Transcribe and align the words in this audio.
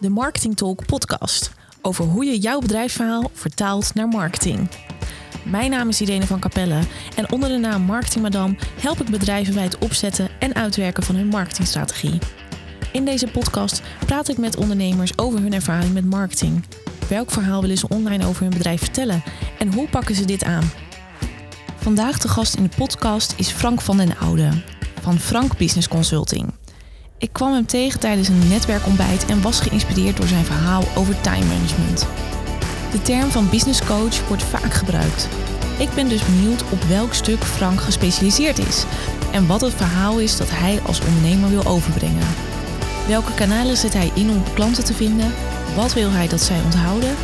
de 0.00 0.08
Marketing 0.08 0.56
Talk 0.56 0.86
podcast 0.86 1.50
over 1.82 2.04
hoe 2.04 2.24
je 2.24 2.38
jouw 2.38 2.58
bedrijfsverhaal 2.58 3.30
vertaalt 3.32 3.94
naar 3.94 4.08
marketing. 4.08 4.68
Mijn 5.44 5.70
naam 5.70 5.88
is 5.88 6.00
Irene 6.00 6.26
van 6.26 6.40
Capelle 6.40 6.80
en 7.16 7.32
onder 7.32 7.48
de 7.48 7.56
naam 7.56 7.82
Marketing 7.82 8.22
Madame 8.22 8.56
help 8.80 9.00
ik 9.00 9.10
bedrijven 9.10 9.54
bij 9.54 9.62
het 9.62 9.78
opzetten 9.78 10.28
en 10.38 10.54
uitwerken 10.54 11.02
van 11.02 11.14
hun 11.14 11.26
marketingstrategie. 11.26 12.18
In 12.92 13.04
deze 13.04 13.26
podcast 13.26 13.82
praat 14.06 14.28
ik 14.28 14.38
met 14.38 14.56
ondernemers 14.56 15.18
over 15.18 15.40
hun 15.40 15.52
ervaring 15.52 15.92
met 15.92 16.04
marketing. 16.04 16.64
Welk 17.08 17.30
verhaal 17.30 17.60
willen 17.60 17.78
ze 17.78 17.88
online 17.88 18.26
over 18.26 18.42
hun 18.42 18.52
bedrijf 18.52 18.80
vertellen 18.80 19.22
en 19.58 19.72
hoe 19.72 19.88
pakken 19.88 20.14
ze 20.14 20.24
dit 20.24 20.44
aan? 20.44 20.70
Vandaag 21.76 22.18
de 22.18 22.28
gast 22.28 22.54
in 22.54 22.62
de 22.62 22.76
podcast 22.76 23.34
is 23.36 23.50
Frank 23.50 23.80
van 23.80 23.96
den 23.96 24.18
Oude 24.18 24.62
van 25.00 25.18
Frank 25.18 25.56
Business 25.56 25.88
Consulting. 25.88 26.59
Ik 27.20 27.32
kwam 27.32 27.52
hem 27.52 27.66
tegen 27.66 28.00
tijdens 28.00 28.28
een 28.28 28.48
netwerkontbijt 28.48 29.24
en 29.26 29.42
was 29.42 29.60
geïnspireerd 29.60 30.16
door 30.16 30.26
zijn 30.26 30.44
verhaal 30.44 30.84
over 30.96 31.20
time 31.20 31.44
management. 31.44 32.06
De 32.92 33.02
term 33.02 33.30
van 33.30 33.50
business 33.50 33.84
coach 33.84 34.28
wordt 34.28 34.42
vaak 34.42 34.72
gebruikt. 34.72 35.28
Ik 35.78 35.94
ben 35.94 36.08
dus 36.08 36.24
benieuwd 36.24 36.62
op 36.70 36.82
welk 36.82 37.14
stuk 37.14 37.38
Frank 37.44 37.80
gespecialiseerd 37.80 38.58
is 38.58 38.84
en 39.32 39.46
wat 39.46 39.60
het 39.60 39.72
verhaal 39.74 40.18
is 40.18 40.36
dat 40.36 40.50
hij 40.50 40.80
als 40.86 41.00
ondernemer 41.00 41.50
wil 41.50 41.66
overbrengen. 41.66 42.26
Welke 43.06 43.34
kanalen 43.34 43.76
zet 43.76 43.92
hij 43.92 44.10
in 44.14 44.30
om 44.30 44.42
klanten 44.54 44.84
te 44.84 44.94
vinden? 44.94 45.32
Wat 45.76 45.92
wil 45.92 46.10
hij 46.10 46.28
dat 46.28 46.40
zij 46.40 46.62
onthouden? 46.62 47.14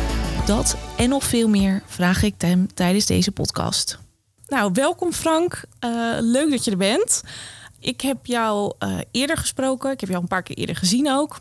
Dat 0.45 0.77
en 0.97 1.09
nog 1.09 1.23
veel 1.23 1.47
meer 1.49 1.81
vraag 1.85 2.23
ik 2.23 2.33
hem 2.37 2.73
tijdens 2.73 3.05
deze 3.05 3.31
podcast. 3.31 3.99
Nou, 4.47 4.71
welkom 4.73 5.13
Frank. 5.13 5.61
Uh, 5.85 6.17
leuk 6.19 6.49
dat 6.49 6.65
je 6.65 6.71
er 6.71 6.77
bent. 6.77 7.23
Ik 7.79 8.01
heb 8.01 8.25
jou 8.25 8.73
uh, 8.79 8.97
eerder 9.11 9.37
gesproken. 9.37 9.91
Ik 9.91 9.99
heb 9.99 10.09
jou 10.09 10.21
een 10.21 10.27
paar 10.27 10.43
keer 10.43 10.57
eerder 10.57 10.75
gezien 10.75 11.11
ook. 11.11 11.39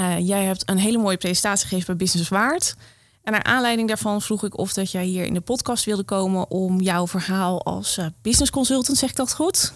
Uh, 0.00 0.18
jij 0.18 0.44
hebt 0.44 0.70
een 0.70 0.78
hele 0.78 0.98
mooie 0.98 1.16
presentatie 1.16 1.68
gegeven 1.68 1.86
bij 1.86 2.06
Business 2.06 2.28
Waard. 2.28 2.76
En 3.22 3.32
naar 3.32 3.42
aanleiding 3.42 3.88
daarvan 3.88 4.22
vroeg 4.22 4.44
ik 4.44 4.58
of 4.58 4.72
dat 4.72 4.90
jij 4.90 5.04
hier 5.04 5.24
in 5.24 5.34
de 5.34 5.40
podcast 5.40 5.84
wilde 5.84 6.02
komen 6.02 6.50
om 6.50 6.80
jouw 6.80 7.06
verhaal 7.06 7.64
als 7.64 7.98
uh, 7.98 8.06
business 8.22 8.50
consultant, 8.50 8.98
zeg 8.98 9.10
ik 9.10 9.16
dat 9.16 9.34
goed? 9.34 9.72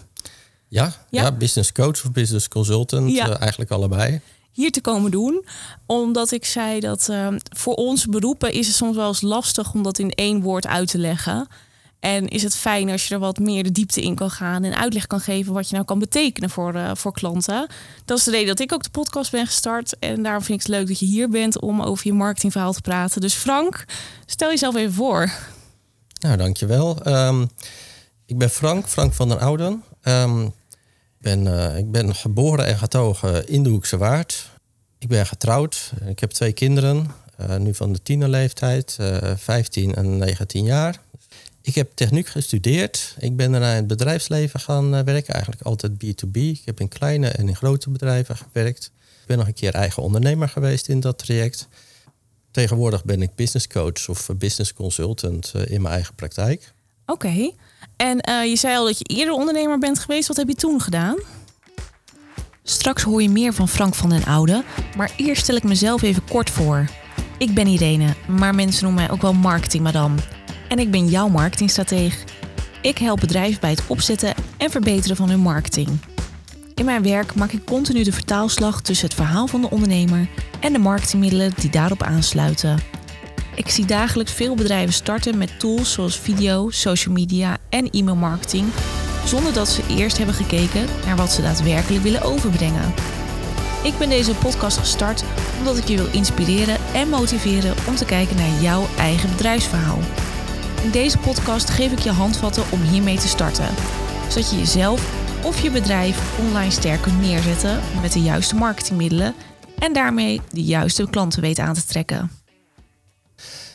Ja, 0.69 0.93
ja? 1.11 1.23
ja 1.23 1.33
business 1.33 1.73
coach 1.73 2.05
of 2.05 2.13
business 2.13 2.49
consultant, 2.49 3.11
ja. 3.11 3.39
eigenlijk 3.39 3.71
allebei. 3.71 4.21
Hier 4.53 4.71
te 4.71 4.81
komen 4.81 5.11
doen, 5.11 5.45
omdat 5.87 6.31
ik 6.31 6.45
zei 6.45 6.81
dat 6.81 7.11
voor 7.57 7.75
ons 7.75 8.07
beroepen 8.07 8.53
is 8.53 8.67
het 8.67 8.77
soms 8.77 8.97
wel 8.97 9.09
eens 9.09 9.21
lastig 9.21 9.75
om 9.75 9.83
dat 9.83 9.99
in 9.99 10.11
één 10.11 10.41
woord 10.41 10.67
uit 10.67 10.89
te 10.89 10.99
leggen. 10.99 11.49
En 12.01 12.29
is 12.29 12.43
het 12.43 12.57
fijn 12.57 12.91
als 12.91 13.09
je 13.09 13.15
er 13.15 13.21
wat 13.21 13.39
meer 13.39 13.63
de 13.63 13.73
diepte 13.73 14.03
in 14.03 14.15
kan 14.15 14.31
gaan 14.31 14.65
en 14.65 14.77
uitleg 14.77 15.07
kan 15.07 15.21
geven 15.21 15.53
wat 15.53 15.69
je 15.69 15.75
nou 15.75 15.87
kan 15.87 15.99
betekenen 15.99 16.51
voor, 16.51 16.75
uh, 16.75 16.91
voor 16.95 17.13
klanten. 17.13 17.69
Dat 18.05 18.19
is 18.19 18.25
de 18.25 18.31
reden 18.31 18.47
dat 18.47 18.61
ik 18.61 18.73
ook 18.73 18.83
de 18.83 18.91
podcast 18.91 19.31
ben 19.31 19.47
gestart. 19.47 19.99
En 19.99 20.23
daarom 20.23 20.43
vind 20.43 20.61
ik 20.61 20.67
het 20.67 20.77
leuk 20.77 20.87
dat 20.89 20.99
je 20.99 21.07
hier 21.07 21.29
bent 21.29 21.61
om 21.61 21.83
over 21.83 22.07
je 22.07 22.13
marketingverhaal 22.13 22.73
te 22.73 22.81
praten. 22.81 23.21
Dus 23.21 23.35
Frank, 23.35 23.85
stel 24.27 24.49
jezelf 24.49 24.77
even 24.77 24.93
voor. 24.93 25.31
Nou, 26.21 26.37
dankjewel. 26.37 27.07
Um, 27.07 27.49
ik 28.27 28.39
ben 28.39 28.51
Frank, 28.51 28.87
Frank 28.87 29.13
van 29.13 29.29
den 29.29 29.41
Ouden. 29.41 29.73
Ik, 30.03 30.53
ben, 31.19 31.47
uh, 31.47 31.79
ik 31.79 31.91
ben 31.91 32.15
geboren 32.15 32.67
en 32.67 32.79
getogen 32.79 33.49
in 33.49 33.63
de 33.63 33.69
Hoekse 33.69 33.97
Waard. 33.97 34.51
Ik 34.99 35.09
ben 35.09 35.27
getrouwd. 35.27 35.93
Ik 36.07 36.19
heb 36.19 36.31
twee 36.31 36.53
kinderen, 36.53 37.11
uh, 37.41 37.57
nu 37.57 37.75
van 37.75 37.93
de 37.93 38.03
tienerleeftijd, 38.03 38.99
15 39.37 39.95
en 39.95 40.19
19 40.19 40.65
jaar. 40.65 41.01
Ik 41.67 41.75
heb 41.75 41.91
techniek 41.95 42.27
gestudeerd. 42.27 43.15
Ik 43.19 43.37
ben 43.37 43.51
daarna 43.51 43.71
in 43.71 43.77
het 43.77 43.87
bedrijfsleven 43.87 44.61
gaan 44.61 44.95
eh, 44.95 45.05
werken. 45.05 45.35
Eigenlijk 45.35 45.63
altijd 45.63 45.93
B2B. 45.93 46.37
Ik 46.37 46.63
heb 46.65 46.81
in 46.81 46.89
kleine 46.89 47.29
en 47.29 47.49
in 47.49 47.57
grote 47.57 47.91
bedrijven 47.91 48.37
gewerkt. 48.37 48.91
Ik 49.21 49.27
ben 49.27 49.39
nog 49.39 49.47
een 49.47 49.55
keer 49.55 49.75
eigen 49.75 50.03
ondernemer 50.03 50.49
geweest 50.49 50.89
in 50.89 51.01
dat 51.01 51.19
traject. 51.19 51.69
Tegenwoordig 52.51 53.05
ben 53.05 53.23
ik 53.23 53.35
business 53.35 53.67
coach 53.67 54.09
of 54.09 54.29
business 54.37 54.73
consultant 54.73 55.53
eh, 55.55 55.71
in 55.71 55.83
mijn 55.83 55.95
eigen 55.95 56.15
praktijk. 56.15 56.73
Oké. 57.07 57.51
En 57.97 58.29
uh, 58.29 58.45
je 58.45 58.57
zei 58.57 58.77
al 58.77 58.85
dat 58.85 58.99
je 58.99 59.05
eerder 59.05 59.35
ondernemer 59.35 59.79
bent 59.79 59.99
geweest. 59.99 60.29
Wat 60.29 60.37
heb 60.37 60.49
je 60.49 60.55
toen 60.55 60.81
gedaan? 60.81 61.17
Straks 62.63 63.03
hoor 63.03 63.23
je 63.23 63.31
meer 63.31 63.53
van 63.53 63.69
Frank 63.69 63.95
van 63.95 64.09
den 64.09 64.25
Oude. 64.25 64.65
Maar 64.97 65.13
eerst 65.17 65.43
stel 65.43 65.57
ik 65.57 65.65
mezelf 65.65 66.03
even 66.03 66.25
kort 66.25 66.51
voor. 66.51 66.89
Ik 67.39 67.55
ben 67.55 67.67
Irene, 67.67 68.15
maar 68.29 68.55
mensen 68.55 68.85
noemen 68.85 69.03
mij 69.03 69.13
ook 69.13 69.23
wel 69.23 69.33
marketing 69.33 69.83
madame 69.83 70.36
en 70.69 70.79
ik 70.79 70.91
ben 70.91 71.07
jouw 71.07 71.29
marketingstratege. 71.29 72.25
Ik 72.83 72.99
help 72.99 73.21
bedrijven 73.21 73.61
bij 73.61 73.71
het 73.71 73.83
opzetten 73.87 74.35
en 74.57 74.71
verbeteren 74.71 75.17
van 75.17 75.29
hun 75.29 75.41
marketing. 75.41 75.89
In 76.75 76.85
mijn 76.85 77.03
werk 77.03 77.35
maak 77.35 77.53
ik 77.53 77.65
continu 77.65 78.03
de 78.03 78.13
vertaalslag 78.13 78.83
tussen 78.83 79.07
het 79.07 79.17
verhaal 79.17 79.47
van 79.47 79.61
de 79.61 79.71
ondernemer 79.71 80.29
en 80.61 80.73
de 80.73 80.79
marketingmiddelen 80.79 81.53
die 81.57 81.71
daarop 81.71 82.03
aansluiten. 82.03 82.79
Ik 83.55 83.71
zie 83.71 83.85
dagelijks 83.85 84.33
veel 84.33 84.55
bedrijven 84.55 84.95
starten 84.95 85.39
met 85.39 85.59
tools 85.59 85.93
zoals 85.93 86.19
video, 86.19 86.71
social 86.71 87.15
media 87.15 87.57
en 87.69 87.91
e-mailmarketing, 87.91 88.67
zonder 89.25 89.53
dat 89.53 89.69
ze 89.69 89.83
eerst 89.89 90.17
hebben 90.17 90.35
gekeken 90.35 90.87
naar 91.07 91.17
wat 91.17 91.33
ze 91.33 91.43
daadwerkelijk 91.43 92.03
willen 92.03 92.23
overbrengen. 92.23 92.95
Ik 93.83 93.99
ben 93.99 94.09
deze 94.09 94.35
podcast 94.35 94.79
gestart 94.79 95.25
omdat 95.59 95.77
ik 95.77 95.89
je 95.89 95.97
wil 95.97 96.13
inspireren 96.13 96.77
en 96.95 97.09
motiveren 97.09 97.75
om 97.89 97.95
te 97.95 98.05
kijken 98.05 98.37
naar 98.37 98.63
jouw 98.63 98.87
eigen 98.99 99.31
bedrijfsverhaal. 99.31 99.99
In 100.83 100.91
deze 100.91 101.19
podcast 101.19 101.71
geef 101.71 101.93
ik 101.93 101.99
je 101.99 102.11
handvatten 102.11 102.63
om 102.73 102.83
hiermee 102.83 103.19
te 103.19 103.29
starten, 103.29 103.69
zodat 104.29 104.51
je 104.51 104.57
jezelf 104.57 105.25
of 105.45 105.63
je 105.63 105.71
bedrijf 105.71 106.39
online 106.39 106.71
sterk 106.71 107.03
kunt 107.03 107.21
neerzetten 107.21 107.81
met 108.03 108.13
de 108.13 108.21
juiste 108.21 108.55
marketingmiddelen 108.55 109.35
en 109.79 109.93
daarmee 109.93 110.41
de 110.53 110.63
juiste 110.63 111.11
klanten 111.11 111.41
weet 111.41 111.59
aan 111.59 111.75
te 111.75 111.85
trekken. 111.85 112.31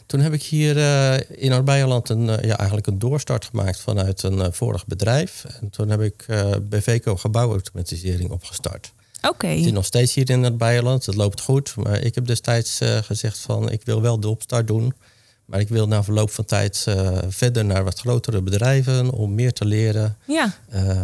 Toen 0.06 0.20
heb 0.20 0.34
ik 0.34 0.44
hier 0.44 0.78
uh, 0.78 1.14
in 1.14 1.50
Noord-Beierland 1.50 2.10
een, 2.10 2.28
uh, 2.28 2.42
ja, 2.42 2.58
eigenlijk 2.58 2.88
een 2.88 3.00
doorstart 3.00 3.46
gemaakt 3.46 3.80
vanuit 3.80 4.24
een 4.24 4.38
uh, 4.38 4.46
vorig 4.52 4.86
bedrijf. 4.86 5.46
En 5.62 5.70
toen 5.70 5.90
heb 5.90 6.02
ik 6.02 6.26
bij 6.62 6.82
VECO 6.82 7.16
gebouwautomatisering 7.16 8.30
opgestart. 8.30 8.94
Oké. 9.18 9.28
Okay. 9.28 9.56
Het 9.56 9.66
is 9.66 9.72
nog 9.72 9.86
steeds 9.86 10.14
hier 10.14 10.30
in 10.30 10.40
Noord-Beierland. 10.40 11.06
Het 11.06 11.16
loopt 11.16 11.42
goed. 11.42 11.76
Maar 11.76 12.00
ik 12.00 12.16
heb 12.16 12.26
destijds 12.26 12.80
gezegd 13.02 13.38
van 13.38 13.70
ik 13.70 13.82
wil 13.86 14.02
wel 14.02 14.20
de 14.20 14.28
opstart 14.28 14.68
doen. 14.68 14.94
Maar 15.52 15.60
ik 15.60 15.70
wil 15.70 15.88
na 15.88 16.04
verloop 16.04 16.32
van 16.32 16.46
tijd 16.46 16.86
uh, 16.90 17.18
verder 17.28 17.66
naar 17.66 17.84
wat 17.84 18.00
grotere 18.00 18.42
bedrijven 18.42 19.10
om 19.10 19.36
meer 19.36 19.54
te 19.54 19.66
leren. 19.66 20.18
Ja. 20.28 20.54
Uh, 20.74 21.02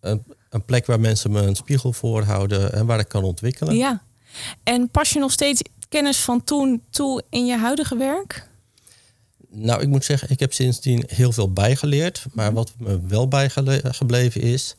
een, 0.00 0.24
een, 0.50 0.64
plek 0.64 0.86
waar 0.86 1.00
mensen 1.00 1.30
me 1.30 1.40
een 1.40 1.56
spiegel 1.56 1.92
voor 1.92 2.22
houden 2.22 2.72
en 2.72 2.86
waar 2.86 2.98
ik 2.98 3.08
kan 3.08 3.24
ontwikkelen. 3.24 3.76
Ja. 3.76 4.02
En 4.62 4.90
pas 4.90 5.10
je 5.10 5.18
nog 5.18 5.32
steeds 5.32 5.62
kennis 5.88 6.18
van 6.18 6.44
toen 6.44 6.82
toe 6.90 7.22
in 7.30 7.46
je 7.46 7.56
huidige 7.56 7.96
werk? 7.96 8.48
Nou, 9.50 9.82
ik 9.82 9.88
moet 9.88 10.04
zeggen, 10.04 10.30
ik 10.30 10.40
heb 10.40 10.52
sindsdien 10.52 11.04
heel 11.06 11.32
veel 11.32 11.52
bijgeleerd. 11.52 12.24
Maar 12.32 12.46
mhm. 12.46 12.54
wat 12.54 12.72
me 12.78 13.00
wel 13.06 13.28
bijgebleven 13.28 14.40
is, 14.40 14.74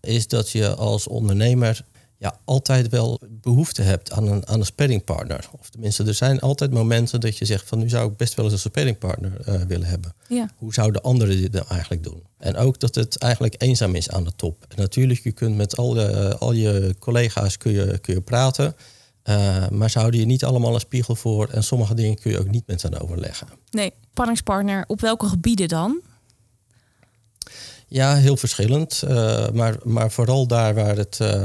is 0.00 0.28
dat 0.28 0.50
je 0.50 0.74
als 0.74 1.08
ondernemer 1.08 1.84
ja, 2.18 2.38
altijd 2.44 2.88
wel 2.88 3.20
behoefte 3.28 3.82
hebt 3.82 4.12
aan 4.12 4.28
een, 4.28 4.46
aan 4.46 4.58
een 4.58 4.66
sparringpartner. 4.66 5.48
Of 5.60 5.70
tenminste, 5.70 6.04
er 6.04 6.14
zijn 6.14 6.40
altijd 6.40 6.70
momenten 6.70 7.20
dat 7.20 7.38
je 7.38 7.44
zegt 7.44 7.68
van 7.68 7.78
nu 7.78 7.88
zou 7.88 8.10
ik 8.10 8.16
best 8.16 8.34
wel 8.34 8.44
eens 8.44 8.54
een 8.54 8.58
sparringpartner 8.58 9.48
uh, 9.48 9.54
willen 9.54 9.86
hebben. 9.86 10.14
Ja. 10.28 10.50
Hoe 10.56 10.74
zouden 10.74 11.02
anderen 11.02 11.36
dit 11.36 11.52
nou 11.52 11.66
eigenlijk 11.68 12.02
doen? 12.02 12.22
En 12.38 12.56
ook 12.56 12.80
dat 12.80 12.94
het 12.94 13.18
eigenlijk 13.18 13.54
eenzaam 13.58 13.94
is 13.94 14.10
aan 14.10 14.24
de 14.24 14.32
top. 14.36 14.64
En 14.68 14.76
natuurlijk, 14.76 15.20
je 15.20 15.32
kunt 15.32 15.56
met 15.56 15.76
al, 15.76 15.92
de, 15.92 16.36
al 16.38 16.52
je 16.52 16.94
collega's 16.98 17.56
kun 17.56 17.72
je, 17.72 17.98
kun 17.98 18.14
je 18.14 18.20
praten. 18.20 18.76
Uh, 19.24 19.68
maar 19.68 19.90
ze 19.90 19.98
houden 19.98 20.20
je 20.20 20.26
niet 20.26 20.44
allemaal 20.44 20.74
een 20.74 20.80
spiegel 20.80 21.14
voor. 21.14 21.48
En 21.48 21.64
sommige 21.64 21.94
dingen 21.94 22.20
kun 22.20 22.30
je 22.30 22.38
ook 22.38 22.50
niet 22.50 22.66
met 22.66 22.82
hen 22.82 23.00
overleggen. 23.00 23.48
Nee, 23.70 23.92
sparringspartner, 24.10 24.84
op 24.86 25.00
welke 25.00 25.26
gebieden 25.26 25.68
dan? 25.68 26.00
Ja, 27.86 28.14
heel 28.14 28.36
verschillend. 28.36 29.02
Uh, 29.08 29.48
maar, 29.50 29.76
maar 29.82 30.10
vooral 30.10 30.46
daar 30.46 30.74
waar 30.74 30.96
het 30.96 31.20
eh, 31.20 31.44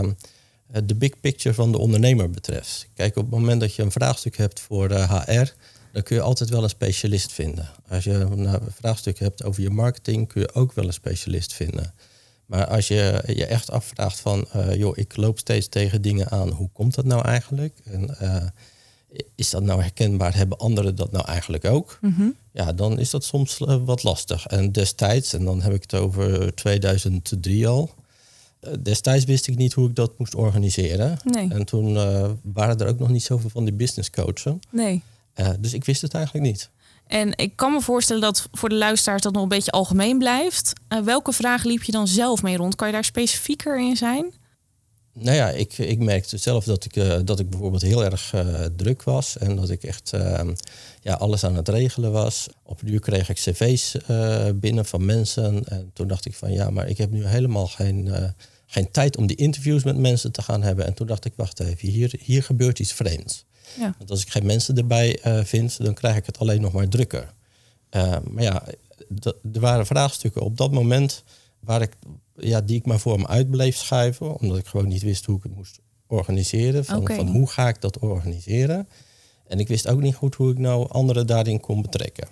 de 0.83 0.95
big 0.95 1.19
picture 1.19 1.55
van 1.55 1.71
de 1.71 1.77
ondernemer 1.77 2.29
betreft. 2.29 2.87
Kijk, 2.93 3.15
op 3.15 3.23
het 3.23 3.39
moment 3.39 3.61
dat 3.61 3.75
je 3.75 3.81
een 3.81 3.91
vraagstuk 3.91 4.37
hebt 4.37 4.59
voor 4.59 4.91
HR, 4.91 5.31
eh, 5.31 5.45
dan 5.91 6.03
kun 6.03 6.15
je 6.15 6.21
altijd 6.21 6.49
wel 6.49 6.63
een 6.63 6.69
specialist 6.69 7.31
vinden. 7.31 7.69
Als 7.87 8.03
je 8.03 8.11
een 8.11 8.59
vraagstuk 8.71 9.19
hebt 9.19 9.43
over 9.43 9.61
je 9.61 9.69
marketing, 9.69 10.27
kun 10.27 10.41
je 10.41 10.53
ook 10.53 10.73
wel 10.73 10.85
een 10.85 10.93
specialist 10.93 11.53
vinden. 11.53 11.93
Maar 12.45 12.67
als 12.67 12.87
je 12.87 13.23
je 13.25 13.45
echt 13.45 13.71
afvraagt 13.71 14.19
van, 14.19 14.47
uh, 14.55 14.75
joh, 14.75 14.97
ik 14.97 15.17
loop 15.17 15.39
steeds 15.39 15.67
tegen 15.67 16.01
dingen 16.01 16.29
aan, 16.29 16.49
hoe 16.49 16.69
komt 16.73 16.95
dat 16.95 17.05
nou 17.05 17.25
eigenlijk? 17.25 17.77
En 17.83 18.17
uh, 18.21 18.43
is 19.35 19.49
dat 19.49 19.63
nou 19.63 19.81
herkenbaar? 19.81 20.35
Hebben 20.35 20.57
anderen 20.57 20.95
dat 20.95 21.11
nou 21.11 21.25
eigenlijk 21.25 21.65
ook? 21.65 21.97
Mm-hmm. 22.01 22.35
Ja, 22.51 22.73
dan 22.73 22.99
is 22.99 23.09
dat 23.09 23.23
soms 23.23 23.57
wat 23.85 24.03
lastig. 24.03 24.45
En 24.45 24.71
destijds, 24.71 25.33
en 25.33 25.45
dan 25.45 25.61
heb 25.61 25.73
ik 25.73 25.81
het 25.81 25.93
over 25.93 26.55
2003 26.55 27.67
al, 27.67 27.89
eh, 27.95 28.03
destijds 28.81 29.25
wist 29.25 29.47
ik 29.47 29.57
niet 29.57 29.73
hoe 29.73 29.89
ik 29.89 29.95
dat 29.95 30.17
moest 30.17 30.35
organiseren. 30.35 31.17
Nee. 31.23 31.49
En 31.49 31.65
toen 31.65 31.93
uh, 31.93 32.29
waren 32.43 32.77
er 32.77 32.87
ook 32.87 32.99
nog 32.99 33.09
niet 33.09 33.23
zoveel 33.23 33.49
van 33.49 33.65
die 33.65 33.73
business 33.73 34.09
coachen. 34.09 34.59
Nee. 34.69 35.03
Uh, 35.35 35.49
dus 35.59 35.73
ik 35.73 35.85
wist 35.85 36.01
het 36.01 36.13
eigenlijk 36.13 36.45
niet. 36.45 36.69
En 37.07 37.37
ik 37.37 37.55
kan 37.55 37.71
me 37.71 37.81
voorstellen 37.81 38.21
dat 38.21 38.47
voor 38.51 38.69
de 38.69 38.75
luisteraars 38.75 39.21
dat 39.21 39.33
nog 39.33 39.43
een 39.43 39.49
beetje 39.49 39.71
algemeen 39.71 40.17
blijft. 40.17 40.73
Uh, 40.89 40.99
welke 40.99 41.31
vragen 41.31 41.69
liep 41.69 41.83
je 41.83 41.91
dan 41.91 42.07
zelf 42.07 42.41
mee 42.41 42.57
rond? 42.57 42.75
Kan 42.75 42.87
je 42.87 42.93
daar 42.93 43.03
specifieker 43.03 43.79
in 43.79 43.97
zijn? 43.97 44.33
Nou 45.13 45.35
ja, 45.35 45.49
ik, 45.49 45.77
ik 45.77 45.99
merkte 45.99 46.37
zelf 46.37 46.63
dat 46.63 46.85
ik, 46.85 46.95
uh, 46.95 47.19
dat 47.23 47.39
ik 47.39 47.49
bijvoorbeeld 47.49 47.81
heel 47.81 48.03
erg 48.03 48.33
uh, 48.33 48.65
druk 48.75 49.03
was. 49.03 49.37
En 49.37 49.55
dat 49.55 49.69
ik 49.69 49.83
echt 49.83 50.11
uh, 50.15 50.41
ja, 51.01 51.13
alles 51.13 51.43
aan 51.43 51.55
het 51.55 51.69
regelen 51.69 52.11
was. 52.11 52.47
Op 52.63 52.81
kreeg 52.99 53.29
ik 53.29 53.35
cv's 53.35 53.95
binnen 54.55 54.85
van 54.85 55.05
mensen. 55.05 55.65
En 55.65 55.91
toen 55.93 56.07
dacht 56.07 56.25
ik 56.25 56.33
van 56.33 56.51
ja, 56.51 56.69
maar 56.69 56.87
ik 56.87 56.97
heb 56.97 57.11
nu 57.11 57.25
helemaal 57.25 57.67
geen, 57.67 58.33
geen 58.65 58.91
tijd 58.91 59.17
om 59.17 59.27
die 59.27 59.37
interviews 59.37 59.83
met 59.83 59.97
mensen 59.97 60.31
te 60.31 60.41
gaan 60.41 60.61
hebben. 60.61 60.85
En 60.85 60.93
toen 60.93 61.07
dacht 61.07 61.25
ik, 61.25 61.33
wacht 61.35 61.59
even, 61.59 61.89
hier, 61.89 62.13
hier 62.19 62.43
gebeurt 62.43 62.79
iets 62.79 62.93
vreemds. 62.93 63.45
Ja. 63.79 63.95
Want 63.97 64.11
als 64.11 64.21
ik 64.21 64.29
geen 64.29 64.45
mensen 64.45 64.77
erbij 64.77 65.19
vind, 65.43 65.83
dan 65.83 65.93
krijg 65.93 66.15
ik 66.15 66.25
het 66.25 66.39
alleen 66.39 66.61
nog 66.61 66.73
maar 66.73 66.87
drukker. 66.87 67.33
maar 68.23 68.43
ja, 68.43 68.63
er 69.53 69.59
waren 69.59 69.85
vraagstukken 69.85 70.41
op 70.41 70.57
dat 70.57 70.71
moment 70.71 71.23
waar 71.59 71.81
ik, 71.81 71.91
ja, 72.39 72.61
die 72.61 72.77
ik 72.77 72.85
maar 72.85 72.99
voor 72.99 73.19
me 73.19 73.27
uit 73.27 73.49
bleef 73.49 73.77
schuiven, 73.77 74.39
omdat 74.39 74.57
ik 74.57 74.67
gewoon 74.67 74.87
niet 74.87 75.01
wist 75.01 75.25
hoe 75.25 75.37
ik 75.37 75.43
het 75.43 75.55
moest 75.55 75.79
organiseren. 76.07 76.85
Van, 76.85 77.07
van 77.07 77.27
hoe 77.27 77.49
ga 77.49 77.67
ik 77.67 77.81
dat 77.81 77.99
organiseren? 77.99 78.87
En 79.47 79.59
ik 79.59 79.67
wist 79.67 79.87
ook 79.87 80.01
niet 80.01 80.15
goed 80.15 80.35
hoe 80.35 80.51
ik 80.51 80.57
nou 80.57 80.89
anderen 80.89 81.27
daarin 81.27 81.59
kon 81.59 81.81
betrekken. 81.81 82.27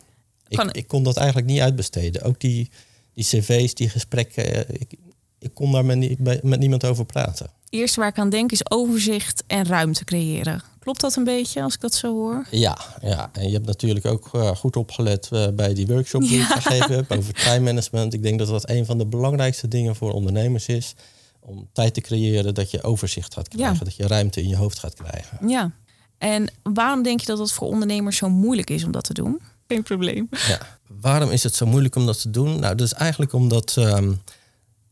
Ik, 0.48 0.62
ik 0.72 0.88
kon 0.88 1.04
dat 1.04 1.18
eigenlijk 1.18 1.48
niet 1.48 1.60
uitbesteden. 1.60 2.22
Ook 2.22 2.40
die, 2.40 2.70
die 3.14 3.24
cv's, 3.24 3.74
die 3.74 3.90
gesprekken, 3.90 4.68
eh, 4.68 4.76
ik, 4.80 4.94
ik 5.40 5.54
kon 5.54 5.72
daar 5.72 5.86
met, 5.86 6.44
met 6.44 6.60
niemand 6.60 6.86
over 6.86 7.06
praten. 7.06 7.50
Eerst 7.70 7.96
waar 7.96 8.08
ik 8.08 8.18
aan 8.18 8.30
denk 8.30 8.52
is 8.52 8.72
overzicht 8.72 9.44
en 9.48 9.66
ruimte 9.66 10.04
creëren. 10.04 10.64
Klopt 10.88 11.02
dat 11.02 11.16
een 11.16 11.24
beetje 11.24 11.62
als 11.64 11.74
ik 11.74 11.82
dat 11.82 11.94
zo 11.94 12.14
hoor? 12.14 12.48
Ja, 12.52 12.78
ja. 13.02 13.30
en 13.34 13.48
je 13.48 13.54
hebt 13.54 13.66
natuurlijk 13.66 14.06
ook 14.06 14.30
uh, 14.36 14.56
goed 14.56 14.76
opgelet 14.76 15.30
uh, 15.34 15.48
bij 15.54 15.74
die 15.74 15.88
workshop 15.88 16.22
die 16.22 16.38
ja. 16.38 16.56
ik 16.56 16.62
gegeven 16.62 16.96
heb 16.96 17.12
over 17.12 17.34
time 17.34 17.60
management. 17.60 18.14
Ik 18.14 18.24
denk 18.24 18.40
dat 18.40 18.48
dat 18.48 18.70
een 18.70 18.86
van 18.86 18.98
de 18.98 19.06
belangrijkste 19.06 19.68
dingen 19.68 19.96
voor 19.96 20.12
ondernemers 20.12 20.68
is. 20.68 20.94
Om 21.40 21.70
tijd 21.74 21.94
te 21.94 22.02
creëren 22.02 22.54
dat 22.54 22.72
je 22.72 22.84
overzicht 22.84 23.34
gaat 23.34 23.48
krijgen, 23.48 23.78
ja. 23.78 23.84
dat 23.84 23.96
je 23.96 24.08
ruimte 24.08 24.42
in 24.42 24.48
je 24.48 24.56
hoofd 24.56 24.80
gaat 24.80 24.94
krijgen. 24.94 25.48
Ja, 25.48 25.72
en 26.18 26.48
waarom 26.64 27.04
denk 27.04 27.20
je 27.20 27.26
dat 27.26 27.40
het 27.40 27.52
voor 27.52 27.68
ondernemers 27.68 28.18
zo 28.18 28.30
moeilijk 28.30 28.70
is 28.70 28.84
om 28.84 28.92
dat 28.92 29.04
te 29.04 29.14
doen? 29.14 29.42
Geen 29.68 29.84
probleem. 29.84 30.28
Ja, 30.32 30.60
waarom 30.88 31.30
is 31.30 31.44
het 31.44 31.56
zo 31.56 31.66
moeilijk 31.66 31.96
om 31.96 32.06
dat 32.06 32.22
te 32.22 32.30
doen? 32.30 32.60
Nou, 32.60 32.76
dat 32.76 32.88
is 32.88 32.94
eigenlijk 32.94 33.34
omdat. 33.34 33.76
Um, 33.76 34.22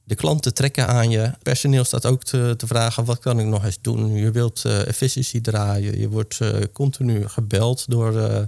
de 0.06 0.16
klanten 0.16 0.54
trekken 0.54 0.88
aan 0.88 1.10
je. 1.10 1.32
Personeel 1.44 1.84
staat 1.84 2.06
ook 2.06 2.24
te, 2.24 2.54
te 2.58 2.68
vragen: 2.68 3.06
wat 3.06 3.20
kan 3.20 3.40
ik 3.40 3.46
nog 3.46 3.66
eens 3.66 3.78
doen? 3.82 4.14
Je 4.14 4.32
wilt 4.32 4.64
uh, 4.66 4.88
efficiëntie 4.88 5.42
draaien. 5.42 6.00
Je 6.00 6.10
wordt 6.10 6.40
uh, 6.42 6.56
continu 6.74 7.28
gebeld 7.28 7.86
door, 7.88 8.14
uh, 8.14 8.40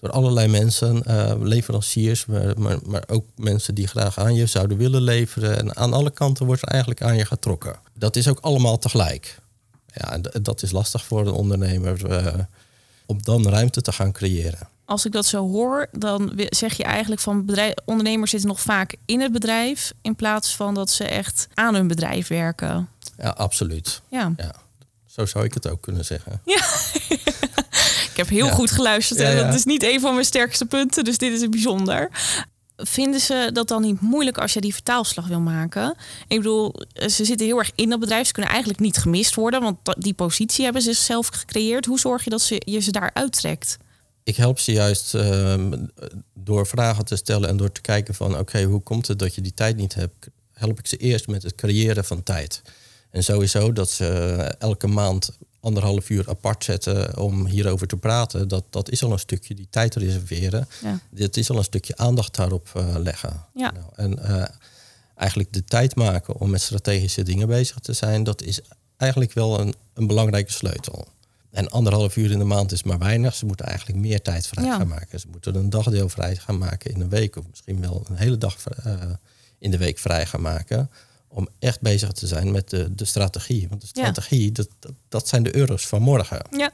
door 0.00 0.10
allerlei 0.10 0.48
mensen, 0.48 1.02
leveranciers, 1.42 2.26
maar, 2.26 2.60
maar, 2.60 2.78
maar, 2.86 3.04
ook 3.06 3.24
mensen 3.36 3.74
die 3.74 3.86
graag 3.86 4.18
aan 4.18 4.34
je 4.34 4.46
zouden 4.46 4.76
willen 4.76 5.02
leveren. 5.02 5.58
En 5.58 5.76
aan 5.76 5.92
alle 5.92 6.10
kanten 6.10 6.46
wordt 6.46 6.62
er 6.62 6.68
eigenlijk 6.68 7.02
aan 7.02 7.16
je 7.16 7.24
getrokken. 7.24 7.76
Dat 7.94 8.16
is 8.16 8.28
ook 8.28 8.40
allemaal 8.40 8.78
tegelijk. 8.78 9.38
Ja, 9.94 10.18
dat 10.42 10.62
is 10.62 10.70
lastig 10.70 11.04
voor 11.04 11.26
een 11.26 11.32
ondernemer 11.32 12.00
om 13.06 13.22
dan 13.22 13.48
ruimte 13.48 13.80
te 13.80 13.92
gaan 13.92 14.12
creëren 14.12 14.68
als 14.90 15.04
ik 15.04 15.12
dat 15.12 15.26
zo 15.26 15.48
hoor, 15.48 15.86
dan 15.92 16.32
zeg 16.48 16.76
je 16.76 16.84
eigenlijk 16.84 17.20
van 17.20 17.44
bedrijf, 17.44 17.74
ondernemers 17.84 18.30
zitten 18.30 18.48
nog 18.48 18.60
vaak 18.60 18.96
in 19.06 19.20
het 19.20 19.32
bedrijf 19.32 19.92
in 20.02 20.16
plaats 20.16 20.56
van 20.56 20.74
dat 20.74 20.90
ze 20.90 21.04
echt 21.04 21.48
aan 21.54 21.74
hun 21.74 21.88
bedrijf 21.88 22.28
werken. 22.28 22.88
Ja, 23.18 23.28
absoluut. 23.28 24.02
Ja. 24.08 24.32
ja. 24.36 24.54
Zo 25.06 25.26
zou 25.26 25.44
ik 25.44 25.54
het 25.54 25.68
ook 25.68 25.80
kunnen 25.80 26.04
zeggen. 26.04 26.40
Ja. 26.44 26.64
ik 28.10 28.12
heb 28.14 28.28
heel 28.28 28.48
goed 28.48 28.70
geluisterd 28.70 29.20
en 29.20 29.36
dat 29.36 29.54
is 29.54 29.64
niet 29.64 29.82
een 29.82 30.00
van 30.00 30.12
mijn 30.12 30.26
sterkste 30.26 30.66
punten, 30.66 31.04
dus 31.04 31.18
dit 31.18 31.32
is 31.32 31.40
een 31.40 31.50
bijzonder. 31.50 32.08
Vinden 32.76 33.20
ze 33.20 33.50
dat 33.52 33.68
dan 33.68 33.82
niet 33.82 34.00
moeilijk 34.00 34.38
als 34.38 34.52
je 34.52 34.60
die 34.60 34.74
vertaalslag 34.74 35.26
wil 35.26 35.40
maken? 35.40 35.96
Ik 36.28 36.36
bedoel, 36.36 36.74
ze 36.92 37.24
zitten 37.24 37.46
heel 37.46 37.58
erg 37.58 37.70
in 37.74 37.90
dat 37.90 38.00
bedrijf. 38.00 38.26
Ze 38.26 38.32
kunnen 38.32 38.50
eigenlijk 38.50 38.80
niet 38.80 38.96
gemist 38.96 39.34
worden, 39.34 39.60
want 39.60 39.76
die 39.98 40.14
positie 40.14 40.64
hebben 40.64 40.82
ze 40.82 40.92
zelf 40.92 41.26
gecreëerd. 41.26 41.86
Hoe 41.86 41.98
zorg 41.98 42.24
je 42.24 42.30
dat 42.30 42.42
ze, 42.42 42.62
je 42.64 42.80
ze 42.80 42.90
daar 42.90 43.10
uittrekt? 43.14 43.78
Ik 44.30 44.36
help 44.36 44.58
ze 44.58 44.72
juist 44.72 45.14
ehm, 45.14 45.86
door 46.34 46.66
vragen 46.66 47.04
te 47.04 47.16
stellen 47.16 47.48
en 47.48 47.56
door 47.56 47.72
te 47.72 47.80
kijken 47.80 48.14
van 48.14 48.38
oké, 48.38 48.62
hoe 48.62 48.80
komt 48.80 49.06
het 49.06 49.18
dat 49.18 49.34
je 49.34 49.40
die 49.40 49.54
tijd 49.54 49.76
niet 49.76 49.94
hebt? 49.94 50.28
Help 50.52 50.78
ik 50.78 50.86
ze 50.86 50.96
eerst 50.96 51.26
met 51.26 51.42
het 51.42 51.54
creëren 51.54 52.04
van 52.04 52.22
tijd. 52.22 52.62
En 53.10 53.24
sowieso 53.24 53.72
dat 53.72 53.90
ze 53.90 54.06
elke 54.58 54.86
maand 54.86 55.30
anderhalf 55.60 56.10
uur 56.10 56.28
apart 56.28 56.64
zetten 56.64 57.18
om 57.18 57.46
hierover 57.46 57.86
te 57.86 57.96
praten. 57.96 58.48
Dat, 58.48 58.64
dat 58.70 58.90
is 58.90 59.04
al 59.04 59.12
een 59.12 59.18
stukje 59.18 59.54
die 59.54 59.66
tijd 59.70 59.94
reserveren. 59.94 60.68
Ja. 60.82 61.00
Dit 61.10 61.36
is 61.36 61.50
al 61.50 61.56
een 61.56 61.64
stukje 61.64 61.96
aandacht 61.96 62.34
daarop 62.34 62.72
uh, 62.76 62.94
leggen. 62.98 63.44
Ja. 63.54 63.70
Nou, 63.70 63.86
en 63.96 64.18
uh, 64.18 64.44
eigenlijk 65.14 65.52
de 65.52 65.64
tijd 65.64 65.94
maken 65.94 66.36
om 66.36 66.50
met 66.50 66.60
strategische 66.60 67.22
dingen 67.22 67.48
bezig 67.48 67.78
te 67.78 67.92
zijn, 67.92 68.24
dat 68.24 68.42
is 68.42 68.60
eigenlijk 68.96 69.32
wel 69.32 69.60
een, 69.60 69.74
een 69.94 70.06
belangrijke 70.06 70.52
sleutel. 70.52 71.08
En 71.50 71.68
anderhalf 71.68 72.16
uur 72.16 72.30
in 72.30 72.38
de 72.38 72.44
maand 72.44 72.72
is 72.72 72.82
maar 72.82 72.98
weinig. 72.98 73.34
Ze 73.34 73.46
moeten 73.46 73.66
eigenlijk 73.66 73.98
meer 73.98 74.22
tijd 74.22 74.46
vrij 74.46 74.64
gaan 74.64 74.88
maken. 74.88 75.20
Ze 75.20 75.26
moeten 75.30 75.54
een 75.54 75.70
dagdeel 75.70 76.08
vrij 76.08 76.36
gaan 76.36 76.58
maken 76.58 76.90
in 76.90 77.00
een 77.00 77.08
week. 77.08 77.36
Of 77.36 77.44
misschien 77.50 77.80
wel 77.80 78.04
een 78.08 78.16
hele 78.16 78.38
dag 78.38 78.56
uh, 78.86 78.94
in 79.58 79.70
de 79.70 79.78
week 79.78 79.98
vrij 79.98 80.26
gaan 80.26 80.40
maken. 80.40 80.90
Om 81.28 81.48
echt 81.58 81.80
bezig 81.80 82.12
te 82.12 82.26
zijn 82.26 82.50
met 82.50 82.70
de, 82.70 82.94
de 82.94 83.04
strategie. 83.04 83.68
Want 83.68 83.80
de 83.80 83.86
strategie, 83.86 84.52
dat, 84.52 84.68
dat, 85.08 85.28
zijn 85.28 85.42
de 85.42 85.56
euro's 85.56 85.86
van 85.86 86.02
morgen. 86.02 86.42
Ja. 86.50 86.70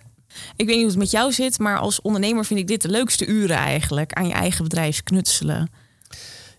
Ik 0.56 0.67
weet 0.67 0.67
niet 0.67 0.76
hoe 0.76 0.87
het 0.87 0.96
met 0.96 1.11
jou 1.11 1.32
zit, 1.32 1.58
maar 1.58 1.78
als 1.78 2.00
ondernemer 2.00 2.44
vind 2.44 2.61
ik 2.61 2.67
dit 2.67 2.82
de 2.82 2.88
leukste 2.88 3.26
uren 3.26 3.56
eigenlijk. 3.56 4.12
Aan 4.12 4.26
je 4.26 4.34
eigen 4.34 4.64
bedrijf 4.64 5.02
knutselen. 5.02 5.70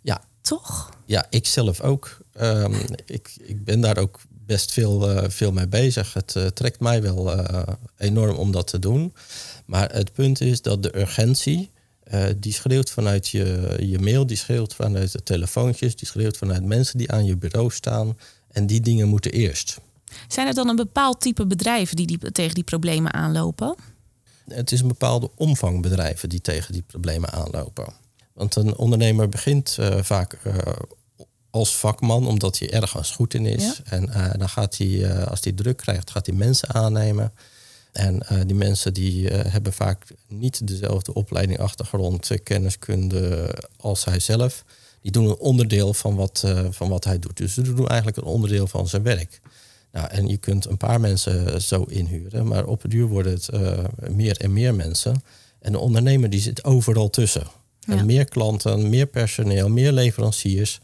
Ja. 0.01 0.21
Toch? 0.41 0.89
Ja, 1.05 1.25
ik 1.29 1.45
zelf 1.45 1.81
ook. 1.81 2.17
Um, 2.41 2.75
ik, 3.05 3.35
ik 3.39 3.63
ben 3.63 3.81
daar 3.81 3.97
ook 3.97 4.19
best 4.47 4.71
veel, 4.71 5.11
uh, 5.11 5.23
veel 5.29 5.51
mee 5.51 5.67
bezig. 5.67 6.13
Het 6.13 6.35
uh, 6.37 6.45
trekt 6.45 6.79
mij 6.79 7.01
wel 7.01 7.37
uh, 7.37 7.61
enorm 7.97 8.35
om 8.35 8.51
dat 8.51 8.67
te 8.67 8.79
doen. 8.79 9.13
Maar 9.65 9.91
het 9.91 10.13
punt 10.13 10.41
is 10.41 10.61
dat 10.61 10.83
de 10.83 10.97
urgentie, 10.97 11.71
die 12.37 12.53
schreeuwt 12.53 12.89
vanuit 12.89 13.27
je, 13.27 13.75
je 13.79 13.99
mail, 13.99 14.25
die 14.25 14.37
schreeuwt 14.37 14.75
vanuit 14.75 15.11
de 15.11 15.23
telefoontjes, 15.23 15.95
die 15.95 16.07
schreeuwt 16.07 16.37
vanuit 16.37 16.63
mensen 16.63 16.97
die 16.97 17.11
aan 17.11 17.25
je 17.25 17.37
bureau 17.37 17.71
staan. 17.71 18.17
En 18.51 18.67
die 18.67 18.81
dingen 18.81 19.07
moeten 19.07 19.31
eerst. 19.31 19.79
Zijn 20.27 20.47
er 20.47 20.53
dan 20.53 20.69
een 20.69 20.75
bepaald 20.75 21.21
type 21.21 21.47
bedrijven 21.47 21.95
die, 21.95 22.07
die 22.07 22.31
tegen 22.31 22.55
die 22.55 22.63
problemen 22.63 23.13
aanlopen? 23.13 23.75
Het 24.47 24.71
is 24.71 24.81
een 24.81 24.87
bepaalde 24.87 25.29
omvang 25.35 25.81
bedrijven 25.81 26.29
die 26.29 26.41
tegen 26.41 26.73
die 26.73 26.83
problemen 26.87 27.31
aanlopen. 27.31 27.93
Want 28.33 28.55
een 28.55 28.77
ondernemer 28.77 29.29
begint 29.29 29.77
vaak 30.01 30.37
als 31.57 31.75
vakman, 31.75 32.27
omdat 32.27 32.59
hij 32.59 32.71
ergens 32.71 33.11
goed 33.11 33.33
in 33.33 33.45
is. 33.45 33.81
En 33.83 34.09
uh, 34.09 34.29
dan 34.37 34.49
gaat 34.49 34.77
hij, 34.77 34.87
uh, 34.87 35.27
als 35.27 35.43
hij 35.43 35.51
druk 35.51 35.77
krijgt, 35.77 36.11
gaat 36.11 36.25
hij 36.25 36.35
mensen 36.35 36.73
aannemen. 36.73 37.33
En 37.91 38.23
uh, 38.31 38.39
die 38.45 38.55
mensen 38.55 38.93
die 38.93 39.27
hebben 39.27 39.73
vaak 39.73 40.05
niet 40.27 40.67
dezelfde 40.67 41.13
opleiding, 41.13 41.59
achtergrond, 41.59 42.31
kenniskunde 42.43 43.55
als 43.77 44.05
hij 44.05 44.19
zelf. 44.19 44.63
Die 45.01 45.11
doen 45.11 45.25
een 45.25 45.37
onderdeel 45.37 45.93
van 45.93 46.15
wat, 46.15 46.43
van 46.69 46.89
wat 46.89 47.03
hij 47.03 47.19
doet. 47.19 47.37
Dus 47.37 47.53
ze 47.53 47.61
doen 47.61 47.87
eigenlijk 47.87 48.17
een 48.17 48.23
onderdeel 48.23 48.67
van 48.67 48.87
zijn 48.87 49.03
werk. 49.03 49.39
Nou, 49.91 50.07
en 50.07 50.27
je 50.27 50.37
kunt 50.37 50.65
een 50.65 50.77
paar 50.77 50.99
mensen 50.99 51.61
zo 51.61 51.83
inhuren, 51.83 52.47
maar 52.47 52.65
op 52.65 52.81
het 52.81 52.91
duur 52.91 53.07
worden 53.07 53.33
het 53.33 53.49
meer 54.09 54.37
en 54.37 54.53
meer 54.53 54.75
mensen. 54.75 55.23
En 55.59 55.71
de 55.71 55.79
ondernemer 55.79 56.29
die 56.29 56.39
zit 56.41 56.63
overal 56.63 57.09
tussen. 57.09 57.47
En 57.87 58.05
meer 58.05 58.25
klanten, 58.25 58.89
meer 58.89 59.05
personeel, 59.05 59.69
meer 59.69 59.91
leveranciers. 59.91 60.79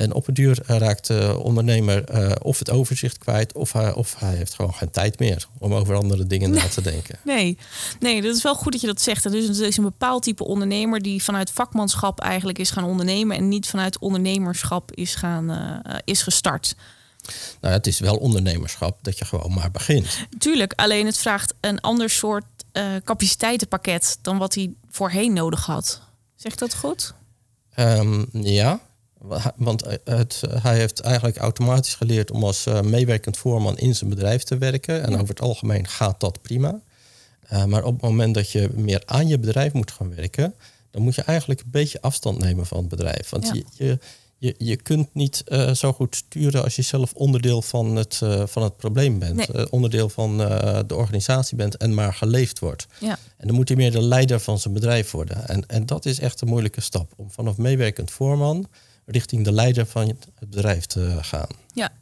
En 0.00 0.14
op 0.14 0.26
het 0.26 0.34
duur 0.34 0.58
raakt 0.66 1.06
de 1.06 1.38
ondernemer 1.42 2.14
uh, 2.14 2.32
of 2.42 2.58
het 2.58 2.70
overzicht 2.70 3.18
kwijt, 3.18 3.52
of 3.52 3.72
hij, 3.72 3.92
of 3.92 4.14
hij 4.18 4.34
heeft 4.34 4.54
gewoon 4.54 4.74
geen 4.74 4.90
tijd 4.90 5.18
meer 5.18 5.46
om 5.58 5.74
over 5.74 5.94
andere 5.94 6.26
dingen 6.26 6.50
na 6.50 6.68
te 6.68 6.82
denken. 6.82 7.18
Nee, 7.30 7.58
nee, 8.00 8.22
dat 8.22 8.36
is 8.36 8.42
wel 8.42 8.54
goed 8.54 8.72
dat 8.72 8.80
je 8.80 8.86
dat 8.86 9.00
zegt. 9.00 9.30
Dus 9.30 9.46
het 9.46 9.58
is 9.58 9.76
een 9.76 9.84
bepaald 9.84 10.22
type 10.22 10.44
ondernemer 10.44 11.02
die 11.02 11.22
vanuit 11.22 11.50
vakmanschap 11.50 12.20
eigenlijk 12.20 12.58
is 12.58 12.70
gaan 12.70 12.84
ondernemen 12.84 13.36
en 13.36 13.48
niet 13.48 13.66
vanuit 13.66 13.98
ondernemerschap 13.98 14.92
is, 14.94 15.14
gaan, 15.14 15.50
uh, 15.50 15.94
is 16.04 16.22
gestart. 16.22 16.74
Nou, 17.60 17.74
het 17.74 17.86
is 17.86 17.98
wel 17.98 18.16
ondernemerschap 18.16 18.98
dat 19.02 19.18
je 19.18 19.24
gewoon 19.24 19.52
maar 19.52 19.70
begint. 19.70 20.06
Tuurlijk, 20.38 20.72
alleen 20.76 21.06
het 21.06 21.18
vraagt 21.18 21.54
een 21.60 21.80
ander 21.80 22.10
soort 22.10 22.44
uh, 22.72 22.84
capaciteitenpakket 23.04 24.18
dan 24.22 24.38
wat 24.38 24.54
hij 24.54 24.72
voorheen 24.90 25.32
nodig 25.32 25.66
had. 25.66 26.00
Zegt 26.36 26.58
dat 26.58 26.74
goed? 26.74 27.14
Um, 27.76 28.28
ja, 28.32 28.80
want 29.56 29.82
eh, 29.82 29.96
het, 30.04 30.42
hij 30.62 30.76
heeft 30.76 31.00
eigenlijk 31.00 31.36
automatisch 31.36 31.94
geleerd 31.94 32.30
om 32.30 32.44
als 32.44 32.66
uh, 32.66 32.80
meewerkend 32.80 33.36
voorman 33.36 33.78
in 33.78 33.94
zijn 33.94 34.10
bedrijf 34.10 34.42
te 34.42 34.58
werken. 34.58 35.02
En 35.02 35.14
over 35.14 35.28
het 35.28 35.40
algemeen 35.40 35.88
gaat 35.88 36.20
dat 36.20 36.42
prima. 36.42 36.80
Uh, 37.52 37.64
maar 37.64 37.84
op 37.84 37.92
het 37.92 38.02
moment 38.02 38.34
dat 38.34 38.50
je 38.50 38.70
meer 38.74 39.02
aan 39.04 39.28
je 39.28 39.38
bedrijf 39.38 39.72
moet 39.72 39.90
gaan 39.90 40.14
werken, 40.14 40.54
dan 40.90 41.02
moet 41.02 41.14
je 41.14 41.22
eigenlijk 41.22 41.60
een 41.60 41.70
beetje 41.70 42.00
afstand 42.00 42.38
nemen 42.38 42.66
van 42.66 42.78
het 42.78 42.88
bedrijf. 42.88 43.30
Want 43.30 43.50
je, 43.52 43.64
je, 43.72 43.98
je, 44.38 44.54
je 44.58 44.76
kunt 44.76 45.14
niet 45.14 45.44
uh, 45.48 45.74
zo 45.74 45.92
goed 45.92 46.16
sturen 46.16 46.62
als 46.62 46.76
je 46.76 46.82
zelf 46.82 47.12
onderdeel 47.12 47.62
van 47.62 47.96
het, 47.96 48.20
uh, 48.22 48.42
van 48.46 48.62
het 48.62 48.76
probleem 48.76 49.18
bent. 49.18 49.52
Nee. 49.52 49.70
Onderdeel 49.70 50.08
van 50.08 50.38
de 50.86 50.94
organisatie 50.94 51.56
bent 51.56 51.76
en 51.76 51.94
maar 51.94 52.14
geleefd 52.14 52.58
wordt. 52.58 52.86
Ja. 53.00 53.18
En 53.36 53.46
dan 53.46 53.56
moet 53.56 53.68
hij 53.68 53.76
meer 53.76 53.90
de 53.90 54.02
leider 54.02 54.40
van 54.40 54.58
zijn 54.58 54.74
bedrijf 54.74 55.10
worden. 55.10 55.48
En, 55.48 55.66
en 55.66 55.86
dat 55.86 56.06
is 56.06 56.20
echt 56.20 56.40
een 56.40 56.48
moeilijke 56.48 56.80
stap. 56.80 57.12
Om 57.16 57.30
vanaf 57.30 57.56
meewerkend 57.56 58.10
voorman 58.10 58.68
richting 59.10 59.44
de 59.44 59.52
leider 59.52 59.86
van 59.86 60.08
het 60.08 60.48
bedrijf 60.48 60.86
te 60.86 61.18
gaan. 61.20 61.48
Ja, 61.74 61.92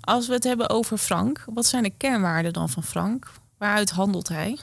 Als 0.00 0.26
we 0.26 0.32
het 0.32 0.44
hebben 0.44 0.70
over 0.70 0.98
Frank, 0.98 1.44
wat 1.54 1.66
zijn 1.66 1.82
de 1.82 1.92
kernwaarden 1.96 2.52
dan 2.52 2.68
van 2.68 2.84
Frank? 2.84 3.32
Waaruit 3.58 3.90
handelt 3.90 4.28
hij? 4.28 4.58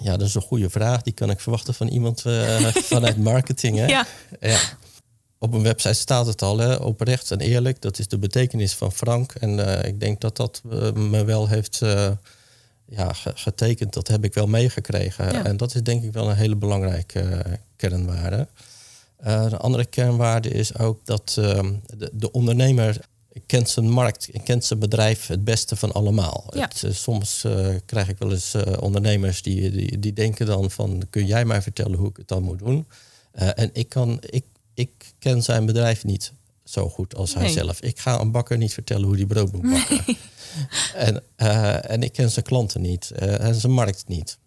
Ja, 0.00 0.16
dat 0.16 0.28
is 0.28 0.34
een 0.34 0.42
goede 0.42 0.70
vraag. 0.70 1.02
Die 1.02 1.12
kan 1.12 1.30
ik 1.30 1.40
verwachten 1.40 1.74
van 1.74 1.88
iemand 1.88 2.24
uh, 2.24 2.66
vanuit 2.92 3.16
marketing. 3.16 3.76
Hè? 3.76 3.86
Ja. 3.86 4.06
ja. 4.40 4.58
Op 5.38 5.52
een 5.52 5.62
website 5.62 5.94
staat 5.94 6.26
het 6.26 6.42
al, 6.42 6.58
hè? 6.58 6.74
oprecht 6.74 7.30
en 7.30 7.40
eerlijk. 7.40 7.82
Dat 7.82 7.98
is 7.98 8.08
de 8.08 8.18
betekenis 8.18 8.74
van 8.74 8.92
Frank. 8.92 9.32
En 9.32 9.58
uh, 9.58 9.84
ik 9.84 10.00
denk 10.00 10.20
dat 10.20 10.36
dat 10.36 10.62
uh, 10.72 10.92
me 10.92 11.24
wel 11.24 11.48
heeft 11.48 11.78
ja, 12.84 13.12
getekend. 13.12 13.92
Dat 13.92 14.08
heb 14.08 14.24
ik 14.24 14.34
wel 14.34 14.46
meegekregen. 14.46 15.32
Ja. 15.32 15.44
En 15.44 15.56
dat 15.56 15.74
is 15.74 15.82
denk 15.82 16.02
ik 16.02 16.12
wel 16.12 16.30
een 16.30 16.36
hele 16.36 16.56
belangrijke 16.56 17.42
kernwaarde. 17.76 18.48
Een 19.20 19.56
andere 19.58 19.84
kernwaarde 19.84 20.48
is 20.48 20.78
ook 20.78 21.06
dat 21.06 21.36
ehm, 21.38 21.72
de, 21.96 22.10
de 22.12 22.32
ondernemer 22.32 23.00
kent 23.46 23.68
zijn 23.68 23.90
markt, 23.90 24.28
kent 24.44 24.64
zijn 24.64 24.78
bedrijf 24.78 25.26
het 25.26 25.44
beste 25.44 25.76
van 25.76 25.92
allemaal. 25.92 26.44
Ja. 26.54 26.60
Het, 26.60 26.82
uh, 26.82 26.92
soms 26.92 27.44
uh, 27.44 27.68
krijg 27.86 28.08
ik 28.08 28.18
wel 28.18 28.32
eens 28.32 28.54
ondernemers 28.78 29.42
die, 29.42 29.70
die, 29.70 29.98
die 29.98 30.12
denken 30.12 30.46
dan 30.46 30.70
van... 30.70 31.02
kun 31.10 31.26
jij 31.26 31.44
mij 31.44 31.62
vertellen 31.62 31.98
hoe 31.98 32.08
ik 32.08 32.16
het 32.16 32.28
dan 32.28 32.42
moet 32.42 32.58
doen? 32.58 32.86
en 33.32 33.70
ik, 33.72 33.88
kan, 33.88 34.18
ik, 34.20 34.44
ik 34.74 34.90
ken 35.18 35.42
zijn 35.42 35.66
bedrijf 35.66 36.04
niet 36.04 36.32
zo 36.64 36.88
goed 36.88 37.14
als 37.14 37.34
Nee. 37.34 37.44
hij 37.44 37.52
zelf. 37.52 37.80
Ik 37.80 37.98
ga 37.98 38.20
een 38.20 38.30
bakker 38.30 38.58
niet 38.58 38.72
vertellen 38.72 39.06
hoe 39.06 39.16
die 39.16 39.26
brood 39.26 39.52
moet 39.52 39.70
bakken. 39.70 40.16
en, 40.94 41.22
en 41.82 42.02
ik 42.02 42.12
ken 42.12 42.30
zijn 42.30 42.44
klanten 42.44 42.80
niet 42.80 43.10
en 43.10 43.54
zijn 43.54 43.72
markt 43.72 44.08
niet. 44.08 44.38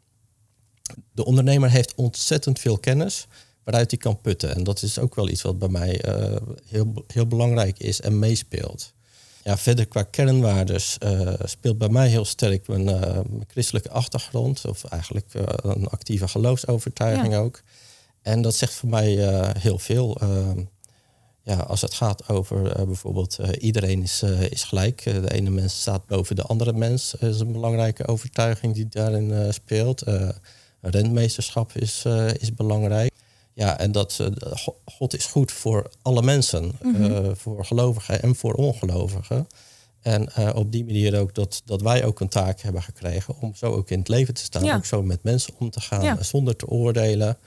De 1.11 1.25
ondernemer 1.25 1.69
heeft 1.69 1.95
ontzettend 1.95 2.59
veel 2.59 2.77
kennis 2.77 3.27
waaruit 3.63 3.91
hij 3.91 3.99
kan 3.99 4.21
putten. 4.21 4.55
En 4.55 4.63
dat 4.63 4.81
is 4.81 4.99
ook 4.99 5.15
wel 5.15 5.29
iets 5.29 5.41
wat 5.41 5.59
bij 5.59 5.67
mij 5.67 6.05
uh, 6.07 6.35
heel, 6.67 6.93
heel 7.07 7.27
belangrijk 7.27 7.79
is 7.79 8.01
en 8.01 8.19
meespeelt. 8.19 8.93
Ja, 9.43 9.57
verder 9.57 9.85
qua 9.87 10.03
kernwaardes 10.03 10.97
uh, 11.03 11.33
speelt 11.43 11.77
bij 11.77 11.89
mij 11.89 12.07
heel 12.07 12.25
sterk 12.25 12.67
mijn, 12.67 12.87
uh, 12.87 12.99
mijn 13.01 13.45
christelijke 13.47 13.89
achtergrond, 13.89 14.65
of 14.65 14.83
eigenlijk 14.83 15.27
een 15.61 15.87
actieve 15.87 16.27
geloofsovertuiging 16.27 17.33
Ja. 17.33 17.39
ook. 17.39 17.61
En 18.21 18.41
dat 18.41 18.55
zegt 18.55 18.73
voor 18.73 18.89
mij 18.89 19.15
heel 19.59 19.79
veel. 19.79 20.17
Ehm, 20.19 20.63
ja, 21.41 21.55
als 21.57 21.81
het 21.81 21.93
gaat 21.93 22.29
over 22.29 22.85
bijvoorbeeld 22.85 23.37
iedereen 23.59 24.03
is, 24.03 24.23
is 24.49 24.63
gelijk. 24.63 25.03
de 25.03 25.31
ene 25.33 25.49
mens 25.49 25.79
staat 25.81 26.05
boven 26.05 26.35
de 26.35 26.41
andere 26.43 26.73
mens. 26.73 27.15
Dat 27.19 27.33
is 27.33 27.39
een 27.39 27.51
belangrijke 27.51 28.07
overtuiging 28.07 28.73
die 28.73 28.87
daarin 28.89 29.53
speelt. 29.53 30.03
rentmeesterschap 30.81 31.71
is, 31.75 32.03
is 32.39 32.53
belangrijk. 32.53 33.12
Ja, 33.53 33.79
en 33.79 33.91
dat 33.91 34.17
uh, 34.21 34.27
God 34.85 35.13
is 35.13 35.25
goed 35.25 35.51
voor 35.51 35.89
alle 36.01 36.21
mensen, 36.21 36.63
mm 36.81 36.95
-hmm. 36.95 37.25
uh, 37.25 37.31
voor 37.35 37.65
gelovigen 37.65 38.21
en 38.21 38.35
voor 38.35 38.53
ongelovigen. 38.53 39.47
En 40.01 40.29
uh, 40.39 40.49
op 40.55 40.71
die 40.71 40.85
manier 40.85 41.19
ook 41.19 41.35
dat, 41.35 41.61
dat 41.65 41.81
wij 41.81 42.05
ook 42.05 42.19
een 42.19 42.27
taak 42.29 42.61
hebben 42.61 42.83
gekregen 42.83 43.35
om 43.39 43.55
zo 43.55 43.71
ook 43.71 43.89
in 43.89 43.99
het 43.99 44.07
leven 44.07 44.33
te 44.33 44.43
staan, 44.43 44.63
Ja. 44.63 44.75
ook 44.75 44.85
zo 44.85 45.03
met 45.03 45.23
mensen 45.23 45.53
om 45.59 45.69
te 45.69 45.81
gaan, 45.81 46.03
Ja. 46.03 46.23
zonder 46.23 46.55
te 46.55 46.67
oordelen. 46.67 47.37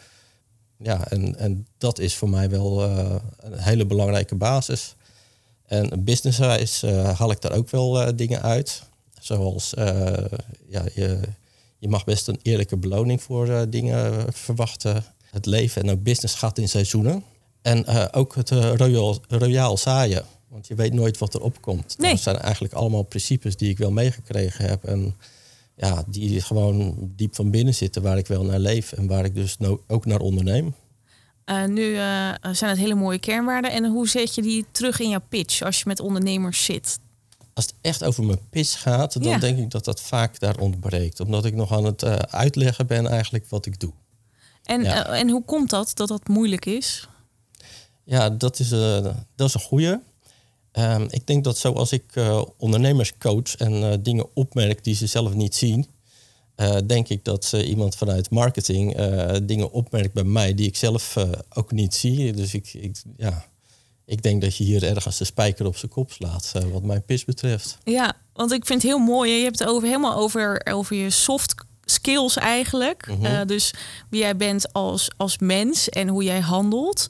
Ja, 0.79 1.09
en, 1.09 1.39
en 1.39 1.67
dat 1.79 1.99
is 1.99 2.15
voor 2.15 2.29
mij 2.29 2.51
wel 2.51 2.83
een 2.83 3.59
hele 3.59 3.87
belangrijke 3.87 4.35
basis. 4.35 4.95
En 5.67 6.05
businesswijs 6.05 6.83
uh, 6.83 7.19
haal 7.19 7.31
ik 7.31 7.41
daar 7.41 7.53
ook 7.53 7.71
wel 7.71 8.17
dingen 8.17 8.43
uit. 8.43 8.83
Zoals, 9.21 9.73
ja, 10.69 10.85
je, 10.95 11.21
je 11.79 11.89
mag 11.89 12.05
best 12.05 12.29
een 12.29 12.39
eerlijke 12.43 12.77
beloning 12.77 13.23
voor 13.23 13.71
dingen 13.71 14.33
verwachten 14.33 15.05
het 15.37 15.47
leven 15.47 15.83
en 15.83 15.90
ook 15.90 16.02
business 16.02 16.35
gaat 16.35 16.59
in 16.59 16.69
seizoenen. 16.69 17.25
En 17.62 17.85
uh, 17.88 18.05
ook 18.12 18.35
het 18.35 18.50
uh, 18.50 18.75
royaal, 18.75 19.19
royaal 19.28 19.76
zaaien. 19.76 20.25
Want 20.49 20.66
je 20.66 20.75
weet 20.75 20.93
nooit 20.93 21.19
wat 21.19 21.35
er 21.35 21.40
opkomt. 21.40 21.99
Nee. 21.99 22.11
Dat 22.11 22.21
zijn 22.21 22.38
eigenlijk 22.38 22.75
allemaal 22.75 23.02
principes 23.02 23.57
die 23.57 23.71
ik 23.71 23.78
wel 23.78 23.90
meegekregen 23.90 24.69
heb. 24.69 24.85
En 24.85 25.14
ja, 25.76 26.05
die 26.07 26.40
gewoon 26.40 26.95
diep 27.16 27.35
van 27.35 27.50
binnen 27.50 27.75
zitten 27.75 28.02
waar 28.02 28.19
ik 28.19 28.26
wel 28.26 28.45
naar 28.45 28.59
leef. 28.59 28.93
En 28.93 29.07
waar 29.07 29.25
ik 29.25 29.35
dus 29.35 29.57
no 29.59 29.83
ook 29.87 30.07
naar 30.07 30.21
onderneem. 30.21 30.75
Uh, 31.47 31.64
nu 31.64 31.95
zijn 32.52 32.71
het 32.71 32.78
hele 32.78 32.95
mooie 32.95 33.19
kernwaarden. 33.19 33.73
En 33.73 33.85
hoe 33.85 34.09
zet 34.09 34.35
je 34.35 34.43
die 34.43 34.66
terug 34.71 35.00
in 35.00 35.09
jouw 35.09 35.23
pitch 35.28 35.62
als 35.62 35.78
je 35.78 35.85
met 35.87 36.00
ondernemers 36.00 36.64
zit? 36.64 36.99
Als 37.55 37.64
het 37.64 37.75
echt 37.81 38.05
over 38.05 38.25
mijn 38.25 38.49
pitch 38.50 38.83
gaat, 38.83 39.12
dan 39.12 39.23
Ja. 39.33 39.38
denk 39.38 39.59
ik 39.59 39.71
dat 39.71 39.85
dat 39.85 40.00
vaak 40.00 40.38
daar 40.38 40.59
ontbreekt. 40.59 41.21
Omdat 41.21 41.45
ik 41.45 41.55
nog 41.55 41.73
aan 41.73 41.85
het 41.85 42.02
uh, 42.02 42.14
uitleggen 42.16 42.87
ben 42.87 43.07
eigenlijk 43.07 43.47
wat 43.49 43.66
ik 43.66 43.81
doe. 43.81 43.93
En, 44.66 44.82
Ja. 44.82 45.08
uh, 45.11 45.20
en 45.20 45.28
hoe 45.30 45.44
komt 45.44 45.70
dat, 45.70 45.90
dat 45.94 46.08
dat 46.08 46.28
moeilijk 46.28 46.66
is? 46.66 47.08
Ja, 48.04 48.30
dat 48.30 48.58
is, 48.58 48.73
uh, 48.73 49.06
dat 49.35 49.49
is 49.49 49.54
een 49.54 49.61
goede. 49.61 50.00
Um, 50.73 51.06
ik 51.11 51.26
denk 51.26 51.44
dat 51.44 51.58
zoals 51.58 51.92
ik 51.92 52.04
uh, 52.14 52.42
ondernemers 52.56 53.12
coach 53.18 53.56
en 53.56 54.02
dingen 54.02 54.26
opmerk 54.35 54.85
die 54.85 54.94
ze 54.94 55.06
zelf 55.06 55.35
niet 55.35 55.54
zien, 55.54 55.87
denk 56.87 57.08
ik 57.08 57.25
dat 57.25 57.52
iemand 57.52 57.96
vanuit 57.96 58.30
marketing 58.30 58.96
dingen 59.42 59.70
opmerkt 59.70 60.12
bij 60.12 60.25
mij 60.25 60.54
die 60.54 60.66
ik 60.66 60.76
zelf 60.76 61.16
ook 61.54 61.73
niet 61.73 61.94
zie. 61.94 62.32
Dus 62.32 62.54
ik, 62.54 62.75
ik, 62.75 62.96
ja, 63.16 63.46
ik 64.04 64.23
denk 64.23 64.42
dat 64.42 64.56
je 64.56 64.64
hier 64.64 64.82
ergens 64.85 65.18
de 65.18 65.25
spijker 65.25 65.66
op 65.66 65.76
zijn 65.76 65.90
kop 65.90 66.12
slaat, 66.12 66.52
wat 66.73 66.82
mijn 66.82 67.04
pitch 67.04 67.25
betreft. 67.25 67.78
Ja, 67.85 68.16
want 68.32 68.52
ik 68.52 68.66
vind 68.66 68.82
het 68.82 68.90
heel 68.90 69.00
mooi. 69.00 69.32
Je 69.32 69.44
hebt 69.44 69.58
het 69.58 69.68
over, 69.68 69.87
helemaal 69.88 70.16
over, 70.16 70.66
over 70.73 70.96
je 70.96 71.11
soft 71.11 71.54
skills 71.87 72.37
eigenlijk. 72.37 73.07
Mhm. 73.07 73.25
Uh, 73.25 73.40
dus 73.47 73.75
wie 74.09 74.21
jij 74.21 74.37
bent 74.37 74.73
als, 74.73 75.11
als 75.16 75.38
mens 75.38 75.88
en 75.88 76.09
hoe 76.09 76.23
jij 76.23 76.40
handelt. 76.40 77.07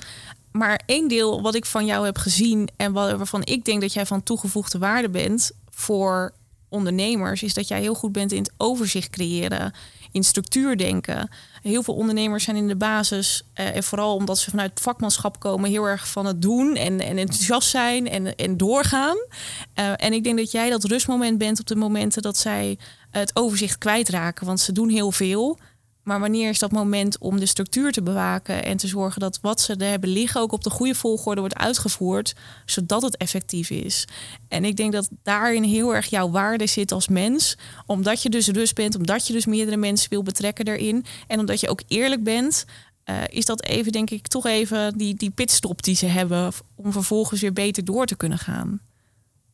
Maar 0.52 0.80
één 0.86 1.08
deel 1.08 1.42
wat 1.42 1.54
ik 1.54 1.64
van 1.64 1.86
jou 1.86 2.04
heb 2.04 2.18
gezien 2.18 2.68
en 2.76 2.92
waarvan 2.92 3.44
ik 3.44 3.64
denk 3.64 3.80
dat 3.80 3.92
jij 3.92 4.06
van 4.06 4.22
toegevoegde 4.22 4.78
waarde 4.78 5.08
bent 5.08 5.50
voor 5.70 6.32
ondernemers, 6.68 7.42
is 7.42 7.54
dat 7.54 7.68
jij 7.68 7.80
heel 7.80 7.94
goed 7.94 8.12
bent 8.12 8.32
in 8.32 8.42
het 8.42 8.52
overzicht 8.56 9.10
creëren, 9.10 9.74
in 10.12 10.24
structuur 10.24 10.76
denken. 10.76 11.30
Heel 11.66 11.82
veel 11.82 11.94
ondernemers 11.94 12.44
zijn 12.44 12.56
in 12.56 12.68
de 12.68 12.76
basis, 12.76 13.42
uh, 13.60 13.76
en 13.76 13.82
vooral 13.82 14.14
omdat 14.14 14.38
ze 14.38 14.50
vanuit 14.50 14.80
vakmanschap 14.80 15.40
komen, 15.40 15.70
heel 15.70 15.84
erg 15.84 16.08
van 16.08 16.26
het 16.26 16.42
doen 16.42 16.76
en, 16.76 17.00
en 17.00 17.18
enthousiast 17.18 17.68
zijn 17.68 18.08
en, 18.08 18.36
en 18.36 18.56
doorgaan. 18.56 19.16
Uh, 19.16 19.92
en 19.96 20.12
ik 20.12 20.24
denk 20.24 20.38
dat 20.38 20.50
jij 20.50 20.70
dat 20.70 20.84
rustmoment 20.84 21.38
bent 21.38 21.60
op 21.60 21.66
de 21.66 21.76
momenten 21.76 22.22
dat 22.22 22.36
zij 22.36 22.78
het 23.10 23.36
overzicht 23.36 23.78
kwijtraken, 23.78 24.46
want 24.46 24.60
ze 24.60 24.72
doen 24.72 24.88
heel 24.88 25.12
veel. 25.12 25.58
Maar 26.06 26.20
wanneer 26.20 26.48
is 26.48 26.58
dat 26.58 26.72
moment 26.72 27.18
om 27.18 27.38
de 27.38 27.46
structuur 27.46 27.92
te 27.92 28.02
bewaken 28.02 28.64
en 28.64 28.76
te 28.76 28.86
zorgen 28.86 29.20
dat 29.20 29.38
wat 29.40 29.60
ze 29.60 29.74
er 29.76 29.88
hebben 29.88 30.08
liggen 30.08 30.40
ook 30.40 30.52
op 30.52 30.64
de 30.64 30.70
goede 30.70 30.94
volgorde 30.94 31.40
wordt 31.40 31.56
uitgevoerd, 31.56 32.34
zodat 32.64 33.02
het 33.02 33.16
effectief 33.16 33.70
is? 33.70 34.04
En 34.48 34.64
ik 34.64 34.76
denk 34.76 34.92
dat 34.92 35.08
daarin 35.22 35.62
heel 35.62 35.94
erg 35.94 36.06
jouw 36.06 36.30
waarde 36.30 36.66
zit 36.66 36.92
als 36.92 37.08
mens, 37.08 37.56
omdat 37.86 38.22
je 38.22 38.28
dus 38.28 38.48
rust 38.48 38.74
bent, 38.74 38.96
omdat 38.96 39.26
je 39.26 39.32
dus 39.32 39.46
meerdere 39.46 39.76
mensen 39.76 40.10
wil 40.10 40.22
betrekken 40.22 40.64
daarin 40.64 41.04
en 41.26 41.38
omdat 41.38 41.60
je 41.60 41.68
ook 41.68 41.82
eerlijk 41.88 42.22
bent. 42.22 42.64
Uh, 43.04 43.16
is 43.28 43.44
dat 43.44 43.64
even, 43.64 43.92
denk 43.92 44.10
ik, 44.10 44.26
toch 44.26 44.46
even 44.46 44.98
die, 44.98 45.14
die 45.14 45.30
pitstop 45.30 45.82
die 45.82 45.96
ze 45.96 46.06
hebben 46.06 46.52
om 46.74 46.92
vervolgens 46.92 47.40
weer 47.40 47.52
beter 47.52 47.84
door 47.84 48.06
te 48.06 48.16
kunnen 48.16 48.38
gaan? 48.38 48.80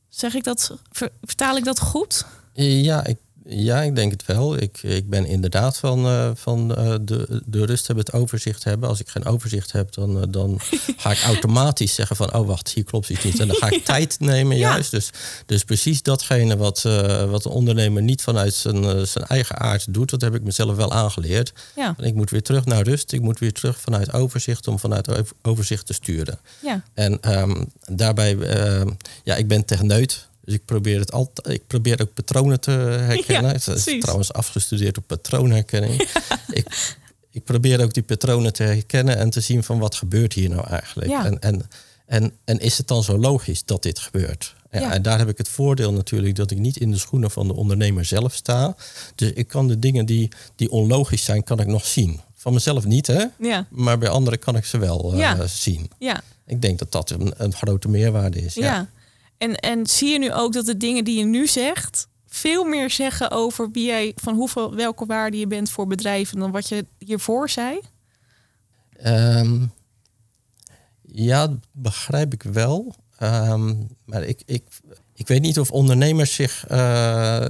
Zeg 0.08 0.34
ik 0.34 0.44
dat, 0.44 0.76
ver, 0.90 1.10
vertaal 1.22 1.56
ik 1.56 1.64
dat 1.64 1.80
goed? 1.80 2.26
Ja, 2.54 3.04
ik 3.04 3.16
ja, 3.44 3.82
ik 3.82 3.94
denk 3.94 4.10
het 4.10 4.26
wel. 4.26 4.56
Ik, 4.56 4.82
ik 4.82 5.08
ben 5.08 5.26
inderdaad 5.26 5.78
van, 5.78 6.06
uh, 6.06 6.30
van 6.34 6.70
uh, 6.78 6.94
de, 7.02 7.42
de 7.46 7.64
rust 7.64 7.86
hebben, 7.86 8.04
het 8.04 8.14
overzicht 8.14 8.64
hebben. 8.64 8.88
Als 8.88 9.00
ik 9.00 9.08
geen 9.08 9.24
overzicht 9.24 9.72
heb, 9.72 9.92
dan, 9.92 10.16
uh, 10.16 10.22
dan 10.28 10.60
ga 10.96 11.10
ik 11.10 11.20
automatisch 11.22 11.94
zeggen 11.94 12.16
van... 12.16 12.34
oh, 12.34 12.46
wacht, 12.46 12.68
hier 12.68 12.84
klopt 12.84 13.08
iets 13.08 13.24
niet. 13.24 13.40
En 13.40 13.46
dan 13.46 13.56
ga 13.56 13.66
ik 13.66 13.72
ja. 13.84 13.84
tijd 13.84 14.20
nemen 14.20 14.56
juist. 14.56 14.90
Dus, 14.90 15.10
dus 15.46 15.64
precies 15.64 16.02
datgene 16.02 16.56
wat, 16.56 16.82
wat 17.28 17.44
een 17.44 17.50
ondernemer 17.50 18.02
niet 18.02 18.22
vanuit 18.22 18.54
zijn, 18.54 19.06
zijn 19.06 19.26
eigen 19.26 19.58
aard 19.58 19.94
doet... 19.94 20.10
dat 20.10 20.20
heb 20.20 20.34
ik 20.34 20.42
mezelf 20.42 20.76
wel 20.76 20.92
aangeleerd. 20.92 21.52
Ja. 21.76 21.94
Ik 21.98 22.14
moet 22.14 22.30
weer 22.30 22.42
terug 22.42 22.64
naar 22.64 22.82
rust. 22.82 23.12
Ik 23.12 23.20
moet 23.20 23.38
weer 23.38 23.52
terug 23.52 23.80
vanuit 23.80 24.12
overzicht 24.12 24.68
om 24.68 24.78
vanuit 24.78 25.22
overzicht 25.42 25.86
te 25.86 25.92
sturen. 25.92 26.38
Ja. 26.62 26.82
En 26.94 27.38
um, 27.38 27.72
daarbij, 27.80 28.36
ja, 29.24 29.34
ik 29.34 29.48
ben 29.48 29.64
techneut... 29.64 30.30
Dus 30.44 30.54
ik 30.54 30.64
probeer 30.64 30.98
het 30.98 31.12
altijd. 31.12 31.48
Ik 31.56 31.66
probeer 31.66 32.00
ook 32.02 32.14
patronen 32.14 32.60
te 32.60 32.70
herkennen. 32.70 33.50
Ja, 33.64 33.72
het 33.72 33.86
is 33.86 34.00
trouwens 34.00 34.32
afgestudeerd 34.32 34.98
op 34.98 35.06
patroonherkenning. 35.06 35.96
Ja. 36.28 36.38
Ik, 36.52 36.96
ik 37.30 37.44
probeer 37.44 37.82
ook 37.82 37.94
die 37.94 38.02
patronen 38.02 38.52
te 38.52 38.62
herkennen 38.62 39.16
en 39.16 39.30
te 39.30 39.40
zien 39.40 39.64
van 39.64 39.78
wat 39.78 39.94
gebeurt 39.94 40.32
hier 40.32 40.48
nou 40.48 40.66
eigenlijk. 40.68 41.10
Ja. 41.10 41.24
En, 41.24 41.40
en, 41.40 41.62
en, 42.06 42.32
en 42.44 42.58
is 42.58 42.78
het 42.78 42.88
dan 42.88 43.02
zo 43.02 43.18
logisch 43.18 43.64
dat 43.64 43.82
dit 43.82 43.98
gebeurt? 43.98 44.54
Ja. 44.70 44.92
En 44.92 45.02
daar 45.02 45.18
heb 45.18 45.28
ik 45.28 45.38
het 45.38 45.48
voordeel 45.48 45.92
natuurlijk 45.92 46.34
dat 46.36 46.50
ik 46.50 46.58
niet 46.58 46.76
in 46.76 46.90
de 46.90 46.98
schoenen 46.98 47.30
van 47.30 47.46
de 47.46 47.54
ondernemer 47.54 48.04
zelf 48.04 48.34
sta. 48.34 48.76
Dus 49.14 49.32
ik 49.32 49.48
kan 49.48 49.68
de 49.68 49.78
dingen 49.78 50.06
die, 50.06 50.28
die 50.56 50.70
onlogisch 50.70 51.24
zijn, 51.24 51.44
kan 51.44 51.60
ik 51.60 51.66
nog 51.66 51.86
zien. 51.86 52.20
Van 52.34 52.52
mezelf 52.52 52.84
niet, 52.84 53.06
hè? 53.06 53.24
Ja. 53.38 53.66
Maar 53.70 53.98
bij 53.98 54.08
anderen 54.08 54.38
kan 54.38 54.56
ik 54.56 54.64
ze 54.64 54.78
wel 54.78 55.12
uh, 55.12 55.18
Ja. 55.18 55.46
zien. 55.46 55.90
Ja. 55.98 56.20
Ik 56.46 56.62
denk 56.62 56.78
dat 56.78 56.92
dat 56.92 57.10
een, 57.10 57.32
een 57.36 57.52
grote 57.54 57.88
meerwaarde 57.88 58.40
is. 58.44 58.54
Ja. 58.54 58.88
En, 59.42 59.56
en 59.56 59.86
zie 59.86 60.08
je 60.08 60.18
nu 60.18 60.32
ook 60.32 60.52
dat 60.52 60.66
de 60.66 60.76
dingen 60.76 61.04
die 61.04 61.18
je 61.18 61.24
nu 61.24 61.46
zegt 61.46 62.08
veel 62.26 62.64
meer 62.64 62.90
zeggen 62.90 63.30
over 63.30 63.70
wie 63.70 63.86
jij 63.86 64.12
van 64.16 64.34
hoeveel 64.34 64.74
welke 64.74 65.06
waarde 65.06 65.38
je 65.38 65.46
bent 65.46 65.70
voor 65.70 65.86
bedrijven 65.86 66.38
dan 66.38 66.50
wat 66.50 66.68
je 66.68 66.86
hiervoor 66.98 67.50
zei? 67.50 67.80
Um, 69.06 69.72
ja, 71.02 71.56
begrijp 71.72 72.32
ik 72.32 72.42
wel. 72.42 72.94
Um, 73.22 73.88
maar 74.04 74.22
ik, 74.22 74.42
ik, 74.46 74.62
ik 75.14 75.26
weet 75.26 75.40
niet 75.40 75.58
of 75.58 75.70
ondernemers 75.70 76.34
zich 76.34 76.70
uh, 76.70 77.46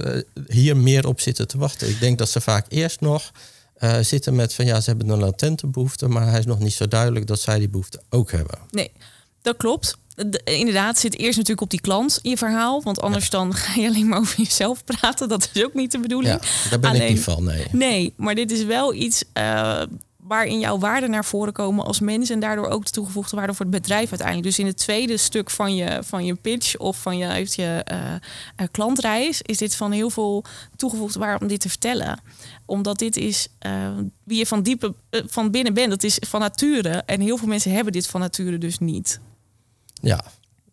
hier 0.47 0.77
meer 0.77 1.07
op 1.07 1.19
zitten 1.19 1.47
te 1.47 1.57
wachten. 1.57 1.89
Ik 1.89 1.99
denk 1.99 2.17
dat 2.17 2.29
ze 2.29 2.41
vaak 2.41 2.65
eerst 2.69 3.01
nog 3.01 3.31
uh, 3.77 3.99
zitten 3.99 4.35
met 4.35 4.53
van 4.53 4.65
ja, 4.65 4.81
ze 4.81 4.89
hebben 4.89 5.09
een 5.09 5.19
latente 5.19 5.67
behoefte, 5.67 6.07
maar 6.07 6.29
hij 6.29 6.39
is 6.39 6.45
nog 6.45 6.59
niet 6.59 6.73
zo 6.73 6.87
duidelijk 6.87 7.27
dat 7.27 7.39
zij 7.39 7.59
die 7.59 7.69
behoefte 7.69 8.01
ook 8.09 8.31
hebben. 8.31 8.59
Nee, 8.69 8.91
dat 9.41 9.57
klopt. 9.57 9.97
De, 10.15 10.41
inderdaad, 10.43 10.97
zit 10.97 11.17
eerst 11.17 11.35
natuurlijk 11.37 11.61
op 11.61 11.69
die 11.69 11.81
klant 11.81 12.19
in 12.21 12.29
je 12.29 12.37
verhaal. 12.37 12.83
Want 12.83 13.01
anders 13.01 13.29
dan 13.29 13.53
ga 13.55 13.81
je 13.81 13.87
alleen 13.87 14.07
maar 14.07 14.19
over 14.19 14.37
jezelf 14.37 14.83
praten. 14.83 15.29
Dat 15.29 15.49
is 15.53 15.63
ook 15.63 15.73
niet 15.73 15.91
de 15.91 15.99
bedoeling. 15.99 16.39
Ja, 16.41 16.69
daar 16.69 16.79
ben 16.79 17.01
ik 17.01 17.09
niet 17.09 17.19
van, 17.19 17.43
nee. 17.43 17.65
Nee, 17.71 18.13
maar 18.17 18.35
dit 18.35 18.51
is 18.51 18.63
wel 18.63 18.93
iets 18.93 19.23
uh, 19.33 19.81
waarin 20.17 20.59
jouw 20.59 20.77
waarden 20.77 21.09
naar 21.09 21.25
voren 21.25 21.53
komen 21.53 21.85
als 21.85 21.99
mens. 21.99 22.29
En 22.29 22.39
daardoor 22.39 22.67
ook 22.67 22.85
de 22.85 22.91
toegevoegde 22.91 23.35
waarde 23.35 23.53
voor 23.53 23.65
het 23.65 23.75
bedrijf 23.75 24.09
uiteindelijk. 24.09 24.47
Dus 24.47 24.59
in 24.59 24.65
het 24.65 24.77
tweede 24.77 25.17
stuk 25.17 25.49
van 25.49 25.75
je, 25.75 25.99
van 26.03 26.25
je 26.25 26.35
pitch 26.35 26.77
of 26.77 27.01
van 27.01 27.17
je, 27.17 27.25
heeft 27.25 27.55
je 27.55 27.85
uh, 27.91 28.67
klantreis... 28.71 29.41
is 29.41 29.57
dit 29.57 29.75
van 29.75 29.91
heel 29.91 30.09
veel 30.09 30.43
toegevoegde 30.75 31.19
waarde 31.19 31.39
om 31.39 31.47
dit 31.47 31.59
te 31.59 31.69
vertellen 31.69 32.19
omdat 32.65 32.99
dit 32.99 33.15
is 33.17 33.47
wie 34.23 34.37
je 34.37 34.45
van 34.45 34.63
diepe 34.63 34.93
van 35.09 35.51
binnen 35.51 35.73
bent. 35.73 35.89
Dat 35.89 36.03
is 36.03 36.17
van 36.27 36.39
nature. 36.39 37.03
En 37.05 37.21
heel 37.21 37.37
veel 37.37 37.47
mensen 37.47 37.71
hebben 37.71 37.93
dit 37.93 38.07
van 38.07 38.19
nature 38.19 38.57
dus 38.57 38.79
niet. 38.79 39.19
Ja, 40.03 40.23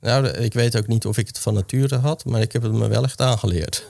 nou, 0.00 0.28
ik 0.28 0.52
weet 0.52 0.76
ook 0.76 0.86
niet 0.86 1.06
of 1.06 1.18
ik 1.18 1.26
het 1.26 1.38
van 1.38 1.54
nature 1.54 1.96
had, 1.96 2.24
maar 2.24 2.40
ik 2.40 2.52
heb 2.52 2.62
het 2.62 2.72
me 2.72 2.88
wel 2.88 3.04
echt 3.04 3.20
aangeleerd. 3.20 3.86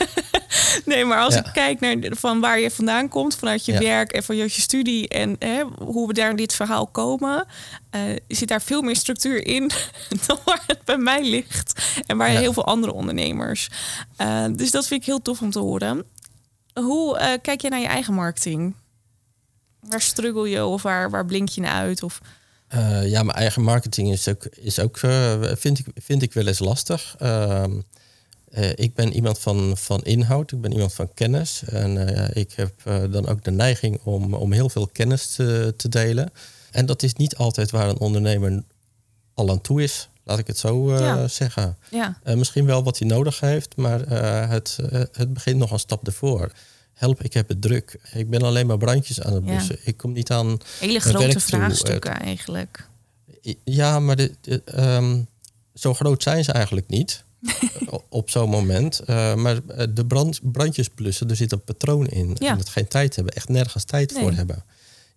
nee, 0.84 1.04
maar 1.04 1.18
als 1.18 1.36
ik 1.36 1.50
kijk 1.52 1.80
naar 1.80 1.96
van 2.00 2.40
waar 2.40 2.60
je 2.60 2.70
vandaan 2.70 3.08
komt, 3.08 3.34
vanuit 3.34 3.64
je 3.64 3.78
werk 3.78 4.12
en 4.12 4.22
vanuit 4.22 4.54
je 4.54 4.60
studie 4.60 5.08
en 5.08 5.36
hè, 5.38 5.62
hoe 5.78 6.06
we 6.06 6.12
daar 6.12 6.30
in 6.30 6.36
dit 6.36 6.54
verhaal 6.54 6.86
komen, 6.86 7.46
uh, 7.96 8.16
zit 8.28 8.48
daar 8.48 8.62
veel 8.62 8.82
meer 8.82 8.96
structuur 8.96 9.46
in 9.46 9.70
dan 10.26 10.38
waar 10.44 10.62
het 10.66 10.84
bij 10.84 10.98
mij 10.98 11.30
ligt 11.30 12.00
en 12.06 12.16
waar 12.16 12.32
ja. 12.32 12.38
heel 12.38 12.52
veel 12.52 12.66
andere 12.66 12.92
ondernemers. 12.92 13.68
Uh, 14.18 14.44
dus 14.52 14.70
dat 14.70 14.86
vind 14.86 15.00
ik 15.00 15.06
heel 15.06 15.22
tof 15.22 15.40
om 15.40 15.50
te 15.50 15.58
horen. 15.58 16.04
Hoe 16.72 17.18
uh, 17.18 17.32
kijk 17.42 17.60
je 17.60 17.68
naar 17.68 17.80
je 17.80 17.86
eigen 17.86 18.14
marketing? 18.14 18.74
Waar 19.80 20.00
struggle 20.00 20.48
je 20.48 20.64
of 20.64 20.82
waar, 20.82 21.10
waar 21.10 21.26
blink 21.26 21.48
je 21.48 21.60
naar 21.60 21.72
uit? 21.72 22.02
Of... 22.02 22.20
Uh, 22.74 23.08
ja, 23.08 23.22
mijn 23.22 23.38
eigen 23.38 23.62
marketing 23.62 24.12
is 24.12 24.28
ook, 24.28 24.44
is 24.44 24.80
ook 24.80 25.02
uh, 25.02 25.42
vind, 25.42 25.78
ik, 25.78 25.86
vind 25.94 26.22
ik 26.22 26.32
wel 26.32 26.46
eens 26.46 26.58
lastig. 26.58 27.16
Uh, 27.22 27.64
ik 28.74 28.94
ben 28.94 29.12
iemand 29.12 29.38
van, 29.38 29.76
van 29.76 30.02
inhoud, 30.02 30.52
ik 30.52 30.60
ben 30.60 30.72
iemand 30.72 30.94
van 30.94 31.14
kennis. 31.14 31.62
En 31.64 31.96
ik 32.36 32.52
heb 32.52 32.72
dan 32.84 33.28
ook 33.28 33.44
de 33.44 33.50
neiging 33.50 34.00
om, 34.02 34.34
om 34.34 34.52
heel 34.52 34.68
veel 34.68 34.86
kennis 34.86 35.34
te, 35.34 35.74
te 35.76 35.88
delen. 35.88 36.30
En 36.70 36.86
dat 36.86 37.02
is 37.02 37.14
niet 37.14 37.36
altijd 37.36 37.70
waar 37.70 37.88
een 37.88 37.98
ondernemer 37.98 38.62
al 39.34 39.50
aan 39.50 39.60
toe 39.60 39.82
is, 39.82 40.08
laat 40.24 40.38
ik 40.38 40.46
het 40.46 40.58
zo 40.58 40.98
ja. 40.98 41.28
zeggen. 41.28 41.76
Ja. 41.90 42.18
misschien 42.24 42.66
wel 42.66 42.82
wat 42.82 42.98
hij 42.98 43.08
nodig 43.08 43.40
heeft, 43.40 43.76
maar 43.76 44.08
het, 44.48 44.78
het 45.12 45.32
begint 45.32 45.58
nog 45.58 45.70
een 45.70 45.78
stap 45.78 46.06
ervoor 46.06 46.52
help, 47.00 47.22
ik 47.22 47.32
heb 47.32 47.48
het 47.48 47.62
druk. 47.62 48.00
Ik 48.12 48.30
ben 48.30 48.42
alleen 48.42 48.66
maar 48.66 48.78
brandjes 48.78 49.20
aan 49.20 49.32
het 49.32 49.44
blussen. 49.44 49.78
Ik 49.84 49.96
kom 49.96 50.12
niet 50.12 50.30
aan. 50.30 50.58
Hele 50.78 51.00
grote 51.00 51.40
vraagstukken 51.40 52.20
eigenlijk. 52.20 52.88
Ja, 53.64 54.00
maar 54.00 54.16
de, 54.16 54.62
um, 54.76 55.26
zo 55.74 55.94
groot 55.94 56.22
zijn 56.22 56.44
ze 56.44 56.52
eigenlijk 56.52 56.88
niet. 56.88 57.24
op 58.08 58.30
zo'n 58.30 58.50
moment. 58.50 59.00
Uh, 59.00 59.34
maar 59.34 59.60
eh, 59.66 59.86
de 59.94 60.06
brand, 60.06 60.40
brandjes 60.52 60.88
blussen, 60.88 61.30
er 61.30 61.36
zit 61.36 61.52
een 61.52 61.64
patroon 61.64 62.06
in. 62.06 62.36
Ja. 62.38 62.50
En 62.50 62.56
dat 62.56 62.68
geen 62.68 62.88
tijd 62.88 63.16
hebben, 63.16 63.34
echt 63.34 63.48
nergens 63.48 63.84
tijd 63.84 64.12
voor 64.12 64.32
hebben. 64.32 64.64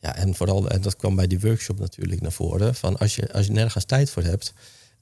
Ja, 0.01 0.15
en 0.15 0.35
vooral, 0.35 0.69
en 0.69 0.81
dat 0.81 0.95
kwam 0.95 1.15
bij 1.15 1.27
die 1.27 1.39
workshop 1.39 1.79
natuurlijk 1.79 2.21
naar 2.21 2.31
voren. 2.31 2.75
Van 2.75 2.97
als 2.97 3.15
je, 3.15 3.33
als 3.33 3.45
je 3.45 3.51
nergens 3.51 3.85
tijd 3.85 4.09
voor 4.09 4.23
hebt, 4.23 4.53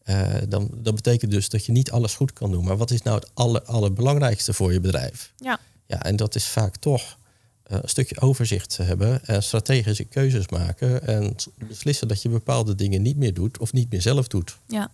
uh, 0.06 0.28
dan 0.48 0.70
dat 0.74 0.96
betekent 0.96 1.32
dus 1.32 1.50
dat 1.50 1.66
je 1.66 1.72
niet 1.72 1.92
alles 1.92 2.16
goed 2.16 2.34
kan 2.34 2.52
doen. 2.52 2.64
Maar 2.64 2.78
wat 2.78 2.92
is 2.92 3.02
nou 3.02 3.20
het 3.20 3.30
aller, 3.34 3.62
allerbelangrijkste 3.62 4.54
voor 4.54 4.74
je 4.74 4.80
bedrijf? 4.80 5.34
Ja. 5.38 5.60
Ja, 5.92 6.04
en 6.04 6.16
dat 6.16 6.36
is 6.36 6.48
vaak 6.48 6.76
toch 6.76 7.18
eh, 7.64 7.78
een 7.82 7.90
stukje 7.90 8.22
overzicht 8.22 8.78
hebben 8.78 9.26
en 9.26 9.44
strategische 9.44 10.04
keuzes 10.04 10.50
maken 10.50 11.08
en 11.08 11.36
beslissen 11.68 12.08
dat 12.08 12.22
je 12.22 12.30
bepaalde 12.30 12.76
dingen 12.76 13.02
niet 13.02 13.18
meer 13.18 13.34
doet 13.34 13.58
of 13.58 13.74
niet 13.74 13.92
meer 13.92 14.02
zelf 14.02 14.28
doet. 14.28 14.58
Ja. 14.68 14.92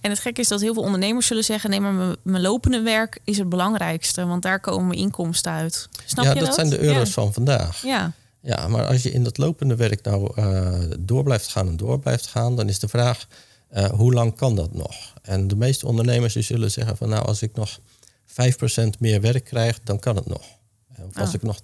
En 0.00 0.10
het 0.10 0.18
gekke 0.18 0.40
is 0.40 0.48
dat 0.48 0.60
heel 0.60 0.74
veel 0.74 0.82
ondernemers 0.82 1.26
zullen 1.26 1.44
zeggen: 1.44 1.70
nee, 1.70 1.80
maar 1.80 2.16
mijn 2.22 2.42
lopende 2.42 2.80
werk 2.80 3.20
is 3.24 3.38
het 3.38 3.48
belangrijkste, 3.48 4.26
want 4.26 4.42
daar 4.42 4.60
komen 4.60 4.86
mijn 4.86 4.98
inkomsten 4.98 5.52
uit. 5.52 5.88
Snap 6.04 6.24
ja, 6.24 6.30
je 6.30 6.36
dat? 6.36 6.46
dat 6.46 6.54
zijn 6.54 6.70
de 6.70 6.80
euro's 6.80 7.10
van 7.10 7.32
vandaag. 7.32 7.82
Ja. 7.82 8.12
Ja, 8.42 8.68
maar 8.68 8.86
als 8.86 9.02
je 9.02 9.10
in 9.10 9.24
dat 9.24 9.38
lopende 9.38 9.76
werk 9.76 10.02
nou 10.02 10.32
uh, 10.36 10.78
door 10.98 11.22
blijft 11.22 11.48
gaan 11.48 11.68
en 11.68 11.76
door 11.76 11.98
blijft 11.98 12.26
gaan, 12.26 12.56
dan 12.56 12.68
is 12.68 12.78
de 12.78 12.88
vraag: 12.88 13.26
uh, 13.74 13.84
hoe 13.84 14.12
lang 14.12 14.36
kan 14.36 14.56
dat 14.56 14.74
nog? 14.74 15.14
En 15.22 15.48
de 15.48 15.56
meeste 15.56 15.86
ondernemers 15.86 16.34
die 16.34 16.42
zullen 16.42 16.70
zeggen: 16.70 16.96
van 16.96 17.08
nou, 17.08 17.26
als 17.26 17.42
ik 17.42 17.54
nog 17.54 17.80
5% 18.42 18.98
meer 18.98 19.20
werk 19.20 19.44
krijg, 19.44 19.80
dan 19.84 19.98
kan 19.98 20.16
het 20.16 20.26
nog. 20.26 20.42
Of 21.08 21.16
als 21.16 21.28
ah. 21.28 21.34
ik 21.34 21.42
nog 21.42 21.60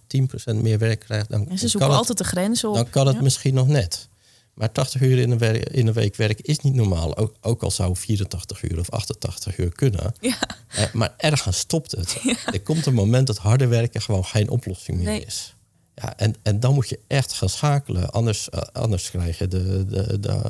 10% 0.57 0.61
meer 0.63 0.79
werk 0.79 1.01
krijg, 1.01 1.27
dan, 1.27 1.47
ja, 1.49 1.57
ze 1.57 1.79
kan 1.79 1.89
het, 1.89 1.99
altijd 1.99 2.19
de 2.19 2.25
grens 2.25 2.65
op. 2.65 2.75
Dan 2.75 2.91
kan 2.91 3.07
het 3.07 3.21
misschien 3.21 3.55
nog 3.55 3.67
net. 3.67 4.09
Maar 4.57 4.73
80 4.73 5.01
uur 5.01 5.19
in 5.19 5.31
een, 5.31 5.63
in 5.63 5.87
een 5.87 5.93
week 5.93 6.17
werk 6.17 6.41
is 6.41 6.59
niet 6.59 6.75
normaal. 6.75 7.17
Ook, 7.17 7.35
ook, 7.41 7.63
al 7.63 7.71
zou 7.71 7.97
84 7.97 8.63
uur 8.63 8.79
of 8.79 8.91
88 8.91 9.59
uur 9.59 9.73
kunnen. 9.73 10.15
Ja. 10.21 10.39
Eh, 10.69 10.93
maar 10.93 11.15
ergens 11.17 11.59
stopt 11.59 11.91
het. 11.91 12.17
Er 12.53 12.63
komt 12.63 12.87
een 12.87 12.95
moment 12.95 13.27
dat 13.27 13.39
harde 13.39 13.67
werken 13.67 14.03
gewoon 14.03 14.25
geen 14.25 14.49
oplossing 14.49 14.99
meer 14.99 15.27
is. 15.27 15.55
Ja, 15.95 16.17
en, 16.17 16.35
en 16.43 16.61
dan 16.61 16.75
moet 16.75 16.89
je 16.89 17.01
echt 17.07 17.33
gaan 17.33 17.49
schakelen. 17.49 18.11
Anders, 18.11 18.49
uh, 18.55 18.61
anders 18.73 19.11
krijg 19.11 19.39
je 19.39 19.49
de, 19.49 19.85
de, 19.87 20.21
de, 20.21 20.41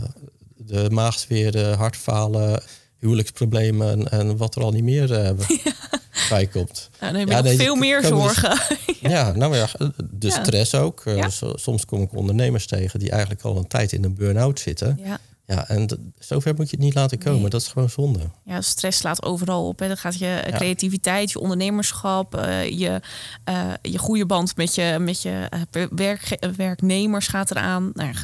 de 0.56 0.90
maagzweren, 0.90 1.76
hartfalen, 1.76 2.62
huwelijksproblemen 2.98 3.90
en, 3.90 4.10
en 4.10 4.36
wat 4.36 4.56
er 4.56 4.62
al 4.62 4.72
niet 4.72 4.84
meer 4.84 5.08
bij 5.08 5.60
komt. 6.52 6.90
Ja, 7.00 7.12
dan 7.12 7.28
heb 7.28 7.44
je 7.44 7.56
veel 7.56 7.74
meer 7.74 8.04
zorgen. 8.04 8.60
ja. 9.00 9.32
nou 9.32 9.56
ja, 9.56 9.68
de 10.10 10.30
stress 10.30 10.74
ook. 10.74 11.04
Uh, 11.04 11.24
soms 11.54 11.84
kom 11.84 12.02
ik 12.02 12.14
ondernemers 12.14 12.66
tegen 12.66 12.98
die 12.98 13.10
eigenlijk 13.10 13.42
al 13.42 13.56
een 13.56 13.66
tijd 13.66 13.92
in 13.92 14.04
een 14.04 14.14
burn-out 14.14 14.60
zitten. 14.60 15.00
Ja. 15.04 15.18
Ja, 15.46 15.68
en 15.68 16.12
zover 16.18 16.54
moet 16.54 16.70
je 16.70 16.76
het 16.76 16.84
niet 16.84 16.94
laten 16.94 17.18
komen. 17.18 17.50
Dat 17.50 17.60
is 17.60 17.68
gewoon 17.68 17.90
zonde. 17.90 18.20
Ja, 18.44 18.60
stress 18.60 18.98
slaat 18.98 19.22
overal 19.22 19.68
op. 19.68 19.78
Hè. 19.78 19.86
Dan 19.86 19.96
gaat 19.96 20.18
je 20.18 20.42
creativiteit, 20.50 21.30
je 21.30 21.40
ondernemerschap, 21.40 22.36
uh, 22.36 22.64
je, 22.64 23.00
uh, 23.48 23.72
je 23.82 23.98
goede 23.98 24.26
band 24.26 24.56
met 24.56 24.74
je, 24.74 24.96
met 25.00 25.22
je 25.22 25.48
werk, 25.90 26.38
werknemers 26.56 27.28
gaat 27.28 27.50
eraan. 27.50 27.90
Nou, 27.94 28.14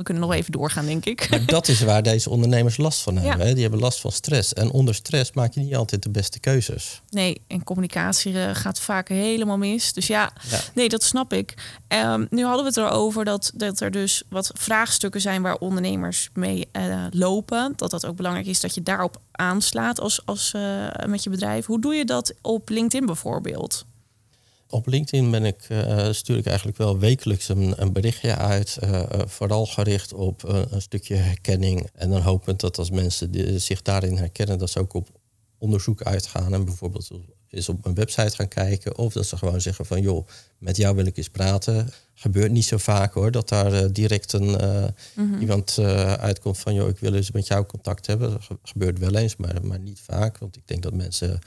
we 0.00 0.06
kunnen 0.06 0.28
nog 0.28 0.32
even 0.32 0.52
doorgaan, 0.52 0.86
denk 0.86 1.04
ik. 1.04 1.30
Maar 1.30 1.46
dat 1.46 1.68
is 1.68 1.80
waar 1.80 2.02
deze 2.02 2.30
ondernemers 2.30 2.76
last 2.76 3.00
van 3.00 3.16
hebben. 3.16 3.46
Hè? 3.46 3.52
Die 3.52 3.62
hebben 3.62 3.80
last 3.80 4.00
van 4.00 4.12
stress. 4.12 4.52
En 4.52 4.70
onder 4.70 4.94
stress 4.94 5.32
maak 5.32 5.54
je 5.54 5.60
niet 5.60 5.74
altijd 5.74 6.02
de 6.02 6.10
beste 6.10 6.40
keuzes. 6.40 7.00
Nee, 7.10 7.40
en 7.46 7.64
communicatie 7.64 8.42
eh, 8.42 8.54
gaat 8.54 8.80
vaak 8.80 9.08
helemaal 9.08 9.58
mis. 9.58 9.92
Dus 9.92 10.06
ja, 10.06 10.32
nee, 10.74 10.88
dat 10.88 11.02
snap 11.02 11.32
ik. 11.32 11.54
Um, 11.88 12.26
nu 12.30 12.44
hadden 12.44 12.62
we 12.62 12.68
het 12.68 12.76
erover 12.76 13.24
dat, 13.24 13.52
dat 13.54 13.80
er 13.80 13.90
dus 13.90 14.22
wat 14.28 14.50
vraagstukken 14.54 15.20
zijn 15.20 15.42
waar 15.42 15.56
ondernemers 15.56 16.30
mee 16.34 16.68
uh, 16.72 17.06
lopen. 17.10 17.72
Dat 17.76 17.90
dat 17.90 18.06
ook 18.06 18.16
belangrijk 18.16 18.46
is 18.46 18.60
dat 18.60 18.74
je 18.74 18.82
daarop 18.82 19.20
aanslaat 19.32 20.00
als, 20.00 20.20
als, 20.24 20.52
uh, 20.56 20.86
met 21.06 21.22
je 21.22 21.30
bedrijf. 21.30 21.66
Hoe 21.66 21.80
doe 21.80 21.94
je 21.94 22.04
dat 22.04 22.34
op 22.42 22.68
LinkedIn 22.68 23.06
bijvoorbeeld? 23.06 23.84
Op 24.70 24.86
LinkedIn 24.86 25.30
ben 25.30 25.44
ik, 25.44 25.66
uh, 25.68 26.12
stuur 26.12 26.36
ik 26.36 26.46
eigenlijk 26.46 26.78
wel 26.78 26.98
wekelijks 26.98 27.48
een, 27.48 27.74
een 27.76 27.92
berichtje 27.92 28.36
uit. 28.36 28.78
Uh, 28.84 29.02
vooral 29.26 29.66
gericht 29.66 30.12
op 30.12 30.42
een 30.70 30.82
stukje 30.82 31.14
herkenning. 31.14 31.88
En 31.94 32.10
dan 32.10 32.20
hopend 32.20 32.60
dat 32.60 32.78
als 32.78 32.90
mensen 32.90 33.30
die, 33.30 33.58
zich 33.58 33.82
daarin 33.82 34.16
herkennen, 34.16 34.58
dat 34.58 34.70
ze 34.70 34.78
ook 34.78 34.94
op 34.94 35.08
onderzoek 35.58 36.02
uitgaan. 36.02 36.54
En 36.54 36.64
bijvoorbeeld 36.64 37.10
eens 37.48 37.68
op 37.68 37.86
een 37.86 37.94
website 37.94 38.36
gaan 38.36 38.48
kijken. 38.48 38.98
Of 38.98 39.12
dat 39.12 39.26
ze 39.26 39.36
gewoon 39.36 39.60
zeggen 39.60 39.86
van 39.86 40.00
joh, 40.00 40.26
met 40.58 40.76
jou 40.76 40.96
wil 40.96 41.06
ik 41.06 41.16
eens 41.16 41.28
praten. 41.28 41.88
Gebeurt 42.14 42.52
niet 42.52 42.64
zo 42.64 42.76
vaak 42.76 43.12
hoor, 43.12 43.30
dat 43.30 43.48
daar 43.48 43.92
direct 43.92 44.32
een, 44.32 44.50
mhm. 45.14 45.40
iemand 45.40 45.78
uitkomt 46.18 46.58
van 46.58 46.74
joh, 46.74 46.88
ik 46.88 46.98
wil 46.98 47.14
eens 47.14 47.30
met 47.30 47.46
jou 47.46 47.66
contact 47.66 48.06
hebben. 48.06 48.30
Dat 48.30 48.58
gebeurt 48.62 48.98
wel 48.98 49.14
eens, 49.14 49.36
maar, 49.36 49.64
maar 49.66 49.80
niet 49.80 50.00
vaak. 50.00 50.38
Want 50.38 50.56
ik 50.56 50.62
denk 50.66 50.82
dat 50.82 50.94
mensen 50.94 51.40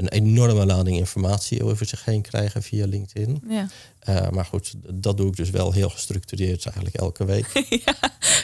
een 0.00 0.08
enorme 0.08 0.66
lading 0.66 0.96
informatie 0.96 1.64
over 1.64 1.86
zich 1.86 2.04
heen 2.04 2.22
krijgen 2.22 2.62
via 2.62 2.86
LinkedIn. 2.86 3.42
Ja. 3.48 3.68
Uh, 4.08 4.30
maar 4.30 4.44
goed, 4.44 4.74
dat 4.88 5.16
doe 5.16 5.28
ik 5.28 5.36
dus 5.36 5.50
wel 5.50 5.72
heel 5.72 5.88
gestructureerd, 5.88 6.66
eigenlijk 6.66 6.96
elke 6.96 7.24
week. 7.24 7.46
ja, 7.84 7.94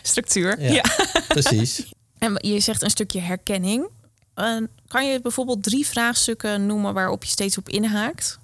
structuur. 0.02 0.72
Ja, 0.72 0.84
precies. 1.28 1.84
En 2.18 2.34
je 2.40 2.60
zegt 2.60 2.82
een 2.82 2.90
stukje 2.90 3.20
herkenning. 3.20 3.88
Uh, 4.36 4.62
kan 4.86 5.06
je 5.06 5.20
bijvoorbeeld 5.20 5.62
drie 5.62 5.86
vraagstukken 5.86 6.66
noemen 6.66 6.94
waarop 6.94 7.24
je 7.24 7.30
steeds 7.30 7.58
op 7.58 7.68
inhaakt? 7.68 8.38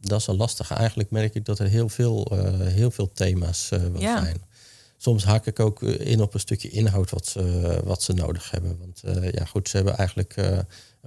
Dat 0.00 0.20
is 0.20 0.26
een 0.26 0.36
lastige. 0.36 0.74
Eigenlijk 0.74 1.10
merk 1.10 1.34
ik 1.34 1.44
dat 1.44 1.58
er 1.58 1.66
heel 1.66 1.88
veel, 1.88 2.32
uh, 2.32 2.66
heel 2.66 2.90
veel 2.90 3.12
thema's 3.12 3.68
wel 3.68 4.00
ja. 4.00 4.22
zijn. 4.22 4.42
Soms 4.96 5.24
haak 5.24 5.46
ik 5.46 5.60
ook 5.60 5.82
in 5.82 6.20
op 6.20 6.34
een 6.34 6.40
stukje 6.40 6.70
inhoud 6.70 7.10
wat 7.10 7.26
ze, 7.26 7.80
wat 7.84 8.02
ze 8.02 8.12
nodig 8.12 8.50
hebben. 8.50 8.78
Want 8.78 9.02
ja, 9.34 9.44
goed, 9.44 9.68
ze 9.68 9.76
hebben 9.76 9.96
eigenlijk 9.96 10.36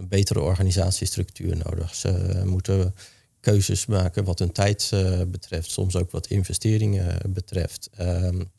een 0.01 0.07
betere 0.07 0.41
organisatiestructuur 0.41 1.57
nodig. 1.63 1.95
Ze 1.95 2.41
moeten 2.45 2.95
keuzes 3.39 3.85
maken 3.85 4.23
wat 4.23 4.39
hun 4.39 4.51
tijd 4.51 4.91
uh, 4.93 5.21
betreft, 5.27 5.71
soms 5.71 5.95
ook 5.95 6.11
wat 6.11 6.27
investeringen 6.27 7.17
betreft. 7.33 7.89
Um, 7.99 8.51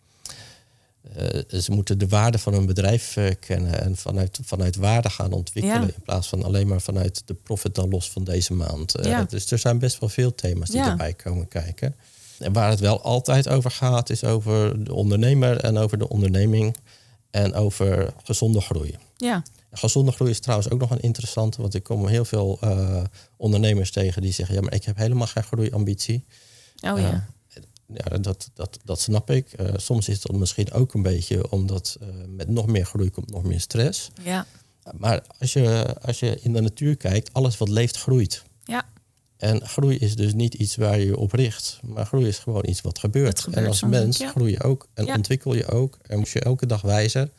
eh, 1.14 1.60
ze 1.60 1.72
moeten 1.72 1.98
de 1.98 2.08
waarde 2.08 2.38
van 2.38 2.52
hun 2.52 2.66
bedrijf 2.66 3.16
eh, 3.16 3.30
kennen 3.40 3.82
en 3.82 3.96
vanuit, 3.96 4.38
vanuit 4.42 4.76
waarde 4.76 5.10
gaan 5.10 5.32
ontwikkelen. 5.32 5.80
Ja. 5.80 5.86
In 5.94 6.02
plaats 6.02 6.28
van 6.28 6.42
alleen 6.42 6.66
maar 6.66 6.80
vanuit 6.80 7.22
de 7.24 7.34
profit 7.34 7.74
dan 7.74 7.88
los 7.88 8.10
van 8.10 8.24
deze 8.24 8.54
maand. 8.54 8.94
Eh, 8.94 9.10
Ja. 9.10 9.24
Dus 9.24 9.50
er 9.50 9.58
zijn 9.58 9.78
best 9.78 10.00
wel 10.00 10.08
veel 10.08 10.34
thema's 10.34 10.68
die 10.70 10.78
Ja. 10.78 10.90
erbij 10.90 11.14
komen 11.14 11.48
kijken. 11.48 11.94
En 12.38 12.52
waar 12.52 12.70
het 12.70 12.80
wel 12.80 13.02
altijd 13.02 13.48
over 13.48 13.70
gaat, 13.70 14.10
is 14.10 14.24
over 14.24 14.84
de 14.84 14.94
ondernemer 14.94 15.56
en 15.56 15.76
over 15.76 15.98
de 15.98 16.08
onderneming 16.08 16.76
en 17.30 17.54
over 17.54 18.12
gezonde 18.24 18.60
groei. 18.60 18.96
Ja, 19.16 19.42
Gezonde 19.74 20.12
groei 20.12 20.30
is 20.30 20.40
trouwens 20.40 20.70
ook 20.70 20.80
nog 20.80 20.90
een 20.90 21.00
interessante, 21.00 21.60
want 21.60 21.74
ik 21.74 21.82
kom 21.82 22.06
heel 22.06 22.24
veel 22.24 22.58
eh, 22.60 23.04
ondernemers 23.36 23.90
tegen 23.90 24.22
die 24.22 24.32
zeggen: 24.32 24.54
Ja, 24.54 24.60
maar 24.60 24.74
ik 24.74 24.84
heb 24.84 24.96
helemaal 24.96 25.26
geen 25.26 25.42
groeiambitie. 25.42 26.24
oh 26.80 26.98
ja. 26.98 27.28
Ja, 27.94 28.18
dat, 28.18 28.50
dat, 28.54 28.78
dat 28.84 29.00
snap 29.00 29.30
ik. 29.30 29.52
Eh, 29.52 29.66
soms 29.76 30.08
is 30.08 30.20
dat 30.20 30.36
misschien 30.36 30.72
ook 30.72 30.94
een 30.94 31.02
beetje 31.02 31.50
omdat 31.50 31.96
eh, 32.00 32.08
met 32.28 32.48
nog 32.48 32.66
meer 32.66 32.84
groei 32.86 33.10
komt 33.10 33.30
nog 33.30 33.42
meer 33.42 33.60
stress. 33.60 34.10
Ja, 34.22 34.46
Maar 34.98 35.22
als 35.38 35.52
je, 35.52 35.94
als 36.02 36.20
je 36.20 36.38
in 36.42 36.52
de 36.52 36.60
natuur 36.60 36.96
kijkt, 36.96 37.32
alles 37.32 37.58
wat 37.58 37.68
leeft 37.68 37.96
groeit. 37.98 38.42
ja. 38.64 38.84
En 39.36 39.68
groei 39.68 39.96
is 39.98 40.16
dus 40.16 40.34
niet 40.34 40.54
iets 40.54 40.76
waar 40.76 40.98
je 40.98 41.04
je 41.04 41.16
op 41.16 41.32
richt, 41.32 41.80
maar 41.82 42.06
groei 42.06 42.26
is 42.26 42.38
gewoon 42.38 42.68
iets 42.68 42.80
wat 42.80 42.98
gebeurt. 42.98 43.40
Gebeurt 43.40 43.62
en 43.62 43.68
als 43.68 43.82
mens 43.82 44.18
ja. 44.18 44.30
groei 44.30 44.50
je 44.50 44.62
ook 44.62 44.88
en 44.94 45.04
Ja. 45.04 45.14
ontwikkel 45.16 45.54
je 45.54 45.66
ook 45.66 45.98
en 46.02 46.18
moet 46.18 46.28
je 46.28 46.40
elke 46.40 46.66
dag 46.66 46.80
wijzer. 46.80 47.30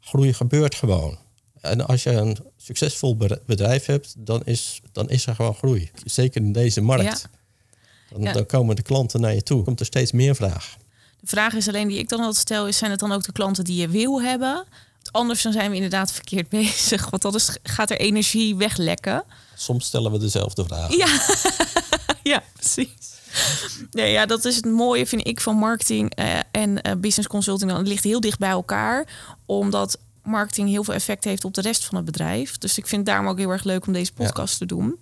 Groei 0.00 0.32
gebeurt 0.32 0.74
gewoon. 0.74 1.18
En 1.64 1.86
als 1.86 2.02
je 2.02 2.10
een 2.10 2.36
succesvol 2.56 3.16
be- 3.16 3.42
bedrijf 3.46 3.86
hebt, 3.86 4.14
dan 4.18 4.42
is, 4.44 4.80
dan 4.92 5.08
is 5.10 5.26
er 5.26 5.34
gewoon 5.34 5.54
groei. 5.54 5.90
Zeker 6.04 6.40
in 6.40 6.52
deze 6.52 6.80
markt. 6.80 7.28
Dan, 8.10 8.22
Ja. 8.22 8.32
dan 8.32 8.46
komen 8.46 8.76
de 8.76 8.82
klanten 8.82 9.20
naar 9.20 9.34
je 9.34 9.42
toe. 9.42 9.62
Komt 9.64 9.80
er 9.80 9.86
steeds 9.86 10.12
meer 10.12 10.34
vraag. 10.34 10.76
De 11.20 11.26
vraag 11.26 11.52
is 11.54 11.68
alleen 11.68 11.88
die 11.88 11.98
ik 11.98 12.08
dan 12.08 12.18
altijd 12.18 12.36
stel, 12.36 12.66
is 12.68 12.76
zijn 12.78 12.90
het 12.90 13.00
dan 13.00 13.12
ook 13.12 13.24
de 13.24 13.32
klanten 13.32 13.64
die 13.64 13.80
je 13.80 13.88
wil 13.88 14.22
hebben? 14.22 14.64
Anders 15.10 15.42
dan 15.42 15.52
zijn 15.52 15.68
we 15.70 15.74
inderdaad 15.76 16.12
verkeerd 16.12 16.48
bezig, 16.58 17.10
want 17.10 17.22
dan 17.22 17.34
is, 17.34 17.56
gaat 17.62 17.90
er 17.90 17.98
energie 17.98 18.56
weglekken. 18.56 19.24
Soms 19.54 19.86
stellen 19.86 20.12
we 20.12 20.18
dezelfde 20.18 20.64
vragen. 20.64 20.96
Ja, 20.96 21.06
ja 22.32 22.42
precies. 22.54 22.88
Nee, 23.90 24.12
ja, 24.12 24.26
dat 24.26 24.44
is 24.44 24.56
het 24.56 24.64
mooie, 24.64 25.06
vind 25.06 25.26
ik, 25.26 25.40
van 25.40 25.56
marketing 25.56 26.14
eh, 26.14 26.38
en 26.50 26.82
eh, 26.82 26.92
business 26.96 27.28
consulting. 27.28 27.70
Dan 27.70 27.78
het 27.78 27.88
ligt 27.88 28.04
heel 28.04 28.20
dicht 28.20 28.38
bij 28.38 28.50
elkaar, 28.50 29.06
omdat 29.46 29.98
marketing 30.24 30.68
heel 30.68 30.84
veel 30.84 30.94
effect 30.94 31.24
heeft 31.24 31.44
op 31.44 31.54
de 31.54 31.60
rest 31.60 31.84
van 31.84 31.96
het 31.96 32.04
bedrijf. 32.04 32.58
Dus 32.58 32.78
ik 32.78 32.86
vind 32.86 33.00
het 33.00 33.10
daarom 33.10 33.28
ook 33.28 33.38
heel 33.38 33.50
erg 33.50 33.64
leuk 33.64 33.86
om 33.86 33.92
deze 33.92 34.12
podcast 34.12 34.58
te 34.58 34.66
doen. 34.66 34.98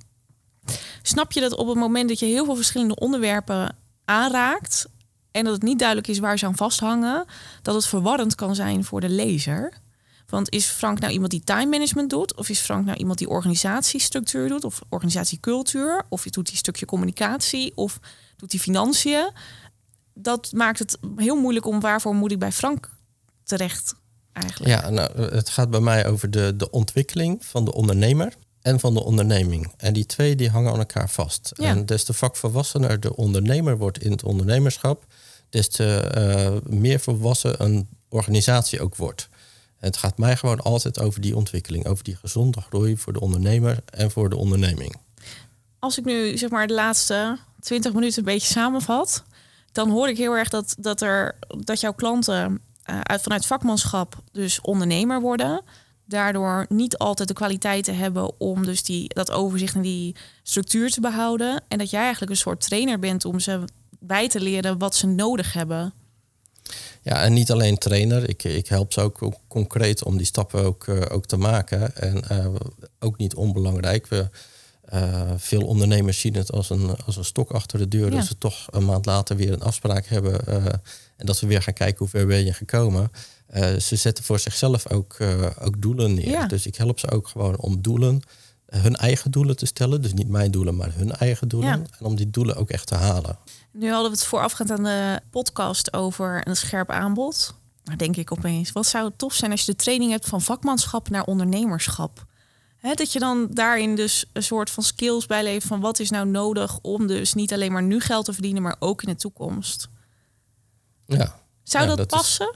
Snap 1.02 1.32
je 1.32 1.40
dat 1.40 1.56
op 1.56 1.66
het 1.66 1.76
moment 1.76 2.08
dat 2.08 2.18
je 2.18 2.26
heel 2.26 2.44
veel 2.44 2.56
verschillende 2.56 2.94
onderwerpen 2.94 3.76
aanraakt 4.04 4.86
en 5.30 5.44
dat 5.44 5.52
het 5.52 5.62
niet 5.62 5.78
duidelijk 5.78 6.08
is 6.08 6.18
waar 6.18 6.38
ze 6.38 6.46
aan 6.46 6.56
vasthangen, 6.56 7.24
dat 7.62 7.74
het 7.74 7.86
verwarrend 7.86 8.34
kan 8.34 8.54
zijn 8.54 8.84
voor 8.84 9.00
de 9.00 9.08
lezer? 9.08 9.80
Want 10.26 10.50
is 10.50 10.66
Frank 10.66 11.00
nou 11.00 11.12
iemand 11.12 11.30
die 11.30 11.44
time 11.44 11.66
management 11.66 12.10
doet? 12.10 12.36
Of 12.36 12.48
is 12.48 12.60
Frank 12.60 12.84
nou 12.84 12.98
iemand 12.98 13.18
die 13.18 13.28
organisatiestructuur 13.28 14.48
doet? 14.48 14.64
Of 14.64 14.80
organisatiecultuur? 14.88 16.04
Of 16.08 16.22
doet 16.22 16.34
hij 16.34 16.52
een 16.52 16.56
stukje 16.56 16.86
communicatie? 16.86 17.72
Of 17.74 17.98
doet 18.36 18.52
hij 18.52 18.60
financiën? 18.60 19.30
Dat 20.14 20.52
maakt 20.52 20.78
het 20.78 20.98
heel 21.16 21.36
moeilijk 21.36 21.66
om 21.66 21.80
waarvoor 21.80 22.14
moet 22.14 22.32
ik 22.32 22.38
bij 22.38 22.52
Frank 22.52 22.90
terecht 23.44 23.94
eigenlijk. 24.32 24.82
Ja, 24.82 24.90
nou, 24.90 25.22
het 25.34 25.48
gaat 25.48 25.70
bij 25.70 25.80
mij 25.80 26.06
over 26.06 26.30
de, 26.30 26.56
de 26.56 26.70
ontwikkeling 26.70 27.44
van 27.44 27.64
de 27.64 27.72
ondernemer 27.72 28.32
en 28.62 28.80
van 28.80 28.94
de 28.94 29.02
onderneming. 29.02 29.72
En 29.76 29.92
die 29.92 30.06
twee 30.06 30.36
die 30.36 30.50
hangen 30.50 30.72
aan 30.72 30.78
elkaar 30.78 31.10
vast. 31.10 31.52
Ja. 31.56 31.68
En 31.68 31.86
des 31.86 32.04
te 32.04 32.12
vakvolwassener 32.12 33.00
de 33.00 33.16
ondernemer 33.16 33.78
wordt 33.78 34.02
in 34.02 34.10
het 34.10 34.22
ondernemerschap, 34.22 35.04
des 35.48 35.68
te 35.68 35.96
eh, 35.96 36.72
meer 36.72 37.00
volwassen 37.00 37.62
een 37.64 37.88
organisatie 38.08 38.80
ook 38.80 38.96
wordt. 38.96 39.28
Het 39.76 39.96
gaat 39.96 40.18
mij 40.18 40.36
gewoon 40.36 40.60
altijd 40.60 41.00
over 41.00 41.20
die 41.20 41.36
ontwikkeling, 41.36 41.86
over 41.86 42.04
die 42.04 42.16
gezonde 42.16 42.60
groei 42.60 42.96
voor 42.96 43.12
de 43.12 43.20
ondernemer 43.20 43.78
en 43.84 44.10
voor 44.10 44.28
de 44.28 44.36
onderneming. 44.36 44.96
Als 45.78 45.98
ik 45.98 46.04
nu 46.04 46.38
zeg 46.38 46.50
maar 46.50 46.66
de 46.66 46.74
laatste 46.74 47.38
20 47.60 47.92
minuten 47.92 48.18
een 48.18 48.24
beetje 48.24 48.52
samenvat, 48.52 49.22
dan 49.72 49.90
hoor 49.90 50.08
ik 50.08 50.16
heel 50.16 50.36
erg 50.36 50.48
dat, 50.48 50.74
dat, 50.78 51.00
er, 51.00 51.38
dat 51.58 51.80
jouw 51.80 51.92
klanten 51.92 52.60
uit, 52.84 53.22
vanuit 53.22 53.46
vakmanschap 53.46 54.22
dus 54.32 54.60
ondernemer 54.60 55.20
worden. 55.20 55.62
Daardoor 56.04 56.66
niet 56.68 56.98
altijd 56.98 57.28
de 57.28 57.34
kwaliteiten 57.34 57.96
hebben 57.96 58.40
om 58.40 58.64
dus 58.64 58.82
die, 58.82 59.14
dat 59.14 59.30
overzicht 59.30 59.74
en 59.74 59.82
die 59.82 60.16
structuur 60.42 60.90
te 60.90 61.00
behouden. 61.00 61.62
En 61.68 61.78
dat 61.78 61.90
jij 61.90 62.02
eigenlijk 62.02 62.30
een 62.30 62.36
soort 62.36 62.60
trainer 62.60 62.98
bent 62.98 63.24
om 63.24 63.40
ze 63.40 63.64
bij 63.98 64.28
te 64.28 64.40
leren 64.40 64.78
wat 64.78 64.94
ze 64.94 65.06
nodig 65.06 65.52
hebben. 65.52 65.92
Ja, 67.02 67.22
en 67.22 67.32
niet 67.32 67.50
alleen 67.50 67.78
trainer. 67.78 68.28
Ik, 68.28 68.44
ik 68.44 68.68
help 68.68 68.92
ze 68.92 69.00
ook, 69.00 69.22
ook 69.22 69.34
concreet 69.48 70.04
om 70.04 70.16
die 70.16 70.26
stappen 70.26 70.64
ook, 70.64 70.86
eh, 70.86 71.00
ook 71.08 71.26
te 71.26 71.36
maken. 71.36 71.96
En 71.96 72.28
eh, 72.28 72.46
ook 72.98 73.18
niet 73.18 73.34
onbelangrijk. 73.34 74.06
We, 74.06 74.28
eh, 74.82 75.30
veel 75.36 75.62
ondernemers 75.62 76.20
zien 76.20 76.34
het 76.34 76.52
als 76.52 76.70
een, 76.70 76.96
als 77.06 77.16
een 77.16 77.24
stok 77.24 77.50
achter 77.50 77.78
de 77.78 77.88
deur. 77.88 78.10
Ja. 78.10 78.16
Dat 78.16 78.26
ze 78.26 78.38
toch 78.38 78.66
een 78.70 78.84
maand 78.84 79.06
later 79.06 79.36
weer 79.36 79.52
een 79.52 79.62
afspraak 79.62 80.06
hebben. 80.06 80.40
Eh, 81.22 81.26
en 81.26 81.26
dat 81.26 81.40
we 81.40 81.46
weer 81.46 81.62
gaan 81.62 81.74
kijken 81.74 81.98
hoe 81.98 82.08
ver 82.08 82.26
ben 82.26 82.44
je 82.44 82.52
gekomen. 82.52 83.10
Eh, 83.46 83.76
ze 83.76 83.96
zetten 83.96 84.24
voor 84.24 84.38
zichzelf 84.38 84.90
ook, 84.90 85.14
eh, 85.18 85.46
ook 85.60 85.82
doelen 85.82 86.14
neer. 86.14 86.28
Ja. 86.28 86.46
Dus 86.46 86.66
ik 86.66 86.76
help 86.76 86.98
ze 86.98 87.10
ook 87.10 87.28
gewoon 87.28 87.56
om 87.58 87.82
doelen, 87.82 88.22
hun 88.66 88.96
eigen 88.96 89.30
doelen 89.30 89.56
te 89.56 89.66
stellen. 89.66 90.02
Dus 90.02 90.12
niet 90.12 90.28
mijn 90.28 90.50
doelen, 90.50 90.76
maar 90.76 90.94
hun 90.94 91.12
eigen 91.12 91.48
doelen. 91.48 91.68
Ja. 91.68 91.82
En 91.98 92.06
om 92.06 92.16
die 92.16 92.30
doelen 92.30 92.56
ook 92.56 92.70
echt 92.70 92.86
te 92.86 92.94
halen. 92.94 93.38
Nu 93.72 93.90
hadden 93.90 94.10
we 94.10 94.16
het 94.16 94.26
voorafgaand 94.26 94.70
aan 94.70 94.84
de 94.84 95.20
podcast 95.30 95.92
over 95.92 96.48
een 96.48 96.56
scherp 96.56 96.90
aanbod. 96.90 97.54
Maar 97.84 97.96
denk 97.96 98.16
ik 98.16 98.32
opeens, 98.32 98.72
wat 98.72 98.86
zou 98.86 99.04
het 99.04 99.18
tof 99.18 99.34
zijn 99.34 99.50
als 99.50 99.64
je 99.64 99.72
de 99.72 99.76
training 99.76 100.10
hebt 100.10 100.28
van 100.28 100.40
vakmanschap 100.40 101.08
naar 101.08 101.24
ondernemerschap? 101.24 102.26
Hè, 102.76 102.94
dat 102.94 103.12
je 103.12 103.18
dan 103.18 103.48
daarin 103.50 103.94
dus 103.94 104.24
een 104.32 104.42
soort 104.42 104.70
van 104.70 104.82
skills 104.82 105.26
bijleeft 105.26 105.66
van 105.66 105.80
wat 105.80 105.98
is 105.98 106.10
nou 106.10 106.26
nodig 106.26 106.78
om 106.82 107.06
dus 107.06 107.34
niet 107.34 107.52
alleen 107.52 107.72
maar 107.72 107.82
nu 107.82 108.00
geld 108.00 108.24
te 108.24 108.32
verdienen, 108.32 108.62
maar 108.62 108.76
ook 108.78 109.02
in 109.02 109.08
de 109.08 109.16
toekomst. 109.16 109.88
Ja. 111.06 111.40
Zou 111.62 111.84
Ja, 111.84 111.88
dat, 111.94 111.98
dat 111.98 112.12
is- 112.12 112.16
passen? 112.18 112.54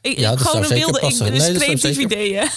Ik, 0.00 0.18
Ja, 0.18 0.32
ik 0.32 0.38
dat 0.38 0.46
gewoon 0.48 0.64
zou 0.64 0.74
een 0.74 0.84
wilde, 0.84 0.98
ik, 0.98 1.04
passen. 1.04 1.32
dus 1.32 1.42
Nee, 1.46 1.54
creatieve 1.56 1.92
zeker- 1.94 2.00
ideeën. 2.02 2.48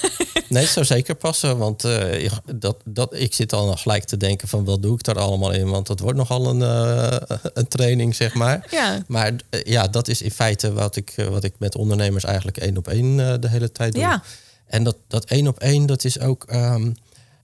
Nee, 0.49 0.63
het 0.63 0.71
zou 0.71 0.85
zeker 0.85 1.15
passen. 1.15 1.57
Want 1.57 1.83
eh, 1.83 2.31
dat, 2.55 2.77
dat, 2.85 3.13
ik 3.19 3.33
zit 3.33 3.53
al 3.53 3.75
gelijk 3.75 4.03
te 4.03 4.17
denken 4.17 4.47
van 4.47 4.65
wat 4.65 4.81
doe 4.81 4.93
ik 4.93 5.03
daar 5.03 5.19
allemaal 5.19 5.51
in? 5.51 5.69
Want 5.69 5.87
dat 5.87 5.99
wordt 5.99 6.17
nogal 6.17 6.45
een, 6.47 6.61
eh, 6.61 7.37
een 7.53 7.67
training, 7.67 8.15
zeg 8.15 8.33
maar. 8.33 8.67
Ja, 8.71 9.03
Maar 9.07 9.33
eh, 9.49 9.63
ja, 9.63 9.87
dat 9.87 10.07
is 10.07 10.21
in 10.21 10.31
feite 10.31 10.73
wat 10.73 10.95
ik, 10.95 11.13
wat 11.29 11.43
ik 11.43 11.53
met 11.59 11.75
ondernemers 11.75 12.23
eigenlijk 12.23 12.57
één 12.57 12.77
op 12.77 12.87
één 12.87 13.17
de 13.41 13.49
hele 13.49 13.71
tijd 13.71 13.93
doe. 13.93 14.01
ja, 14.01 14.23
En 14.65 14.83
dat, 14.83 14.97
dat 15.07 15.25
één 15.25 15.47
op 15.47 15.59
één, 15.59 15.85
dat 15.85 16.03
is 16.03 16.19
ook... 16.19 16.43
ehm, 16.43 16.91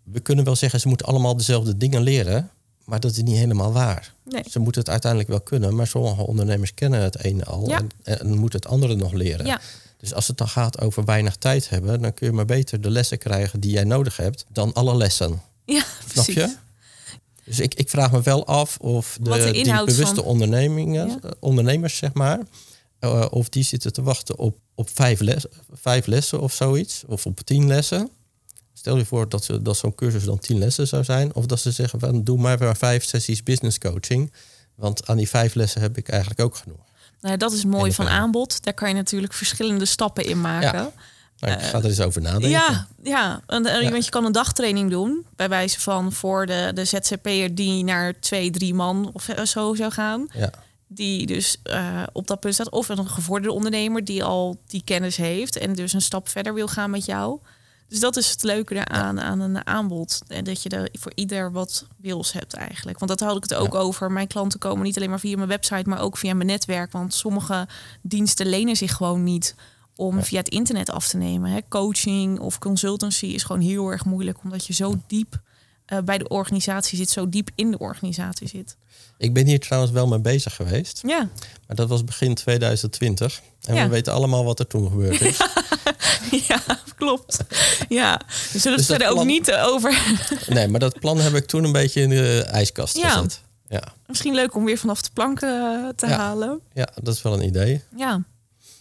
we 0.04 0.20
kunnen 0.20 0.46
wel 0.46 0.56
zeggen, 0.56 0.80
ze 0.80 0.88
moeten 0.88 1.08
allemaal 1.08 1.38
dezelfde 1.38 1.78
dingen 1.78 2.02
leren. 2.02 2.50
Maar 2.88 3.00
dat 3.00 3.12
is 3.12 3.22
niet 3.22 3.38
helemaal 3.38 3.72
waar. 3.72 4.14
nee. 4.24 4.44
Ze 4.50 4.60
moeten 4.60 4.82
het 4.82 4.90
uiteindelijk 4.90 5.30
wel 5.32 5.42
kunnen. 5.42 5.76
Maar 5.76 5.88
sommige 5.88 6.22
ondernemers 6.28 6.74
kennen 6.74 7.02
het 7.02 7.24
ene 7.24 7.44
al. 7.46 7.70
Ja. 7.70 7.82
En, 8.04 8.20
en 8.20 8.38
moeten 8.38 8.60
het 8.60 8.70
andere 8.70 8.96
nog 8.96 9.14
leren. 9.14 9.46
Ja, 9.46 9.62
Dus 9.98 10.14
als 10.14 10.28
het 10.28 10.38
dan 10.38 10.48
gaat 10.48 10.82
over 10.82 11.06
weinig 11.06 11.36
tijd 11.36 11.70
hebben, 11.70 12.02
dan 12.02 12.14
kun 12.14 12.28
je 12.28 12.34
maar 12.34 12.46
beter 12.46 12.82
de 12.82 12.90
lessen 12.90 13.18
krijgen 13.18 13.60
die 13.60 13.72
jij 13.72 13.84
nodig 13.84 14.18
hebt 14.18 14.46
dan 14.52 14.74
alle 14.74 14.96
lessen. 14.96 15.42
ja, 15.66 15.84
Snap 16.12 16.26
precies. 16.26 16.34
je? 16.34 16.56
Dus 17.46 17.60
ik, 17.60 17.74
ik 17.74 17.90
vraag 17.90 18.12
me 18.12 18.22
wel 18.22 18.46
af 18.46 18.78
of 18.78 19.18
de, 19.22 19.52
die 19.52 19.84
bewuste 19.86 20.24
ondernemingen, 20.24 21.08
Ja. 21.08 21.18
eh, 21.24 21.32
ondernemers, 21.40 21.98
zeg 21.98 22.14
maar, 22.14 22.40
eh, 23.00 23.26
of 23.30 23.50
die 23.50 23.64
zitten 23.64 23.94
te 23.94 24.02
wachten 24.02 24.38
op, 24.38 24.58
op 24.76 24.90
vijf, 24.94 25.20
les, 25.20 25.46
vijf 25.74 26.06
lessen 26.06 26.42
of 26.42 26.54
zoiets, 26.54 27.04
of 27.08 27.26
op 27.26 27.40
tien 27.40 27.68
lessen. 27.68 28.10
Stel 28.78 28.98
je 28.98 29.06
voor 29.06 29.30
dat, 29.30 29.44
ze, 29.44 29.62
dat 29.62 29.78
zo'n 29.78 29.96
cursus 29.96 30.24
dan 30.24 30.40
tien 30.40 30.58
lessen 30.58 30.88
zou 30.88 31.04
zijn, 31.04 31.36
of 31.36 31.46
dat 31.46 31.60
ze 31.60 31.72
zeggen 31.72 32.00
van 32.00 32.24
doe 32.24 32.38
maar 32.38 32.60
maar 32.60 32.78
vijf 32.78 33.04
sessies 33.04 33.44
business 33.44 33.78
coaching, 33.78 34.32
want 34.76 35.08
aan 35.08 35.18
die 35.18 35.30
vijf 35.30 35.54
lessen 35.54 35.82
heb 35.82 35.98
ik 35.98 36.10
eigenlijk 36.10 36.42
ook 36.42 36.56
genoeg. 36.56 36.80
Nou, 37.22 37.38
dat 37.38 37.52
is 37.52 37.66
mooi 37.66 37.94
van 37.94 38.08
aanbod. 38.08 38.64
Daar 38.64 38.74
kan 38.74 38.90
je 38.90 38.96
natuurlijk 38.96 39.34
verschillende 39.34 39.86
stappen 39.86 40.26
in 40.26 40.42
maken. 40.42 40.92
Nou, 41.40 41.54
ik 41.54 41.62
ga 41.62 41.78
er 41.78 41.86
eens 41.86 42.02
over 42.02 42.22
nadenken. 42.22 42.50
Ja, 42.50 42.88
ja. 43.04 43.42
En, 43.48 43.66
en, 43.66 43.84
Ja. 43.84 43.92
want 43.92 44.06
je 44.06 44.12
kan 44.12 44.26
een 44.26 44.32
dagtraining 44.32 44.90
doen. 44.90 45.26
Bij 45.36 45.50
wijze 45.50 45.80
van 45.80 46.12
voor 46.12 46.46
de, 46.46 46.72
de 46.74 46.86
ZZP'er 46.86 47.56
die 47.56 47.84
naar 47.84 48.20
twee, 48.20 48.50
drie 48.50 48.74
man 48.74 49.10
of 49.14 49.30
zo 49.44 49.74
zou 49.76 49.92
gaan. 49.92 50.28
Ja. 50.34 50.50
Die 50.88 51.26
dus 51.26 51.58
eh, 51.64 52.04
op 52.14 52.28
dat 52.28 52.40
punt 52.40 52.54
staat. 52.54 52.70
Of 52.70 52.90
een 52.90 53.10
gevorderde 53.10 53.56
ondernemer 53.56 54.06
die 54.06 54.24
al 54.24 54.60
die 54.68 54.82
kennis 54.86 55.16
heeft. 55.16 55.58
En 55.58 55.74
dus 55.74 55.94
een 55.94 56.02
stap 56.02 56.30
verder 56.30 56.54
wil 56.54 56.68
gaan 56.68 56.90
met 56.90 57.06
jou. 57.06 57.40
Dus 57.88 58.00
dat 58.00 58.16
is 58.18 58.30
het 58.30 58.44
leuke 58.44 58.76
eraan 58.76 59.22
aan 59.22 59.40
een 59.40 59.68
aanbod. 59.68 60.22
En 60.28 60.44
dat 60.44 60.64
je 60.64 60.70
er 60.70 60.90
voor 60.94 61.12
ieder 61.16 61.52
wat 61.52 61.86
wils 61.98 62.32
hebt 62.34 62.54
eigenlijk. 62.54 63.00
Want 63.00 63.12
dat 63.12 63.28
had 63.28 63.36
ik 63.38 63.44
het 63.44 63.54
ook 63.54 63.74
Ja. 63.74 63.80
over. 63.80 64.12
Mijn 64.12 64.28
klanten 64.28 64.60
komen 64.60 64.84
niet 64.84 64.98
alleen 64.98 65.10
maar 65.10 65.20
via 65.20 65.36
mijn 65.36 65.48
website, 65.48 65.90
maar 65.90 66.00
ook 66.00 66.18
via 66.18 66.34
mijn 66.34 66.48
netwerk. 66.48 66.92
Want 66.92 67.14
sommige 67.14 67.68
diensten 68.02 68.46
lenen 68.46 68.76
zich 68.76 68.94
gewoon 68.94 69.24
niet 69.24 69.56
om 69.96 70.16
Ja. 70.16 70.24
via 70.24 70.38
het 70.40 70.50
internet 70.50 70.90
af 70.90 71.08
te 71.08 71.18
nemen. 71.18 71.52
Hè. 71.52 71.60
Coaching 71.70 72.40
of 72.40 72.60
consultancy 72.60 73.26
is 73.26 73.44
gewoon 73.44 73.62
heel 73.62 73.90
erg 73.90 74.06
moeilijk, 74.06 74.38
omdat 74.44 74.66
je 74.66 74.74
zo 74.74 74.96
diep 75.08 75.42
eh, 75.88 75.98
bij 76.00 76.18
de 76.18 76.28
organisatie 76.28 76.98
zit, 76.98 77.10
zo 77.10 77.30
diep 77.30 77.50
in 77.56 77.72
de 77.72 77.78
organisatie 77.80 78.48
zit. 78.48 78.76
Ik 79.18 79.34
ben 79.34 79.46
hier 79.46 79.60
trouwens 79.60 79.92
wel 79.94 80.08
mee 80.08 80.20
bezig 80.20 80.56
geweest. 80.56 81.02
Ja, 81.08 81.30
Maar 81.68 81.76
dat 81.76 81.90
was 81.90 82.04
begin 82.04 82.36
2020. 82.36 83.42
En 83.62 83.76
Ja. 83.76 83.84
we 83.84 83.90
weten 83.90 84.14
allemaal 84.14 84.44
wat 84.46 84.60
er 84.60 84.68
toen 84.68 84.90
gebeurd 84.90 85.22
is. 85.22 85.38
ja 86.48 86.62
klopt. 86.96 87.38
Ja, 87.90 88.22
we 88.52 88.60
zullen 88.60 88.78
het 88.78 88.88
Dus 88.88 88.88
dat 88.88 88.98
verder 88.98 89.08
ook 89.10 89.26
niet 89.26 89.48
eh, 89.48 89.66
over. 89.68 90.02
nee, 90.48 90.68
maar 90.68 90.80
dat 90.80 91.00
plan 91.00 91.18
heb 91.20 91.34
ik 91.34 91.46
toen 91.46 91.64
een 91.64 91.72
beetje 91.72 92.02
in 92.02 92.10
de 92.10 92.42
ijskast 92.42 92.98
Ja. 92.98 93.10
gezet. 93.10 93.42
Ja. 93.68 93.84
Misschien 94.08 94.34
leuk 94.34 94.56
om 94.56 94.66
weer 94.66 94.78
vanaf 94.78 95.02
de 95.02 95.10
plank 95.14 95.42
eh, 95.42 95.50
te 95.96 96.08
Ja. 96.08 96.18
halen. 96.18 96.60
ja, 96.74 96.88
dat 97.04 97.14
is 97.16 97.22
wel 97.22 97.34
een 97.34 97.46
idee. 97.46 97.82
Ja. 97.96 98.24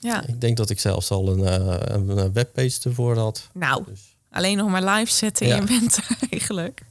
ja, 0.01 0.27
Ik 0.27 0.41
denk 0.41 0.57
dat 0.57 0.71
ik 0.71 0.81
zelfs 0.81 1.11
al 1.11 1.29
een, 1.29 1.47
een 1.95 2.19
een 2.19 2.33
webpage 2.33 2.79
ervoor 2.83 3.17
had. 3.19 3.49
nou, 3.53 3.85
Dus, 3.87 4.16
alleen 4.37 4.57
nog 4.57 4.69
maar 4.69 4.85
live 4.85 5.13
zetten 5.13 5.47
Ja. 5.47 5.57
je 5.57 5.63
bent 5.63 5.99
eigenlijk. 6.31 6.83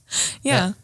Ja. 0.42 0.56
Ja. 0.56 0.76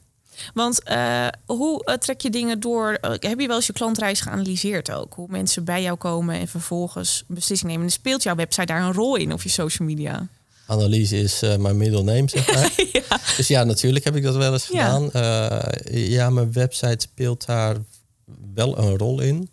Want 0.54 0.84
eh, 0.84 1.28
hoe 1.46 1.86
eh, 1.86 1.96
trek 1.96 2.22
je 2.22 2.30
dingen 2.30 2.60
door? 2.60 2.94
Eh, 2.94 3.12
heb 3.12 3.40
je 3.40 3.48
wel 3.48 3.56
eens 3.56 3.68
je 3.68 3.74
klantreis 3.74 4.22
geanalyseerd 4.22 4.92
ook? 4.92 5.14
Hoe 5.14 5.28
mensen 5.30 5.64
bij 5.64 5.82
jou 5.82 5.98
komen 5.98 6.36
en 6.36 6.48
vervolgens 6.48 7.24
een 7.28 7.36
beslissing 7.36 7.72
nemen. 7.72 7.86
En 7.86 7.92
speelt 7.92 8.24
jouw 8.24 8.36
website 8.36 8.66
daar 8.66 8.82
een 8.82 8.94
rol 8.94 9.16
in 9.16 9.34
of 9.34 9.44
je 9.44 9.50
social 9.50 9.88
media? 9.88 10.28
analyse 10.66 11.18
is 11.18 11.42
mijn 11.42 11.78
middle 11.78 12.04
name, 12.04 12.30
zeg 12.30 12.54
maar. 12.54 12.72
ja. 13.10 13.20
Dus 13.38 13.48
ja, 13.48 13.64
natuurlijk 13.64 14.06
heb 14.06 14.16
ik 14.16 14.24
dat 14.24 14.36
wel 14.36 14.54
eens 14.54 14.66
gedaan. 14.66 15.10
Ja, 15.92 16.30
mijn 16.30 16.52
website 16.52 16.98
speelt 17.00 17.46
daar 17.46 17.76
wel 18.54 18.78
een 18.78 18.98
rol 18.98 19.22
in. 19.22 19.50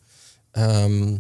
Ehm, 0.51 1.17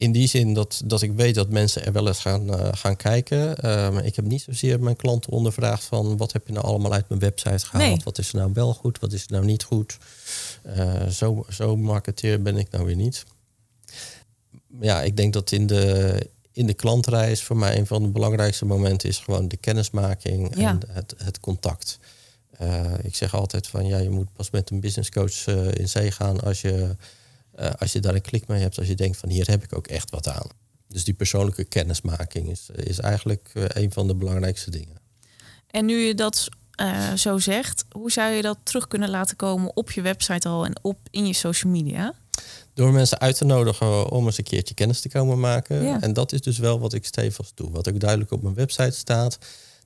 in 0.00 0.12
die 0.12 0.28
zin 0.28 0.54
dat, 0.54 0.82
dat 0.84 1.02
ik 1.02 1.12
weet 1.12 1.34
dat 1.34 1.48
mensen 1.48 1.84
er 1.86 1.92
wel 1.92 2.06
eens 2.06 2.18
gaan, 2.18 2.54
eh, 2.54 2.68
gaan 2.72 2.96
kijken. 2.96 3.56
Ehm, 3.56 3.98
ik 3.98 4.16
heb 4.16 4.24
niet 4.24 4.42
zozeer 4.42 4.80
mijn 4.80 4.96
klanten 4.96 5.32
ondervraagd 5.32 5.84
van 5.84 6.16
wat 6.16 6.32
heb 6.32 6.46
je 6.46 6.52
nou 6.52 6.64
allemaal 6.66 6.92
uit 6.92 7.08
mijn 7.08 7.20
website 7.20 7.66
gehaald? 7.66 7.88
Nee. 7.90 8.00
Wat 8.04 8.18
is 8.18 8.28
er 8.32 8.38
nou 8.38 8.50
wel 8.52 8.74
goed? 8.74 8.98
Wat 8.98 9.12
is 9.12 9.22
er 9.22 9.32
nou 9.32 9.44
niet 9.44 9.62
goed? 9.62 9.98
Eh, 10.62 11.06
zo, 11.06 11.44
zo 11.50 11.76
marketeer 11.76 12.42
ben 12.42 12.56
ik 12.56 12.70
nou 12.70 12.84
weer 12.86 12.96
niet. 12.96 13.24
Ja, 14.80 15.02
ik 15.02 15.16
denk 15.16 15.32
dat 15.32 15.52
in 15.52 15.66
de, 15.66 16.14
in 16.52 16.66
de 16.66 16.74
klantreis 16.74 17.42
voor 17.42 17.56
mij 17.56 17.78
een 17.78 17.86
van 17.86 18.02
de 18.02 18.08
belangrijkste 18.08 18.64
momenten 18.64 19.08
is 19.08 19.18
gewoon 19.18 19.48
de 19.48 19.56
kennismaking 19.56 20.56
Ja. 20.56 20.68
en 20.70 20.80
het, 20.88 21.14
het 21.16 21.40
contact. 21.40 21.98
Eh, 22.50 22.84
ik 23.02 23.14
zeg 23.16 23.34
altijd 23.34 23.66
van 23.66 23.86
ja, 23.86 23.98
je 23.98 24.10
moet 24.10 24.32
pas 24.32 24.50
met 24.50 24.70
een 24.70 24.80
business 24.80 25.10
coach 25.10 25.46
eh, 25.46 25.74
in 25.74 25.88
zee 25.88 26.10
gaan 26.10 26.40
als 26.40 26.60
je, 26.60 26.96
eh, 27.60 27.70
als 27.78 27.92
je 27.92 28.00
daar 28.00 28.14
een 28.14 28.20
klik 28.20 28.46
mee 28.46 28.60
hebt, 28.60 28.78
als 28.78 28.86
je 28.86 28.94
denkt 28.94 29.16
van 29.16 29.28
hier 29.28 29.50
heb 29.50 29.62
ik 29.62 29.76
ook 29.76 29.86
echt 29.86 30.10
wat 30.10 30.28
aan. 30.28 30.48
Dus 30.88 31.04
die 31.04 31.14
persoonlijke 31.14 31.64
kennismaking 31.64 32.50
is, 32.50 32.68
is 32.74 32.98
eigenlijk 32.98 33.50
eh, 33.54 33.64
een 33.68 33.92
van 33.92 34.06
de 34.06 34.14
belangrijkste 34.14 34.70
dingen. 34.70 35.00
En 35.70 35.84
nu 35.84 35.96
je 35.96 36.14
dat 36.14 36.48
eh, 36.70 37.12
zo 37.12 37.38
zegt, 37.38 37.84
hoe 37.90 38.10
zou 38.10 38.32
je 38.32 38.42
dat 38.42 38.58
terug 38.62 38.86
kunnen 38.86 39.10
laten 39.10 39.36
komen 39.36 39.76
op 39.76 39.90
je 39.90 40.02
website 40.02 40.48
al 40.48 40.64
en 40.64 40.78
op 40.82 40.98
in 41.10 41.26
je 41.26 41.32
social 41.32 41.72
media? 41.72 42.14
Door 42.74 42.92
mensen 42.92 43.18
uit 43.18 43.36
te 43.36 43.44
nodigen 43.44 44.10
om 44.10 44.26
eens 44.26 44.38
een 44.38 44.44
keertje 44.44 44.74
kennis 44.74 45.00
te 45.00 45.08
komen 45.08 45.40
maken. 45.40 45.82
Ja. 45.82 46.00
En 46.00 46.12
dat 46.12 46.32
is 46.32 46.40
dus 46.40 46.58
wel 46.58 46.80
wat 46.80 46.92
ik 46.92 47.06
stevig 47.06 47.50
doe. 47.54 47.70
Wat 47.70 47.88
ook 47.88 48.00
duidelijk 48.00 48.30
op 48.30 48.42
mijn 48.42 48.54
website 48.54 48.96
staat. 48.96 49.38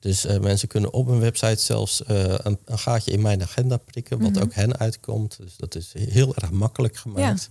Dus 0.04 0.24
eh, 0.24 0.38
mensen 0.40 0.68
kunnen 0.68 0.92
op 0.92 1.06
mijn 1.06 1.20
website 1.20 1.62
zelfs 1.62 2.02
eh, 2.04 2.34
een, 2.36 2.58
een 2.64 2.78
gaatje 2.78 3.10
in 3.10 3.20
mijn 3.22 3.42
agenda 3.42 3.76
prikken. 3.76 4.20
Wat 4.20 4.30
Mhm. 4.30 4.42
ook 4.42 4.54
hen 4.54 4.78
uitkomt. 4.78 5.36
Dus 5.40 5.56
dat 5.56 5.74
is 5.74 5.92
heel 5.98 6.34
erg 6.36 6.50
makkelijk 6.50 6.96
gemaakt. 6.96 7.48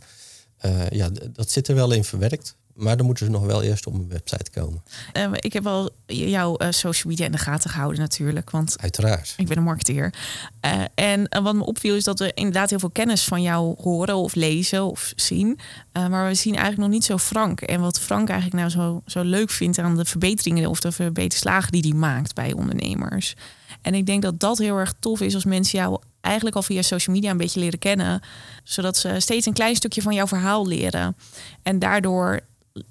Ja, 0.61 0.87
ja 0.89 1.09
d- 1.11 1.27
dat 1.35 1.51
zit 1.51 1.67
er 1.67 1.75
wel 1.75 1.91
in 1.91 2.03
verwerkt. 2.03 2.55
Maar 2.73 2.97
dan 2.97 3.05
moeten 3.05 3.25
ze 3.25 3.31
nog 3.31 3.45
wel 3.45 3.63
eerst 3.63 3.85
op 3.85 3.93
mijn 3.93 4.09
website 4.09 4.51
komen. 4.51 4.83
Eh, 5.11 5.29
ik 5.31 5.53
heb 5.53 5.67
al 5.67 5.89
jouw 6.05 6.55
eh, 6.55 6.67
social 6.71 7.11
media 7.11 7.25
in 7.25 7.31
de 7.31 7.37
gaten 7.37 7.69
gehouden 7.69 7.99
natuurlijk, 7.99 8.49
want 8.49 8.75
Uiteraard. 8.79 9.33
ik 9.37 9.47
ben 9.47 9.57
een 9.57 9.63
marketeer. 9.63 10.13
Eh, 10.59 10.81
en 10.95 11.27
eh, 11.27 11.43
wat 11.43 11.55
me 11.55 11.63
opviel 11.63 11.95
is 11.95 12.03
dat 12.03 12.19
we 12.19 12.31
inderdaad 12.33 12.69
heel 12.69 12.79
veel 12.79 12.89
kennis 12.89 13.23
van 13.23 13.41
jou 13.41 13.75
horen 13.81 14.15
of 14.15 14.35
lezen 14.35 14.83
of 14.85 15.13
zien. 15.15 15.59
Maar 15.91 16.27
we 16.27 16.33
zien 16.33 16.53
eigenlijk 16.53 16.83
nog 16.83 16.91
niet 16.91 17.03
zo 17.05 17.17
Frank. 17.17 17.61
En 17.61 17.81
wat 17.81 17.99
Frank 17.99 18.29
eigenlijk 18.29 18.59
nou 18.59 18.69
zo, 18.69 19.01
zo 19.05 19.21
leuk 19.23 19.49
vindt 19.49 19.77
aan 19.77 19.95
de 19.95 20.05
verbeteringen 20.05 20.69
of 20.69 20.79
de 20.79 20.91
verbeterslagen 20.91 21.71
die 21.71 21.81
hij 21.81 21.99
maakt 21.99 22.35
bij 22.35 22.53
ondernemers. 22.53 23.33
En 23.81 23.93
ik 23.93 24.05
denk 24.05 24.21
dat 24.21 24.39
dat 24.39 24.57
heel 24.57 24.77
erg 24.77 24.93
tof 24.99 25.21
is 25.21 25.33
als 25.33 25.45
mensen 25.45 25.79
jou 25.79 26.01
eigenlijk 26.21 26.55
al 26.55 26.61
via 26.63 26.81
social 26.81 27.15
media 27.15 27.31
een 27.31 27.37
beetje 27.37 27.59
leren 27.59 27.79
kennen. 27.79 28.21
Zodat 28.63 28.97
ze 28.97 29.15
steeds 29.19 29.45
een 29.45 29.53
klein 29.53 29.75
stukje 29.75 30.01
van 30.01 30.13
jouw 30.13 30.27
verhaal 30.27 30.67
leren. 30.67 31.15
En 31.63 31.79
daardoor 31.79 32.39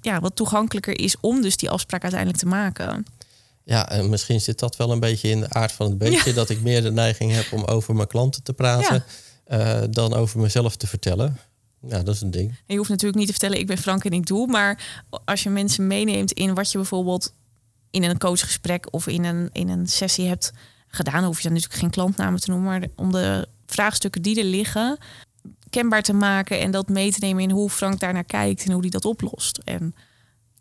ja, 0.01 0.19
wat 0.19 0.35
toegankelijker 0.35 0.99
is 0.99 1.15
om 1.19 1.41
dus 1.41 1.57
die 1.57 1.69
afspraak 1.69 2.01
uiteindelijk 2.01 2.39
te 2.39 2.47
maken. 2.47 3.05
Ja, 3.63 3.89
en 3.89 4.09
misschien 4.09 4.41
zit 4.41 4.59
dat 4.59 4.75
wel 4.75 4.91
een 4.91 4.99
beetje 4.99 5.29
in 5.29 5.39
de 5.39 5.49
aard 5.49 5.71
van 5.71 5.85
het 5.89 5.97
beestje. 5.97 6.33
Dat 6.33 6.49
ik 6.49 6.61
meer 6.61 6.81
de 6.81 6.91
neiging 6.91 7.31
heb 7.31 7.51
om 7.51 7.63
over 7.63 7.95
mijn 7.95 8.07
klanten 8.07 8.43
te 8.43 8.53
praten. 8.53 9.03
eh, 9.45 9.81
dan 9.89 10.13
over 10.13 10.39
mezelf 10.39 10.75
te 10.75 10.87
vertellen. 10.87 11.37
Ja, 11.87 12.03
dat 12.03 12.15
is 12.15 12.21
een 12.21 12.31
ding. 12.31 12.49
En 12.49 12.55
je 12.65 12.77
hoeft 12.77 12.89
natuurlijk 12.89 13.17
niet 13.17 13.25
te 13.27 13.33
vertellen, 13.33 13.59
ik 13.59 13.67
ben 13.67 13.77
Frank 13.77 14.05
en 14.05 14.11
ik 14.11 14.25
doe. 14.25 14.47
Maar 14.47 15.03
als 15.25 15.43
je 15.43 15.49
mensen 15.49 15.87
meeneemt 15.87 16.31
in 16.31 16.53
wat 16.53 16.71
je 16.71 16.77
bijvoorbeeld 16.77 17.33
in 17.91 18.03
een 18.03 18.17
coachgesprek 18.17 18.87
of 18.93 19.07
in 19.07 19.23
een, 19.23 19.49
in 19.51 19.69
een 19.69 19.87
sessie 19.87 20.27
hebt 20.27 20.51
gedaan, 20.87 21.23
hoef 21.23 21.37
je 21.37 21.43
dan 21.43 21.53
natuurlijk 21.53 21.79
geen 21.79 21.89
klantnamen 21.89 22.39
te 22.39 22.49
noemen, 22.51 22.69
maar 22.69 22.87
om 22.95 23.11
de 23.11 23.47
vraagstukken 23.65 24.21
die 24.21 24.39
er 24.39 24.45
liggen 24.45 24.97
kenbaar 25.73 26.01
te 26.01 26.13
maken 26.13 26.59
en 26.59 26.71
dat 26.71 26.89
mee 26.89 27.11
te 27.11 27.19
nemen 27.19 27.43
in 27.43 27.51
hoe 27.51 27.69
Frank 27.69 27.99
daarnaar 27.99 28.23
kijkt 28.23 28.65
en 28.65 28.71
hoe 28.71 28.81
hij 28.81 28.89
dat 28.89 29.05
oplost. 29.05 29.57
En 29.63 29.95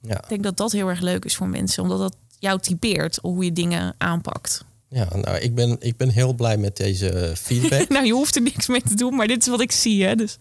Ja. 0.00 0.16
ik 0.22 0.28
denk 0.28 0.42
dat 0.42 0.56
dat 0.56 0.72
heel 0.72 0.88
erg 0.88 1.00
leuk 1.00 1.24
is 1.24 1.36
voor 1.36 1.48
mensen, 1.48 1.82
omdat 1.82 1.98
dat 1.98 2.16
jou 2.38 2.60
typeert 2.60 3.18
hoe 3.22 3.44
je 3.44 3.52
dingen 3.52 3.94
aanpakt. 3.98 4.64
Ja, 4.92 5.08
nou, 5.12 5.36
ik 5.38 5.54
ben, 5.54 5.76
ik 5.80 5.96
ben 5.96 6.08
heel 6.08 6.32
blij 6.32 6.56
met 6.56 6.76
deze 6.76 7.32
feedback. 7.36 7.88
nou, 7.94 8.06
je 8.06 8.12
hoeft 8.12 8.36
er 8.36 8.42
niks 8.42 8.66
mee 8.66 8.82
te 8.82 8.94
doen, 8.94 9.14
maar 9.14 9.26
dit 9.26 9.40
is 9.40 9.48
wat 9.48 9.60
ik 9.60 9.72
zie. 9.72 10.04
Hè? 10.04 10.14
Dus 10.14 10.36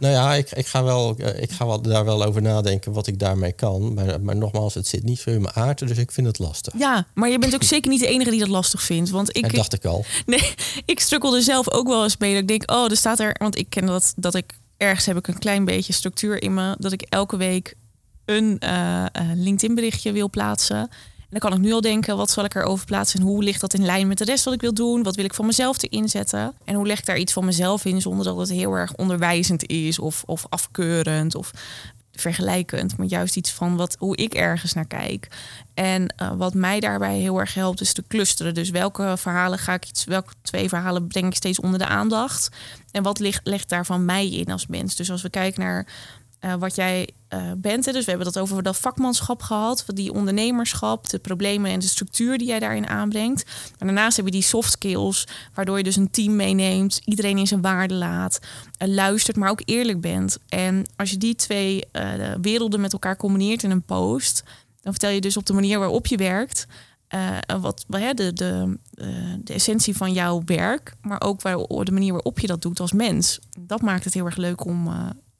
nou 0.00 0.14
ja, 0.14 0.34
ik, 0.34 0.50
ik 0.50 0.66
ga, 0.66 0.84
wel, 0.84 1.16
eh, 1.16 1.42
ik 1.42 1.50
ga 1.50 1.66
wel 1.66 1.82
daar 1.82 2.04
wel 2.04 2.24
over 2.24 2.42
nadenken 2.42 2.92
wat 2.92 3.06
ik 3.06 3.18
daarmee 3.18 3.52
kan. 3.52 3.94
Maar, 3.94 4.20
maar 4.20 4.36
nogmaals, 4.36 4.74
het 4.74 4.86
zit 4.86 5.02
niet 5.02 5.18
zo 5.18 5.30
in 5.30 5.42
mijn 5.42 5.54
aard, 5.54 5.78
dus 5.78 5.98
ik 5.98 6.12
vind 6.12 6.26
het 6.26 6.38
lastig. 6.38 6.74
ja, 6.78 7.06
maar 7.14 7.28
je 7.28 7.38
bent 7.38 7.54
ook 7.54 7.62
zeker 7.62 7.90
niet 7.90 8.00
de 8.00 8.06
enige 8.06 8.30
die 8.30 8.40
dat 8.40 8.48
lastig 8.48 8.82
vindt. 8.82 9.10
Want 9.10 9.36
ik, 9.36 9.42
dat 9.42 9.52
dacht 9.52 9.74
ik 9.74 9.84
al. 9.84 10.04
Nee, 10.26 10.54
ik 10.84 11.00
strukkelde 11.00 11.40
zelf 11.40 11.70
ook 11.70 11.88
wel 11.88 12.02
eens 12.02 12.16
mee. 12.16 12.32
Dat 12.32 12.42
ik 12.42 12.48
denk, 12.48 12.70
oh, 12.70 12.90
er 12.90 12.96
staat 12.96 13.20
er... 13.20 13.36
Want 13.38 13.58
ik 13.58 13.70
ken 13.70 13.86
dat, 13.86 14.12
dat 14.16 14.34
ik 14.34 14.58
ergens 14.76 15.06
heb 15.06 15.16
ik 15.16 15.28
een 15.28 15.38
klein 15.38 15.64
beetje 15.64 15.92
structuur 15.92 16.42
in 16.42 16.54
me. 16.54 16.76
Dat 16.78 16.92
ik 16.92 17.02
elke 17.02 17.36
week 17.36 17.74
een 18.24 18.58
eh, 18.58 19.04
eh, 19.04 19.10
LinkedIn 19.34 19.74
berichtje 19.74 20.12
wil 20.12 20.30
plaatsen. 20.30 20.90
En 21.28 21.38
dan 21.38 21.50
kan 21.50 21.58
ik 21.58 21.64
nu 21.64 21.72
al 21.72 21.80
denken, 21.80 22.16
wat 22.16 22.30
zal 22.30 22.44
ik 22.44 22.54
erover 22.54 22.86
plaatsen? 22.86 23.20
En 23.20 23.26
hoe 23.26 23.42
ligt 23.42 23.60
dat 23.60 23.74
in 23.74 23.84
lijn 23.84 24.08
met 24.08 24.18
de 24.18 24.24
rest 24.24 24.44
wat 24.44 24.54
ik 24.54 24.60
wil 24.60 24.74
doen? 24.74 25.02
Wat 25.02 25.16
wil 25.16 25.24
ik 25.24 25.34
van 25.34 25.46
mezelf 25.46 25.82
erin 25.82 26.08
zetten? 26.08 26.54
En 26.64 26.74
hoe 26.74 26.86
leg 26.86 26.98
ik 26.98 27.06
daar 27.06 27.18
iets 27.18 27.32
van 27.32 27.44
mezelf 27.44 27.84
in 27.84 28.00
zonder 28.00 28.24
dat 28.24 28.38
het 28.38 28.50
heel 28.50 28.72
erg 28.72 28.94
onderwijzend 28.94 29.66
is 29.66 29.98
of, 29.98 30.22
of 30.26 30.46
afkeurend 30.48 31.34
of 31.34 31.50
vergelijkend, 32.20 32.96
maar 32.96 33.06
juist 33.06 33.36
iets 33.36 33.52
van 33.52 33.76
wat, 33.76 33.96
hoe 33.98 34.16
ik 34.16 34.34
ergens 34.34 34.72
naar 34.72 34.86
kijk. 34.86 35.28
En 35.74 36.14
eh, 36.16 36.32
wat 36.36 36.54
mij 36.54 36.80
daarbij 36.80 37.18
heel 37.18 37.38
erg 37.38 37.54
helpt, 37.54 37.80
is 37.80 37.92
te 37.92 38.04
clusteren. 38.08 38.54
Dus 38.54 38.70
welke 38.70 39.14
verhalen 39.16 39.58
ga 39.58 39.74
ik 39.74 39.88
iets, 39.88 40.04
welke 40.04 40.32
twee 40.42 40.68
verhalen 40.68 41.06
breng 41.06 41.26
ik 41.26 41.34
steeds 41.34 41.60
onder 41.60 41.78
de 41.78 41.86
aandacht? 41.86 42.48
En 42.90 43.02
wat 43.02 43.18
ligt, 43.18 43.46
legt 43.46 43.68
daar 43.68 43.86
van 43.86 44.04
mij 44.04 44.30
in 44.30 44.52
als 44.52 44.66
mens? 44.66 44.96
Dus 44.96 45.10
als 45.10 45.22
we 45.22 45.30
kijken 45.30 45.60
naar 45.60 45.86
eh, 46.38 46.54
wat 46.54 46.74
jij 46.74 47.08
eh, 47.28 47.52
bent, 47.56 47.84
dus 47.84 48.04
we 48.04 48.10
hebben 48.10 48.32
dat 48.32 48.38
over 48.38 48.62
dat 48.62 48.76
vakmanschap 48.76 49.42
gehad, 49.42 49.84
die 49.86 50.12
ondernemerschap, 50.12 51.08
de 51.08 51.18
problemen 51.18 51.70
en 51.70 51.80
de 51.80 51.86
structuur 51.86 52.38
die 52.38 52.46
jij 52.46 52.58
daarin 52.58 52.86
aanbrengt. 52.86 53.44
Maar 53.44 53.88
daarnaast 53.88 54.16
heb 54.16 54.26
je 54.26 54.30
die 54.32 54.42
soft 54.42 54.70
skills, 54.70 55.26
waardoor 55.54 55.76
je 55.76 55.84
dus 55.84 55.96
een 55.96 56.10
team 56.10 56.36
meeneemt, 56.36 57.00
iedereen 57.04 57.38
in 57.38 57.46
zijn 57.46 57.60
waarde 57.60 57.94
laat, 57.94 58.38
eh, 58.76 58.88
luistert, 58.88 59.36
maar 59.36 59.50
ook 59.50 59.62
eerlijk 59.64 60.00
bent. 60.00 60.38
En 60.48 60.84
als 60.96 61.10
je 61.10 61.16
die 61.16 61.34
twee 61.34 61.84
werelden 62.40 62.80
met 62.80 62.92
elkaar 62.92 63.16
combineert 63.16 63.62
in 63.62 63.70
een 63.70 63.82
post, 63.82 64.42
dan 64.80 64.92
vertel 64.92 65.10
je 65.10 65.20
dus 65.20 65.36
op 65.36 65.46
de 65.46 65.52
manier 65.52 65.78
waarop 65.78 66.06
je 66.06 66.16
werkt. 66.16 66.66
wat 67.60 67.84
de, 67.88 68.32
de, 68.32 68.78
eh, 68.94 69.06
de 69.38 69.52
essentie 69.52 69.96
van 69.96 70.12
jouw 70.12 70.42
werk, 70.44 70.94
maar 71.02 71.20
ook 71.20 71.42
waar, 71.42 71.56
de 71.84 71.92
manier 71.92 72.12
waarop 72.12 72.38
je 72.38 72.46
dat 72.46 72.62
doet 72.62 72.80
als 72.80 72.92
mens. 72.92 73.38
Dat 73.58 73.82
maakt 73.82 74.04
het 74.04 74.14
heel 74.14 74.24
erg 74.24 74.36
leuk 74.36 74.64
om, 74.64 74.88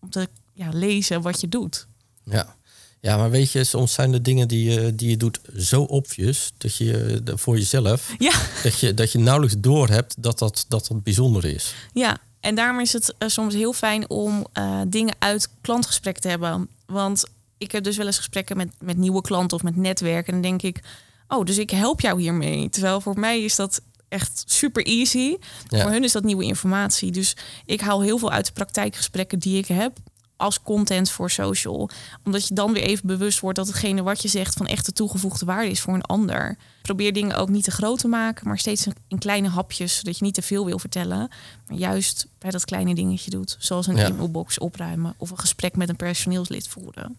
om 0.00 0.10
te 0.10 0.28
ja, 0.58 0.68
lezen 0.72 1.22
wat 1.22 1.40
je 1.40 1.48
doet. 1.48 1.86
Ja. 2.24 2.56
ja, 3.00 3.16
maar 3.16 3.30
weet 3.30 3.52
je, 3.52 3.64
soms 3.64 3.92
zijn 3.92 4.12
de 4.12 4.20
dingen 4.20 4.48
die 4.48 4.70
je, 4.70 4.94
die 4.94 5.10
je 5.10 5.16
doet 5.16 5.40
zo 5.56 5.82
obvious 5.82 6.52
dat 6.58 6.76
je 6.76 7.20
de- 7.24 7.38
voor 7.38 7.56
jezelf, 7.58 8.14
Ja, 8.18 8.32
dat 8.62 8.78
je, 8.78 8.94
dat 8.94 9.12
je 9.12 9.18
nauwelijks 9.18 9.56
doorhebt 9.60 10.14
dat 10.22 10.38
dat, 10.38 10.64
dat 10.68 10.86
dat 10.88 11.02
bijzonder 11.02 11.44
is. 11.44 11.74
ja. 11.92 12.18
En 12.40 12.54
daarom 12.54 12.80
is 12.80 12.92
het 12.92 13.14
eh, 13.18 13.28
soms 13.28 13.54
heel 13.54 13.72
fijn 13.72 14.10
om 14.10 14.46
eh, 14.52 14.80
dingen 14.88 15.14
uit 15.18 15.48
klantgesprek 15.60 16.18
te 16.18 16.28
hebben. 16.28 16.68
Want 16.86 17.24
ik 17.58 17.72
heb 17.72 17.84
dus 17.84 17.96
wel 17.96 18.06
eens 18.06 18.16
gesprekken 18.16 18.56
met, 18.56 18.68
met 18.80 18.96
nieuwe 18.96 19.20
klanten 19.20 19.56
of 19.56 19.62
met 19.62 19.76
netwerken. 19.76 20.34
En 20.34 20.42
dan 20.42 20.50
denk 20.58 20.62
ik, 20.76 20.84
oh, 21.28 21.44
dus 21.44 21.58
ik 21.58 21.70
help 21.70 22.00
jou 22.00 22.20
hiermee. 22.20 22.68
Terwijl 22.68 23.00
voor 23.00 23.18
mij 23.18 23.42
is 23.42 23.56
dat 23.56 23.80
echt 24.08 24.42
super 24.46 24.82
easy. 24.86 25.36
Ja. 25.68 25.82
Voor 25.82 25.90
hun 25.90 26.04
is 26.04 26.12
dat 26.12 26.24
nieuwe 26.24 26.44
informatie. 26.44 27.10
Dus 27.12 27.36
ik 27.66 27.80
haal 27.80 28.02
heel 28.02 28.18
veel 28.18 28.30
uit 28.30 28.46
de 28.46 28.52
praktijkgesprekken 28.52 29.38
die 29.38 29.58
ik 29.58 29.66
heb. 29.66 29.98
Als 30.38 30.62
content 30.62 31.10
voor 31.10 31.30
social. 31.30 31.90
Omdat 32.24 32.48
je 32.48 32.54
dan 32.54 32.72
weer 32.72 32.82
even 32.82 33.06
bewust 33.06 33.40
wordt 33.40 33.56
dat 33.58 33.66
hetgene 33.66 34.02
wat 34.02 34.22
je 34.22 34.28
zegt 34.28 34.54
van 34.54 34.66
echte 34.66 34.92
toegevoegde 34.92 35.46
waarde 35.46 35.70
is 35.70 35.80
voor 35.80 35.94
een 35.94 36.02
ander. 36.02 36.56
Probeer 36.82 37.12
dingen 37.12 37.36
ook 37.36 37.48
niet 37.48 37.64
te 37.64 37.70
groot 37.70 37.98
te 37.98 38.08
maken, 38.08 38.48
maar 38.48 38.58
steeds 38.58 38.86
in 39.08 39.18
kleine 39.18 39.48
hapjes, 39.48 39.96
zodat 39.96 40.18
je 40.18 40.24
niet 40.24 40.34
te 40.34 40.42
veel 40.42 40.64
wil 40.64 40.78
vertellen. 40.78 41.30
Maar 41.68 41.78
juist 41.78 42.26
bij 42.38 42.50
dat 42.50 42.64
kleine 42.64 42.94
dingetje 42.94 43.30
doet, 43.30 43.56
zoals 43.58 43.86
een 43.86 43.96
Ja. 43.96 44.06
e-mailbox 44.06 44.58
opruimen 44.58 45.14
of 45.16 45.30
een 45.30 45.38
gesprek 45.38 45.76
met 45.76 45.88
een 45.88 45.96
personeelslid 45.96 46.68
voeren. 46.68 47.16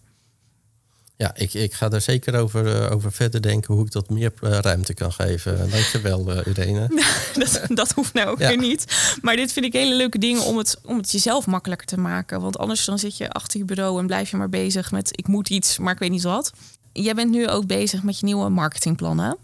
Ja, 1.20 1.34
ik, 1.34 1.54
ik 1.54 1.74
ga 1.74 1.88
daar 1.88 2.00
zeker 2.00 2.34
over, 2.38 2.82
eh, 2.84 2.92
over 2.92 3.12
verder 3.12 3.42
denken 3.42 3.74
hoe 3.74 3.84
ik 3.84 3.92
dat 3.92 4.10
meer 4.10 4.32
eh, 4.42 4.58
ruimte 4.58 4.94
kan 4.94 5.12
geven. 5.12 5.70
Dankjewel, 5.70 6.30
uh, 6.36 6.46
Irene. 6.46 6.88
dat, 7.38 7.60
dat 7.68 7.92
hoeft 7.92 8.12
nou 8.12 8.28
ook 8.28 8.38
Ja. 8.38 8.48
weer 8.48 8.58
niet. 8.58 8.84
Maar 9.22 9.36
dit 9.36 9.52
vind 9.52 9.64
ik 9.66 9.72
hele 9.72 9.94
leuke 9.94 10.18
dingen 10.18 10.42
om 10.42 10.58
het, 10.58 10.78
om 10.84 10.96
het 10.96 11.10
jezelf 11.10 11.46
makkelijker 11.46 11.86
te 11.86 11.98
maken. 11.98 12.40
Want 12.40 12.58
anders 12.58 12.84
dan 12.84 12.98
zit 12.98 13.16
je 13.16 13.30
achter 13.30 13.58
je 13.58 13.64
bureau 13.64 13.98
en 13.98 14.06
blijf 14.06 14.30
je 14.30 14.36
maar 14.36 14.48
bezig 14.48 14.90
met 14.90 15.18
ik 15.18 15.26
moet 15.26 15.48
iets, 15.48 15.78
maar 15.78 15.92
ik 15.92 15.98
weet 15.98 16.10
niet 16.10 16.22
wat. 16.22 16.52
Jij 16.92 17.14
bent 17.14 17.30
nu 17.30 17.48
ook 17.48 17.66
bezig 17.66 18.02
met 18.02 18.18
je 18.18 18.24
nieuwe 18.26 18.48
marketingplannen. 18.48 19.36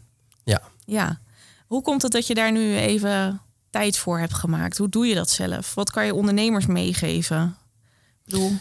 Ja. 0.45 0.63
Ja. 0.85 1.21
Hoe 1.67 1.83
komt 1.83 2.03
het 2.03 2.13
dat 2.13 2.27
je 2.27 2.35
daar 2.35 2.53
nu 2.53 2.77
even 2.77 3.41
tijd 3.71 3.99
voor 3.99 4.19
hebt 4.19 4.35
gemaakt? 4.35 4.79
Hoe 4.79 4.89
doe 4.89 5.07
je 5.07 5.15
dat 5.15 5.31
zelf? 5.31 5.75
Wat 5.75 5.91
kan 5.91 6.07
je 6.07 6.15
ondernemers 6.15 6.67
meegeven? 6.67 7.57
Ik 8.25 8.33
bedoel, 8.33 8.53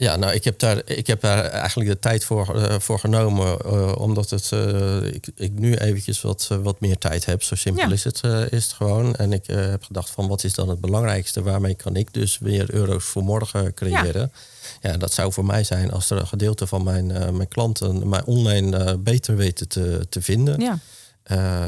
Ja, 0.00 0.16
nou, 0.16 0.32
ik 0.32 0.44
heb 0.44 0.58
daar, 0.58 0.82
ik 0.84 1.06
heb 1.06 1.20
daar 1.20 1.44
eigenlijk 1.44 1.90
de 1.90 1.98
tijd 1.98 2.24
voor, 2.24 2.62
eh, 2.62 2.78
voor 2.78 2.98
genomen. 2.98 3.58
eh, 3.60 3.94
omdat 3.98 4.30
het, 4.30 4.52
eh, 4.52 5.02
ik, 5.02 5.26
ik 5.34 5.52
nu 5.52 5.74
eventjes 5.74 6.20
wat, 6.20 6.48
wat 6.62 6.80
meer 6.80 6.98
tijd 6.98 7.24
heb. 7.24 7.42
Zo 7.42 7.54
simpel 7.54 7.86
Ja. 7.86 7.92
is, 7.92 8.04
het, 8.04 8.20
is 8.50 8.62
het 8.64 8.72
gewoon. 8.72 9.14
En 9.16 9.32
ik 9.32 9.46
heb 9.46 9.82
gedacht 9.82 10.10
van 10.10 10.28
wat 10.28 10.44
is 10.44 10.54
dan 10.54 10.68
het 10.68 10.80
belangrijkste? 10.80 11.42
Waarmee 11.42 11.74
kan 11.74 11.96
ik 11.96 12.12
dus 12.14 12.38
weer 12.38 12.74
euro's 12.74 13.04
voor 13.04 13.22
morgen 13.22 13.74
creëren? 13.74 14.32
Ja, 14.80 14.96
dat 14.96 15.12
zou 15.12 15.32
voor 15.32 15.44
mij 15.44 15.64
zijn 15.64 15.90
als 15.90 16.10
er 16.10 16.18
een 16.18 16.26
gedeelte 16.26 16.66
van 16.66 16.82
mijn, 16.84 17.06
mijn 17.36 17.48
klanten 17.48 18.08
mij 18.08 18.22
online 18.24 18.98
beter 18.98 19.36
weten 19.36 19.68
te, 19.68 20.06
te 20.08 20.22
vinden. 20.22 20.60
ja. 20.60 20.78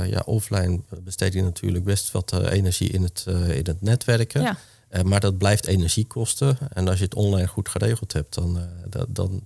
Ja, 0.06 0.22
offline 0.24 0.80
besteed 1.04 1.32
je 1.32 1.42
natuurlijk 1.42 1.84
best 1.84 2.10
wat 2.10 2.32
energie 2.50 2.88
in 2.88 3.02
het, 3.02 3.24
in 3.48 3.64
het 3.66 3.82
netwerken. 3.82 4.42
Ja. 4.42 4.56
Eh, 4.90 5.02
maar 5.02 5.20
dat 5.20 5.38
blijft 5.38 5.66
energie 5.66 6.06
kosten. 6.06 6.58
En 6.72 6.88
als 6.88 6.98
je 6.98 7.04
het 7.04 7.14
online 7.14 7.46
goed 7.46 7.68
geregeld 7.68 8.12
hebt, 8.12 8.34
dan, 8.34 8.58
eh, 8.58 8.64
dat, 8.88 9.06
dan 9.08 9.40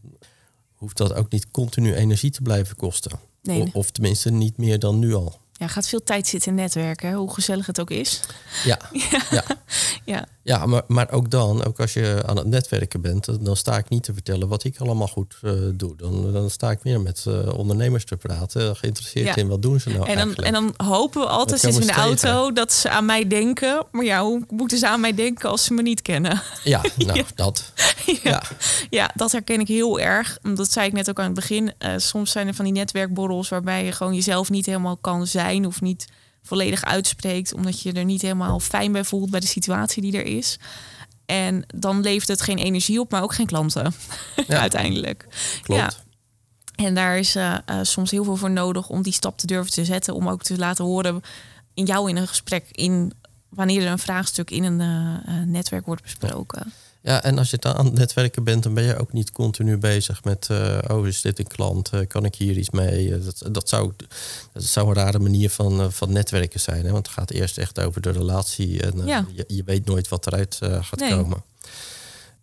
hoeft 0.75 0.97
dat 0.97 1.15
ook 1.15 1.31
niet 1.33 1.51
continu 1.51 1.95
energie 1.95 2.31
te 2.31 2.43
blijven 2.43 2.77
kosten. 2.77 3.19
Nee. 3.43 3.61
O- 3.63 3.69
of 3.73 3.91
tenminste 3.91 4.31
niet 4.31 4.57
meer 4.57 4.79
dan 4.79 4.99
nu 4.99 5.15
al. 5.15 5.41
ja, 5.53 5.67
gaat 5.69 5.89
veel 5.89 6.03
tijd 6.03 6.27
zitten 6.27 6.51
in 6.51 6.57
netwerken, 6.57 7.13
hoe 7.13 7.33
gezellig 7.35 7.67
het 7.67 7.81
ook 7.81 7.91
is. 7.91 8.21
Ja, 8.65 8.79
ja. 9.11 9.21
Ja, 9.31 9.45
ja 10.43 10.67
maar, 10.67 10.83
maar 10.87 11.11
ook 11.11 11.31
dan, 11.31 11.65
ook 11.65 11.81
als 11.81 11.93
je 11.93 12.23
aan 12.27 12.37
het 12.37 12.47
netwerken 12.47 13.01
bent, 13.01 13.45
dan- 13.45 13.57
sta 13.57 13.77
ik 13.79 13.89
niet 13.89 14.03
te 14.03 14.13
vertellen 14.13 14.49
wat 14.49 14.65
ik 14.65 14.79
allemaal 14.79 15.07
goed 15.09 15.35
eh, 15.43 15.53
doe. 15.75 15.97
Dan, 15.97 16.33
dan 16.33 16.51
sta 16.51 16.71
ik 16.71 16.85
meer 16.85 17.01
met 17.01 17.25
eh, 17.29 17.59
ondernemers 17.59 18.05
te 18.05 18.17
praten, 18.17 18.77
geïnteresseerd 18.77 19.27
Ja. 19.27 19.37
in 19.37 19.49
wat 19.49 19.63
doen 19.63 19.81
ze 19.81 19.89
nou 19.89 20.01
En 20.01 20.07
dan, 20.07 20.17
eigenlijk. 20.17 20.49
en 20.49 20.53
dan 20.53 20.87
hopen 20.87 21.21
we 21.21 21.27
altijd 21.27 21.61
sinds 21.61 21.79
in 21.79 21.87
de 21.87 21.93
auto 21.93 22.53
dat 22.53 22.73
ze 22.73 22.89
aan 22.91 23.05
mij 23.05 23.27
denken. 23.29 23.87
Maar 23.91 24.05
ja, 24.05 24.23
hoe 24.23 24.43
moeten 24.51 24.79
ze 24.79 24.89
aan 24.89 25.01
mij 25.01 25.15
denken 25.15 25.49
als 25.51 25.65
ze 25.65 25.75
me 25.75 25.83
niet 25.83 26.03
kennen? 26.03 26.43
Ja, 26.65 26.81
nou, 26.97 27.19
Ja. 27.19 27.25
dat. 27.35 27.73
ja. 28.07 28.15
Ja. 28.23 28.43
Ja, 28.91 29.11
dat 29.15 29.33
herken 29.33 29.61
ik 29.61 29.69
heel 29.69 30.01
erg. 30.01 30.39
Dat 30.55 30.73
zei 30.73 30.87
ik 30.87 30.93
net 30.93 31.09
ook 31.11 31.19
aan 31.19 31.25
het 31.25 31.35
begin. 31.35 31.73
Eh, 31.79 31.93
soms 31.97 32.31
zijn 32.31 32.47
er 32.47 32.55
van 32.55 32.65
die 32.65 32.75
netwerkborrels 32.75 33.49
waarbij 33.49 33.85
je 33.85 33.93
gewoon 33.93 34.15
jezelf 34.15 34.51
niet 34.51 34.67
helemaal 34.67 34.97
kan 34.97 35.27
zijn 35.27 35.67
of 35.67 35.81
niet 35.81 36.07
volledig 36.45 36.85
uitspreekt, 36.85 37.55
omdat 37.55 37.81
je 37.83 37.93
er 37.93 38.05
niet 38.05 38.23
helemaal 38.23 38.61
fijn 38.61 38.93
bij 38.93 39.05
voelt 39.05 39.31
bij 39.31 39.41
de 39.41 39.47
situatie 39.47 40.03
die 40.03 40.17
er 40.17 40.25
is. 40.27 40.59
En 41.27 41.65
dan 41.75 42.01
levert 42.01 42.29
het 42.29 42.43
geen 42.43 42.59
energie 42.59 43.01
op, 43.01 43.11
maar 43.11 43.23
ook 43.23 43.35
geen 43.35 43.47
klanten 43.47 43.95
Ja. 44.47 44.59
uiteindelijk. 44.61 45.27
Klopt. 45.63 45.81
Ja. 45.81 45.91
En 46.85 46.95
daar 46.95 47.19
is 47.19 47.35
eh, 47.35 47.55
eh, 47.67 47.79
soms 47.83 48.11
heel 48.11 48.25
veel 48.25 48.37
voor 48.37 48.51
nodig 48.51 48.89
om 48.89 49.03
die 49.03 49.13
stap 49.13 49.39
te 49.39 49.47
durven 49.47 49.73
te 49.73 49.85
zetten. 49.85 50.15
Om 50.15 50.29
ook 50.29 50.43
te 50.43 50.59
laten 50.59 50.85
horen 50.85 51.21
in 51.75 51.85
jou 51.85 52.09
in 52.09 52.17
een 52.17 52.29
gesprek. 52.29 52.67
In 52.71 53.13
wanneer 53.49 53.83
er 53.83 53.91
een 53.91 53.99
vraagstuk 53.99 54.51
in 54.51 54.65
een 54.65 54.81
eh, 55.27 55.35
netwerk 55.47 55.87
wordt 55.87 56.03
besproken. 56.03 56.63
Ja, 56.67 56.73
en 57.05 57.39
als 57.39 57.51
je 57.51 57.59
dan 57.59 57.75
aan 57.75 57.85
het 57.85 57.95
netwerken 57.95 58.45
bent, 58.45 58.63
dan 58.63 58.75
ben 58.75 58.85
je 58.85 58.99
ook 58.99 59.13
niet 59.13 59.33
continu 59.33 59.79
bezig 59.79 60.25
met... 60.25 60.47
eh, 60.51 60.79
oh, 60.89 61.07
is 61.07 61.21
dit 61.21 61.39
een 61.39 61.47
klant? 61.47 61.89
Eh, 61.91 62.01
kan 62.09 62.25
ik 62.25 62.35
hier 62.35 62.57
iets 62.57 62.71
mee? 62.71 63.15
Eh, 63.15 63.25
dat, 63.25 63.55
dat, 63.55 63.69
zou, 63.69 63.93
dat 64.53 64.63
zou 64.65 64.89
een 64.89 64.95
rare 64.95 65.19
manier 65.19 65.51
van, 65.51 65.93
van 65.93 66.13
netwerken 66.13 66.61
zijn. 66.61 66.85
Hè? 66.85 66.93
Want 66.93 67.07
het 67.07 67.17
gaat 67.17 67.31
eerst 67.31 67.59
echt 67.59 67.81
over 67.81 68.01
de 68.01 68.11
relatie. 68.11 68.83
En 68.83 69.07
Ja. 69.07 69.27
je, 69.35 69.45
je 69.47 69.63
weet 69.65 69.87
nooit 69.87 70.09
wat 70.09 70.27
eruit 70.27 70.59
gaat 70.61 70.99
Nee. 71.01 71.11
komen. 71.11 71.43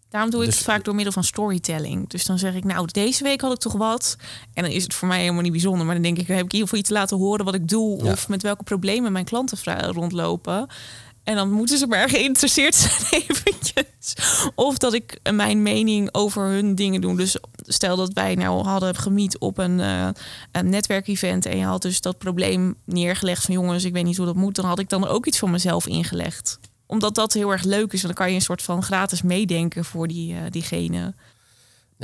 Daarom 0.09 0.29
doe 0.31 0.39
ik 0.41 0.45
Dus- 0.45 0.55
het 0.55 0.65
vaak 0.65 0.83
door 0.83 0.95
middel 0.95 1.13
van 1.13 1.23
storytelling. 1.23 2.09
Dus 2.09 2.25
dan 2.25 2.39
zeg 2.39 2.53
ik, 2.55 2.63
nou, 2.63 2.87
deze 2.91 3.23
week 3.23 3.41
had 3.41 3.51
ik 3.51 3.59
toch 3.59 3.73
wat. 3.73 4.15
En 4.53 4.63
dan 4.63 4.71
is 4.71 4.83
het 4.83 4.93
voor 4.93 5.07
mij 5.07 5.19
helemaal 5.19 5.41
niet 5.41 5.51
bijzonder. 5.51 5.85
Maar 5.85 5.93
dan 5.95 6.03
denk 6.03 6.17
ik, 6.17 6.27
heb 6.27 6.35
ik 6.37 6.43
in 6.43 6.51
ieder 6.51 6.61
geval 6.61 6.79
iets 6.79 6.89
laten 6.89 7.17
horen 7.17 7.45
wat 7.45 7.53
ik 7.53 7.67
doe. 7.67 8.03
Ja. 8.03 8.11
Of 8.11 8.27
met 8.27 8.41
welke 8.41 8.63
problemen 8.63 9.11
mijn 9.11 9.25
klanten 9.25 9.91
rondlopen. 9.91 10.67
En 11.23 11.35
dan 11.35 11.51
moeten 11.51 11.77
ze 11.77 11.87
maar 11.87 12.09
geïnteresseerd 12.19 12.75
zijn 12.75 13.23
eventjes. 13.23 14.13
Of 14.55 14.77
dat 14.77 14.93
ik 14.93 15.19
mijn 15.31 15.61
mening 15.61 16.09
over 16.11 16.43
hun 16.43 16.75
dingen 16.75 17.01
doe. 17.01 17.17
Dus 17.17 17.37
stel 17.61 17.95
dat 17.95 18.13
wij 18.13 18.35
nou 18.35 18.63
hadden 18.63 18.95
gemiet 18.95 19.37
op 19.37 19.57
een, 19.57 19.79
eh 19.79 20.07
een 20.51 20.69
netwerkevent... 20.69 21.45
en 21.45 21.57
je 21.57 21.63
had 21.63 21.81
dus 21.81 22.01
dat 22.01 22.17
probleem 22.17 22.75
neergelegd 22.85 23.43
van... 23.43 23.53
jongens, 23.53 23.83
ik 23.83 23.93
weet 23.93 24.03
niet 24.03 24.17
hoe 24.17 24.25
dat 24.25 24.35
moet. 24.35 24.55
Dan 24.55 24.65
had 24.65 24.79
ik 24.79 24.89
dan 24.89 25.07
ook 25.07 25.25
iets 25.25 25.39
van 25.39 25.51
mezelf 25.51 25.87
ingelegd. 25.87 26.59
Omdat 26.85 27.15
dat 27.15 27.33
heel 27.33 27.51
erg 27.51 27.63
leuk 27.63 27.93
is. 27.93 28.01
Want 28.01 28.15
dan 28.15 28.25
kan 28.25 28.29
je 28.29 28.35
een 28.35 28.41
soort 28.41 28.61
van 28.61 28.83
gratis 28.83 29.21
meedenken 29.21 29.85
voor 29.85 30.07
die, 30.07 30.35
eh, 30.35 30.41
diegene. 30.49 31.13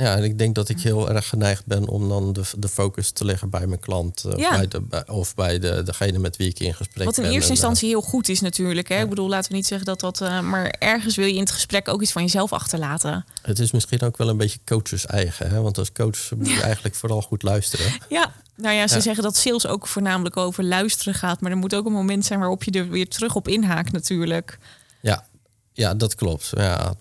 Ja, 0.00 0.16
en 0.16 0.24
ik 0.24 0.38
denk 0.38 0.54
dat 0.54 0.68
ik 0.68 0.80
heel 0.80 1.10
erg 1.10 1.28
geneigd 1.28 1.66
ben 1.66 1.88
om 1.88 2.08
dan 2.08 2.32
de, 2.32 2.42
de 2.58 2.68
focus 2.68 3.10
te 3.10 3.24
leggen 3.24 3.50
bij 3.50 3.66
mijn 3.66 3.80
klant. 3.80 4.24
eh, 4.24 4.36
Ja. 4.38 4.50
bij 4.56 4.68
de, 4.68 4.80
bij- 4.80 5.08
of 5.08 5.34
bij 5.34 5.58
de, 5.58 5.82
degene 5.82 6.18
met 6.18 6.36
wie 6.36 6.48
ik 6.48 6.60
in 6.60 6.74
gesprek 6.74 7.04
Wat 7.06 7.16
in 7.16 7.22
ben. 7.22 7.32
eerste 7.32 7.48
En, 7.50 7.56
eh, 7.56 7.60
instantie 7.62 7.88
heel 7.88 8.00
goed 8.02 8.28
is 8.28 8.40
natuurlijk. 8.40 8.88
Hè? 8.88 9.02
Ik 9.02 9.08
bedoel, 9.08 9.28
laten 9.28 9.50
we 9.50 9.56
niet 9.56 9.66
zeggen 9.66 9.86
dat 9.86 10.00
dat... 10.00 10.20
eh, 10.20 10.40
maar 10.40 10.66
ergens 10.78 11.16
wil 11.16 11.26
je 11.26 11.32
in 11.34 11.40
het 11.40 11.50
gesprek 11.50 11.88
ook 11.88 12.02
iets 12.02 12.12
van 12.12 12.22
jezelf 12.22 12.52
achterlaten. 12.52 13.24
het 13.42 13.58
is 13.58 13.70
misschien 13.70 14.00
ook 14.02 14.16
wel 14.16 14.28
een 14.28 14.36
beetje 14.36 14.58
coaches 14.64 15.06
eigen. 15.06 15.50
Hè? 15.50 15.60
Want 15.62 15.78
als 15.78 15.92
coach 15.92 16.30
moet 16.36 16.48
je 16.48 16.60
eigenlijk 16.62 16.94
vooral 16.94 17.22
goed 17.22 17.42
luisteren. 17.42 17.92
Ja, 18.08 18.32
nou 18.56 18.74
ja, 18.74 18.86
ze 18.86 19.00
zeggen 19.00 19.22
dat 19.22 19.36
sales 19.36 19.66
ook 19.66 19.86
voornamelijk 19.86 20.36
over 20.36 20.64
luisteren 20.64 21.14
gaat. 21.14 21.40
Maar 21.40 21.50
er 21.50 21.56
moet 21.56 21.74
ook 21.74 21.86
een 21.86 21.92
moment 21.92 22.24
zijn 22.24 22.38
waarop 22.38 22.64
je 22.64 22.70
er 22.70 22.88
weer 22.88 23.08
terug 23.08 23.34
op 23.34 23.48
inhaakt 23.48 23.92
natuurlijk. 23.92 24.58
Ja, 25.00 25.26
ja 25.72 25.94
dat 25.94 26.14
klopt. 26.14 26.50
Ja. 26.56 26.94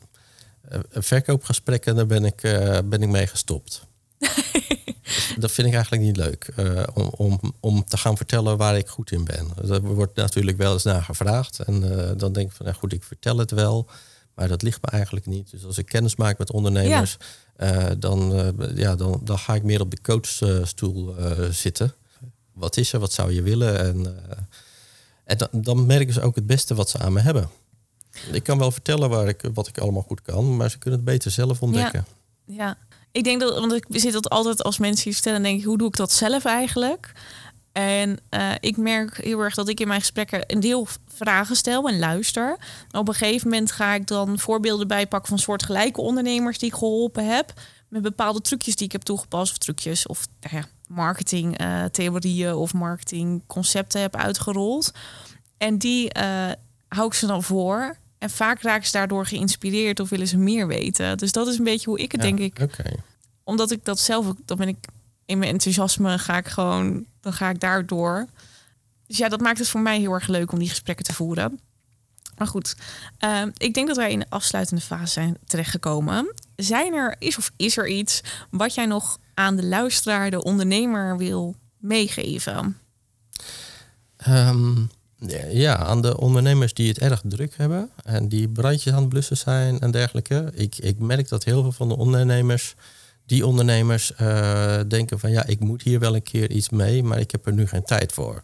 Eh, 0.68 0.80
Verkoopgesprekken, 0.92 1.96
daar 1.96 2.06
ben 2.06 2.26
ik, 2.26 2.44
eh, 2.44 2.78
ben 2.86 3.02
ik 3.02 3.10
mee 3.10 3.28
gestopt. 3.28 3.86
dat 5.40 5.52
vind 5.52 5.68
ik 5.68 5.74
eigenlijk 5.74 6.04
niet 6.04 6.18
leuk. 6.18 6.52
eh, 6.56 6.84
om, 6.94 7.10
om, 7.16 7.40
om 7.60 7.86
te 7.86 7.98
gaan 7.98 8.18
vertellen 8.18 8.58
waar 8.58 8.78
ik 8.78 8.88
goed 8.88 9.12
in 9.12 9.24
ben. 9.24 9.48
Daar 9.68 9.82
wordt 9.82 10.16
natuurlijk 10.16 10.58
wel 10.58 10.74
eens 10.74 10.84
naar 10.84 11.04
gevraagd. 11.04 11.60
En 11.60 11.80
dan 12.18 12.34
denk 12.34 12.50
ik 12.50 12.56
van, 12.56 12.66
nou 12.66 12.78
goed, 12.78 12.94
ik 12.94 13.04
vertel 13.04 13.38
het 13.38 13.52
wel. 13.52 13.90
Maar 14.36 14.48
dat 14.48 14.62
ligt 14.62 14.82
me 14.82 14.92
eigenlijk 14.92 15.26
niet. 15.26 15.52
Dus 15.52 15.66
als 15.66 15.78
ik 15.78 15.86
kennis 15.86 16.16
maak 16.16 16.38
met 16.38 16.52
ondernemers... 16.52 17.18
dan, 17.98 18.54
ja, 18.76 18.96
dan, 18.96 19.22
dan 19.24 19.40
ga 19.40 19.56
ik 19.56 19.64
meer 19.64 19.82
op 19.82 19.92
de 19.92 20.02
coachstoel 20.02 21.16
zitten. 21.52 21.94
Wat 22.54 22.78
is 22.78 22.94
er? 22.94 23.00
Wat 23.00 23.14
zou 23.14 23.34
je 23.34 23.42
willen? 23.42 23.80
En, 23.80 24.16
en 25.24 25.38
dan, 25.38 25.48
dan 25.52 25.86
merken 25.86 26.14
ze 26.14 26.22
ook 26.22 26.36
het 26.36 26.46
beste 26.46 26.76
wat 26.76 26.90
ze 26.90 26.98
aan 26.98 27.14
me 27.14 27.20
hebben. 27.20 27.50
Ik 28.32 28.44
kan 28.44 28.58
wel 28.58 28.72
vertellen 28.72 29.10
waar 29.10 29.28
ik, 29.28 29.42
wat 29.54 29.68
ik 29.68 29.78
allemaal 29.78 30.06
goed 30.08 30.22
kan, 30.22 30.58
maar 30.58 30.70
ze 30.70 30.78
kunnen 30.78 31.00
het 31.00 31.10
beter 31.10 31.32
zelf 31.32 31.62
ontdekken. 31.62 32.06
Ja, 32.46 32.78
ik 33.12 33.24
denk 33.24 33.40
dat, 33.40 33.60
want 33.60 33.74
ik 33.74 33.86
zit 33.90 34.14
dat 34.14 34.30
altijd 34.30 34.64
als 34.64 34.78
mensen 34.78 35.04
hier 35.04 35.14
vertellen, 35.14 35.44
denk 35.44 35.60
ik, 35.60 35.66
hoe 35.66 35.78
doe 35.78 35.88
ik 35.88 35.96
dat 35.96 36.12
zelf 36.12 36.46
eigenlijk? 36.46 37.14
En 37.72 38.18
eh, 38.30 38.52
ik 38.60 38.78
merk 38.78 39.18
heel 39.18 39.40
erg 39.40 39.56
dat 39.56 39.68
ik 39.70 39.80
in 39.80 39.88
mijn 39.88 40.00
gesprekken 40.00 40.44
een 40.48 40.60
deel 40.60 40.88
vragen 41.08 41.56
stel 41.56 41.88
en 41.88 42.00
luister. 42.00 42.58
Op 42.92 43.08
een 43.08 43.14
gegeven 43.14 43.50
moment 43.50 43.72
ga 43.72 43.94
ik 43.94 44.08
dan 44.08 44.40
voorbeelden 44.40 44.88
bijpakken 44.88 45.30
van 45.30 45.40
soortgelijke 45.40 46.02
ondernemers 46.02 46.58
die 46.58 46.70
ik 46.70 46.76
geholpen 46.76 47.36
heb. 47.36 47.54
Met 47.88 48.02
bepaalde 48.02 48.42
trucjes 48.42 48.76
die 48.76 48.86
ik 48.86 48.92
heb 48.92 49.02
toegepast, 49.02 49.52
of 49.52 49.58
trucjes, 49.58 50.08
of 50.08 50.28
nou 50.42 50.56
ja, 50.56 50.66
marketingtheorieën 50.88 52.54
of 52.54 52.74
marketingconcepten 52.74 54.02
heb 54.02 54.16
uitgerold. 54.16 54.92
En 55.58 55.78
die 55.78 56.12
eh, 56.12 56.52
hou 56.88 57.08
ik 57.08 57.14
ze 57.14 57.26
dan 57.26 57.44
voor. 57.44 57.98
En 58.18 58.30
vaak 58.30 58.62
raken 58.62 58.86
ze 58.86 58.92
daardoor 58.92 59.26
geïnspireerd 59.26 60.00
of 60.00 60.10
willen 60.10 60.28
ze 60.28 60.38
meer 60.38 60.68
weten. 60.68 61.18
Dus 61.18 61.32
dat 61.32 61.48
is 61.48 61.58
een 61.58 61.64
beetje 61.64 61.90
hoe 61.90 62.00
ik 62.00 62.12
het 62.12 62.24
Ja, 62.24 62.28
denk 62.28 62.40
ik. 62.40 62.60
Oké. 62.62 62.96
Omdat 63.44 63.72
ik 63.72 63.86
dat 63.86 64.00
zelf 64.00 64.28
ook, 64.28 64.38
dan 64.46 64.58
ben 64.58 64.68
ik 64.68 64.78
in 65.26 65.38
mijn 65.38 65.52
enthousiasme 65.52 66.20
ga 66.20 66.38
ik 66.38 66.48
gewoon, 66.48 67.06
dan 67.22 67.34
ga 67.34 67.50
ik 67.50 67.60
daardoor. 67.60 68.28
Dus 69.08 69.18
ja, 69.18 69.30
dat 69.30 69.42
maakt 69.42 69.60
het 69.60 69.70
voor 69.70 69.82
mij 69.82 70.00
heel 70.00 70.14
erg 70.14 70.28
leuk 70.28 70.52
om 70.52 70.60
die 70.60 70.70
gesprekken 70.70 71.06
te 71.06 71.14
voeren. 71.14 71.60
Maar 72.38 72.48
goed, 72.48 72.76
eh, 73.18 73.42
ik 73.58 73.74
denk 73.74 73.88
dat 73.88 73.98
wij 73.98 74.12
in 74.12 74.20
de 74.20 74.30
afsluitende 74.30 74.82
fase 74.82 75.12
zijn 75.12 75.38
terechtgekomen. 75.46 76.34
Zijn 76.56 76.94
er, 76.94 77.16
is 77.20 77.38
of 77.38 77.52
is 77.56 77.78
er 77.78 77.88
iets 77.88 78.22
wat 78.50 78.74
jij 78.74 78.86
nog 78.86 79.20
aan 79.34 79.56
de 79.56 79.66
luisteraar, 79.66 80.30
de 80.32 80.44
ondernemer 80.44 81.18
wil 81.18 81.56
meegeven? 81.78 82.78
Ehm, 84.18 84.86
Ja, 85.50 85.76
aan 85.76 86.02
de 86.02 86.18
ondernemers 86.18 86.74
die 86.74 86.88
het 86.88 87.00
erg 87.00 87.22
druk 87.24 87.54
hebben 87.58 87.90
en 88.04 88.30
die 88.30 88.50
brandjes 88.50 88.94
aan 88.94 89.00
het 89.00 89.10
blussen 89.10 89.38
zijn 89.38 89.80
en 89.80 89.92
dergelijke. 89.92 90.52
Ik, 90.54 90.78
ik 90.78 91.00
merk 91.00 91.30
dat 91.30 91.44
heel 91.44 91.62
veel 91.62 91.72
van 91.72 91.88
de 91.88 91.98
ondernemers, 91.98 92.76
die 93.26 93.46
ondernemers, 93.46 94.12
uh, 94.22 94.80
denken 94.88 95.20
van 95.20 95.32
ja, 95.32 95.46
ik 95.46 95.60
moet 95.60 95.82
hier 95.82 96.00
wel 96.00 96.16
een 96.16 96.24
keer 96.24 96.52
iets 96.52 96.70
mee, 96.70 97.04
maar 97.04 97.20
ik 97.20 97.32
heb 97.32 97.46
er 97.46 97.54
nu 97.54 97.68
geen 97.68 97.84
tijd 97.84 98.12
voor. 98.12 98.44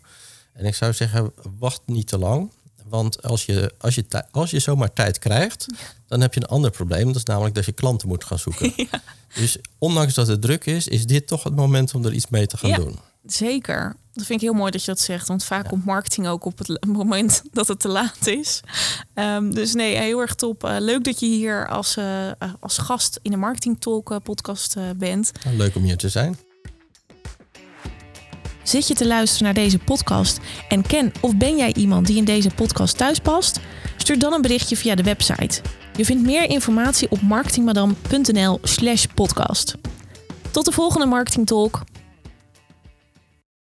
En 0.54 0.66
ik 0.66 0.76
zou 0.76 0.94
zeggen, 0.94 1.32
wacht 1.60 1.82
niet 1.86 2.08
te 2.08 2.18
lang. 2.18 2.52
Want 2.88 3.24
als 3.24 3.46
je, 3.46 3.74
als 3.78 3.96
je, 3.96 4.06
als 4.32 4.52
je 4.52 4.60
zomaar 4.60 4.94
tijd 4.94 5.20
krijgt, 5.20 5.66
dan 6.08 6.22
heb 6.22 6.34
je 6.34 6.40
een 6.40 6.48
ander 6.48 6.72
probleem. 6.72 7.06
Dat 7.06 7.16
is 7.16 7.24
namelijk 7.24 7.56
dat 7.56 7.66
je 7.66 7.72
klanten 7.72 8.08
moet 8.08 8.24
gaan 8.24 8.40
zoeken. 8.40 8.74
Dus 9.34 9.58
ondanks 9.78 10.14
dat 10.14 10.28
het 10.28 10.42
druk 10.42 10.66
is, 10.66 10.88
is 10.88 11.06
dit 11.06 11.28
toch 11.28 11.44
het 11.44 11.56
moment 11.56 11.94
om 11.94 12.06
er 12.06 12.14
iets 12.14 12.30
mee 12.30 12.48
te 12.48 12.58
gaan 12.58 12.74
doen. 12.74 13.00
Zeker. 13.26 13.96
Dat 14.14 14.26
vind 14.26 14.42
ik 14.42 14.48
heel 14.48 14.58
mooi 14.58 14.72
dat 14.72 14.82
je 14.82 14.92
dat 14.92 15.00
zegt. 15.00 15.28
Want 15.28 15.44
vaak 15.44 15.68
komt 15.68 15.86
marketing 15.86 16.28
ook 16.28 16.46
op 16.46 16.58
het 16.58 16.86
moment 17.00 17.42
dat 17.52 17.68
het 17.68 17.80
te 17.80 17.88
laat 17.88 18.28
is. 18.28 18.60
Ehm, 19.14 19.50
dus 19.50 19.74
nee, 19.74 19.98
heel 19.98 20.20
erg 20.20 20.36
top. 20.36 20.64
Uh, 20.64 20.76
leuk 20.80 21.04
dat 21.04 21.20
je 21.20 21.26
hier 21.26 21.68
als, 21.68 21.98
uh, 21.98 22.32
als 22.60 22.78
gast 22.78 23.20
in 23.22 23.32
de 23.32 23.38
Marketing 23.38 23.80
Talk 23.80 24.24
podcast 24.24 24.76
bent. 24.98 25.32
leuk 25.56 25.76
om 25.76 25.84
hier 25.84 25.98
te 25.98 26.10
zijn. 26.10 26.38
Zit 28.64 28.88
je 28.88 28.94
te 28.94 29.08
luisteren 29.08 29.44
naar 29.44 29.64
deze 29.64 29.80
podcast 29.80 30.40
en 30.70 30.82
ken 30.82 31.12
of 31.22 31.36
ben 31.36 31.58
jij 31.58 31.74
iemand 31.74 32.08
die 32.08 32.18
in 32.18 32.26
deze 32.26 32.50
podcast 32.56 32.98
thuis 32.98 33.20
past? 33.20 33.60
Stuur 33.98 34.20
dan 34.20 34.34
een 34.34 34.42
berichtje 34.42 34.78
via 34.78 34.96
de 34.96 35.04
website. 35.04 35.62
Je 35.96 36.06
vindt 36.06 36.24
meer 36.24 36.50
informatie 36.50 37.10
op 37.10 37.22
marketingmadam.nl/slash 37.22 39.06
podcast. 39.06 39.76
Tot 40.52 40.66
de 40.66 40.72
volgende 40.72 41.06
Marketing 41.06 41.48
Talk. 41.48 41.82